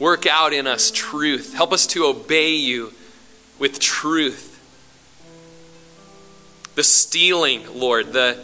Work 0.00 0.26
out 0.26 0.54
in 0.54 0.66
us 0.66 0.90
truth. 0.90 1.52
Help 1.52 1.74
us 1.74 1.86
to 1.88 2.06
obey 2.06 2.54
you 2.54 2.94
with 3.58 3.78
truth. 3.78 4.49
The 6.80 6.84
stealing, 6.84 7.78
Lord, 7.78 8.14
the, 8.14 8.42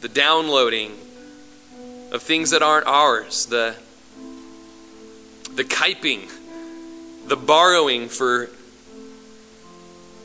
the 0.00 0.08
downloading 0.08 0.92
of 2.12 2.22
things 2.22 2.52
that 2.52 2.62
aren't 2.62 2.86
ours, 2.86 3.44
the, 3.44 3.74
the 5.54 5.64
kiping, 5.64 6.30
the 7.26 7.36
borrowing 7.36 8.08
for 8.08 8.46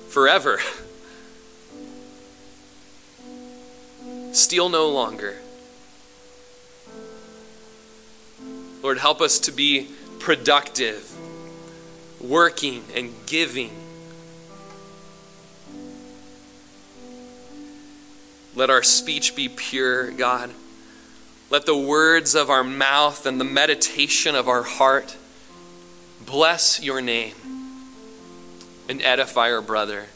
forever. 0.08 0.60
Steal 4.32 4.70
no 4.70 4.88
longer. 4.88 5.36
Lord, 8.82 9.00
help 9.00 9.20
us 9.20 9.38
to 9.40 9.52
be 9.52 9.90
productive, 10.20 11.12
working 12.22 12.86
and 12.96 13.14
giving. 13.26 13.87
Let 18.58 18.72
our 18.72 18.82
speech 18.82 19.36
be 19.36 19.50
pure, 19.50 20.10
God. 20.10 20.50
Let 21.52 21.68
the 21.68 21.78
words 21.78 22.34
of 22.34 22.50
our 22.50 22.64
mouth 22.64 23.28
and 23.28 23.40
the 23.40 23.46
meditation 23.46 24.34
of 24.34 24.48
our 24.48 24.64
heart 24.64 25.16
bless 26.26 26.82
your 26.82 27.00
name 27.00 27.36
and 28.90 29.00
edify 29.04 29.52
our 29.52 29.62
brother. 29.62 30.08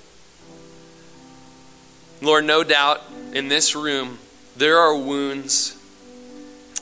Lord, 2.20 2.46
no 2.46 2.64
doubt 2.64 3.04
in 3.32 3.48
this 3.48 3.76
room 3.76 4.18
there 4.58 4.80
are 4.80 4.98
wounds, 4.98 5.78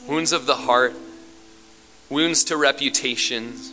wounds 0.08 0.32
of 0.32 0.46
the 0.46 0.56
heart 0.56 0.94
wounds 2.08 2.42
to 2.44 2.56
reputations, 2.56 3.70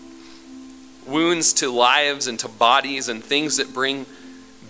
wounds 1.06 1.54
to 1.54 1.72
lives 1.72 2.28
and 2.28 2.38
to 2.40 2.50
bodies, 2.50 3.08
and 3.08 3.24
things 3.24 3.56
that 3.56 3.74
bring 3.74 4.06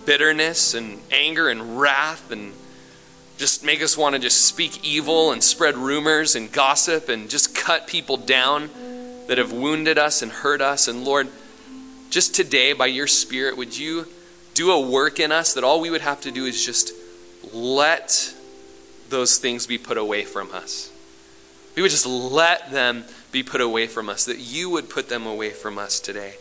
bitterness 0.06 0.76
and 0.76 1.02
anger 1.12 1.50
and 1.50 1.80
wrath 1.80 2.32
and 2.32 2.54
just 3.38 3.64
make 3.64 3.82
us 3.84 3.96
want 3.96 4.16
to 4.16 4.20
just 4.20 4.46
speak 4.46 4.84
evil 4.84 5.32
and 5.32 5.44
spread 5.44 5.78
rumors 5.78 6.36
and 6.36 6.52
gossip 6.52 7.08
and 7.08 7.30
just 7.30 7.56
cut 7.56 7.88
people 7.88 8.18
down 8.18 8.70
that 9.28 9.38
have 9.38 9.52
wounded 9.52 9.98
us 9.98 10.22
and 10.22 10.32
hurt 10.32 10.60
us. 10.60 10.88
And 10.88 11.04
Lord, 11.04 11.28
just 12.10 12.34
today, 12.34 12.74
by 12.74 12.88
your 12.88 13.08
Spirit, 13.08 13.56
would 13.58 13.78
you 13.78 14.08
do 14.54 14.72
a 14.72 14.80
work 14.80 15.20
in 15.20 15.32
us 15.32 15.54
that 15.54 15.64
all 15.64 15.80
we 15.80 15.90
would 15.90 16.02
have 16.02 16.22
to 16.22 16.32
do 16.32 16.46
is 16.46 16.66
just 16.66 16.92
let 17.54 18.34
those 19.10 19.38
things 19.38 19.68
be 19.68 19.78
put 19.78 19.98
away 19.98 20.24
from 20.24 20.52
us? 20.52 20.92
We 21.76 21.84
would 21.84 21.92
just 21.92 22.08
let 22.08 22.72
them 22.72 23.04
be 23.32 23.44
put 23.44 23.62
away 23.62 23.86
from 23.86 24.10
us, 24.10 24.26
that 24.26 24.40
you 24.40 24.70
would 24.72 24.90
put 24.90 25.10
them 25.10 25.28
away 25.28 25.52
from 25.52 25.78
us 25.78 26.00
today. 26.00 26.36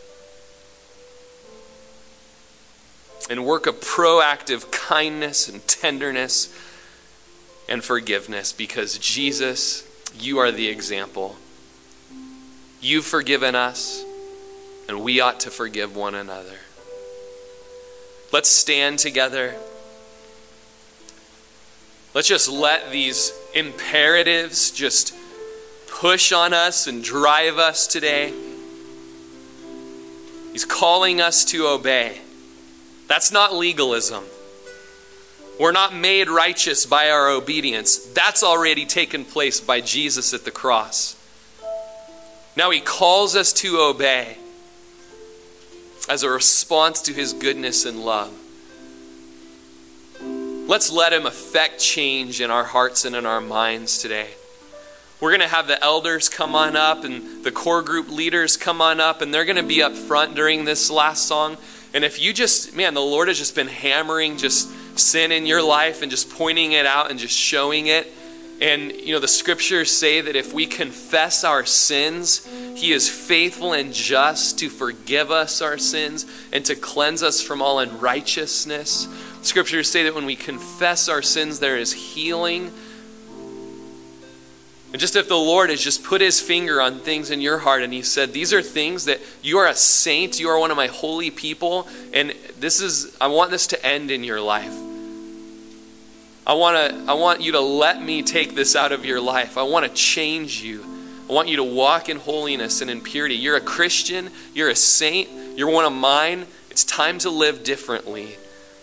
And 3.28 3.44
work 3.44 3.66
a 3.66 3.72
proactive 3.72 4.70
kindness 4.70 5.49
and 5.49 5.66
tenderness 5.66 6.55
and 7.69 7.83
forgiveness 7.83 8.53
because 8.53 8.99
Jesus, 8.99 9.87
you 10.19 10.39
are 10.39 10.51
the 10.51 10.69
example. 10.69 11.37
You've 12.81 13.05
forgiven 13.05 13.55
us, 13.55 14.05
and 14.89 15.03
we 15.03 15.21
ought 15.21 15.41
to 15.41 15.51
forgive 15.51 15.97
one 15.97 16.14
another. 16.14 16.59
Let's 18.33 18.49
stand 18.49 18.99
together. 18.99 19.55
Let's 22.14 22.29
just 22.29 22.49
let 22.49 22.91
these 22.91 23.33
imperatives 23.55 24.71
just 24.71 25.14
push 25.89 26.33
on 26.33 26.53
us 26.53 26.87
and 26.87 27.03
drive 27.03 27.59
us 27.59 27.87
today. 27.87 28.33
He's 30.53 30.64
calling 30.64 31.21
us 31.21 31.45
to 31.47 31.67
obey. 31.67 32.21
That's 33.09 33.33
not 33.33 33.55
legalism. 33.55 34.25
We're 35.59 35.73
not 35.73 35.95
made 35.95 36.29
righteous 36.29 36.85
by 36.85 37.11
our 37.11 37.31
obedience. 37.31 37.99
That's 37.99 38.43
already 38.43 38.85
taken 38.85 39.25
place 39.25 39.61
by 39.61 39.81
Jesus 39.81 40.35
at 40.35 40.45
the 40.45 40.51
cross. 40.51 41.17
Now 42.57 42.71
he 42.71 42.81
calls 42.81 43.37
us 43.37 43.53
to 43.55 43.79
obey 43.79 44.37
as 46.09 46.23
a 46.23 46.31
response 46.31 47.03
to 47.03 47.13
his 47.13 47.33
goodness 47.33 47.85
and 47.85 48.05
love. 48.05 48.33
Let's 50.21 50.91
let 50.91 51.13
him 51.13 51.27
affect 51.27 51.81
change 51.81 52.41
in 52.41 52.51
our 52.51 52.65
hearts 52.65 53.05
and 53.05 53.15
in 53.15 53.25
our 53.25 53.41
minds 53.41 53.99
today. 53.99 54.29
We're 55.21 55.31
going 55.31 55.41
to 55.41 55.49
have 55.49 55.67
the 55.67 55.83
elders 55.83 56.29
come 56.29 56.55
on 56.55 56.77
up 56.77 57.05
and 57.05 57.45
the 57.45 57.53
core 57.53 57.83
group 57.83 58.11
leaders 58.11 58.57
come 58.57 58.83
on 58.83 59.01
up, 59.01 59.23
and 59.23 59.33
they're 59.33 59.47
going 59.47 59.57
to 59.57 59.63
be 59.63 59.83
up 59.83 59.95
front 59.95 60.35
during 60.35 60.65
this 60.65 60.91
last 60.91 61.27
song. 61.27 61.57
And 61.95 62.05
if 62.05 62.21
you 62.21 62.35
just, 62.35 62.77
man, 62.77 62.93
the 62.93 63.01
Lord 63.01 63.29
has 63.29 63.39
just 63.39 63.55
been 63.55 63.69
hammering 63.69 64.37
just 64.37 64.69
sin 64.97 65.32
in 65.32 65.47
your 65.47 65.62
life 65.62 66.03
and 66.03 66.11
just 66.11 66.30
pointing 66.30 66.72
it 66.72 66.86
out 66.86 67.11
and 67.11 67.18
just 67.18 67.36
showing 67.36 67.86
it. 67.86 68.12
And, 68.61 68.92
you 68.92 69.12
know, 69.12 69.20
the 69.20 69.28
scriptures 69.28 69.90
say 69.90 70.22
that 70.22 70.34
if 70.34 70.55
we 70.55 70.66
confess 70.66 71.44
our 71.44 71.66
sins, 71.66 72.47
He 72.74 72.92
is 72.92 73.09
faithful 73.09 73.74
and 73.74 73.92
just 73.92 74.59
to 74.61 74.70
forgive 74.70 75.30
us 75.30 75.61
our 75.61 75.76
sins 75.76 76.24
and 76.53 76.64
to 76.64 76.74
cleanse 76.74 77.22
us 77.22 77.42
from 77.42 77.61
all 77.61 77.80
unrighteousness. 77.80 79.09
Scriptures 79.42 79.90
say 79.90 80.05
that 80.05 80.14
when 80.14 80.24
we 80.24 80.36
confess 80.36 81.09
our 81.09 81.22
sins, 81.22 81.61
there 81.61 81.76
is 81.76 81.92
healing 81.92 82.72
and 84.97 85.01
just 85.03 85.14
if 85.14 85.28
the 85.28 85.36
Lord 85.36 85.68
has 85.68 85.82
just 85.82 86.05
put 86.05 86.22
his 86.22 86.40
finger 86.40 86.80
on 86.80 87.01
things 87.01 87.30
in 87.30 87.42
your 87.42 87.59
heart 87.59 87.82
and 87.82 87.92
he 87.92 88.01
said, 88.01 88.32
These 88.32 88.55
are 88.55 88.62
things 88.62 89.05
that 89.05 89.20
you 89.42 89.59
are 89.59 89.66
a 89.66 89.74
saint, 89.74 90.40
you 90.40 90.49
are 90.49 90.59
one 90.59 90.70
of 90.70 90.76
my 90.78 90.86
holy 90.86 91.30
people, 91.30 91.86
and 92.14 92.32
this 92.61 92.80
is, 92.80 93.14
I 93.20 93.26
want 93.26 93.51
this 93.51 93.66
to 93.66 93.86
end 93.86 94.11
in 94.11 94.24
your 94.24 94.40
life. 94.40 94.74
I 96.47 96.55
want 96.55 96.76
to 96.76 97.11
I 97.11 97.14
want 97.14 97.40
you 97.40 97.53
to 97.53 97.61
let 97.61 98.01
me 98.01 98.22
take 98.22 98.55
this 98.55 98.76
out 98.76 98.92
of 98.92 99.05
your 99.05 99.20
life. 99.20 99.59
I 99.59 99.64
want 99.64 99.84
to 99.84 99.92
change 99.92 100.62
you. 100.62 100.84
I 101.28 101.32
want 101.32 101.49
you 101.49 101.57
to 101.57 101.64
walk 101.64 102.09
in 102.09 102.18
holiness 102.18 102.80
and 102.80 102.88
in 102.88 103.01
purity. 103.01 103.34
You're 103.34 103.57
a 103.57 103.61
Christian, 103.61 104.30
you're 104.55 104.68
a 104.68 104.76
saint, 104.76 105.28
you're 105.59 105.70
one 105.70 105.84
of 105.84 105.92
mine. 105.92 106.47
It's 106.70 106.84
time 106.84 107.18
to 107.20 107.30
live 107.30 107.64
differently. 107.64 108.36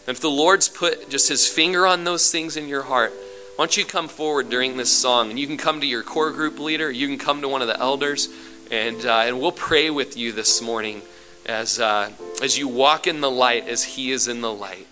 And 0.05 0.15
if 0.15 0.19
the 0.19 0.29
Lord's 0.29 0.67
put 0.67 1.09
just 1.09 1.29
his 1.29 1.47
finger 1.47 1.87
on 1.87 2.03
those 2.03 2.29
things 2.29 2.57
in 2.57 2.67
your 2.67 2.81
heart, 2.81 3.13
why 3.55 3.63
don't 3.63 3.77
you 3.77 3.85
come 3.85 4.09
forward 4.09 4.49
during 4.49 4.75
this 4.75 4.91
song 4.91 5.29
and 5.29 5.39
you 5.39 5.47
can 5.47 5.55
come 5.55 5.79
to 5.79 5.87
your 5.87 6.03
core 6.03 6.31
group 6.31 6.59
leader, 6.59 6.91
you 6.91 7.07
can 7.07 7.17
come 7.17 7.41
to 7.41 7.47
one 7.47 7.61
of 7.61 7.67
the 7.69 7.79
elders, 7.79 8.27
and, 8.71 9.05
uh, 9.05 9.19
and 9.19 9.39
we'll 9.39 9.53
pray 9.53 9.89
with 9.89 10.17
you 10.17 10.33
this 10.33 10.61
morning 10.61 11.01
as, 11.45 11.79
uh, 11.79 12.09
as 12.41 12.57
you 12.57 12.67
walk 12.67 13.07
in 13.07 13.21
the 13.21 13.31
light 13.31 13.69
as 13.69 13.83
He 13.83 14.11
is 14.11 14.27
in 14.27 14.41
the 14.41 14.51
light. 14.51 14.87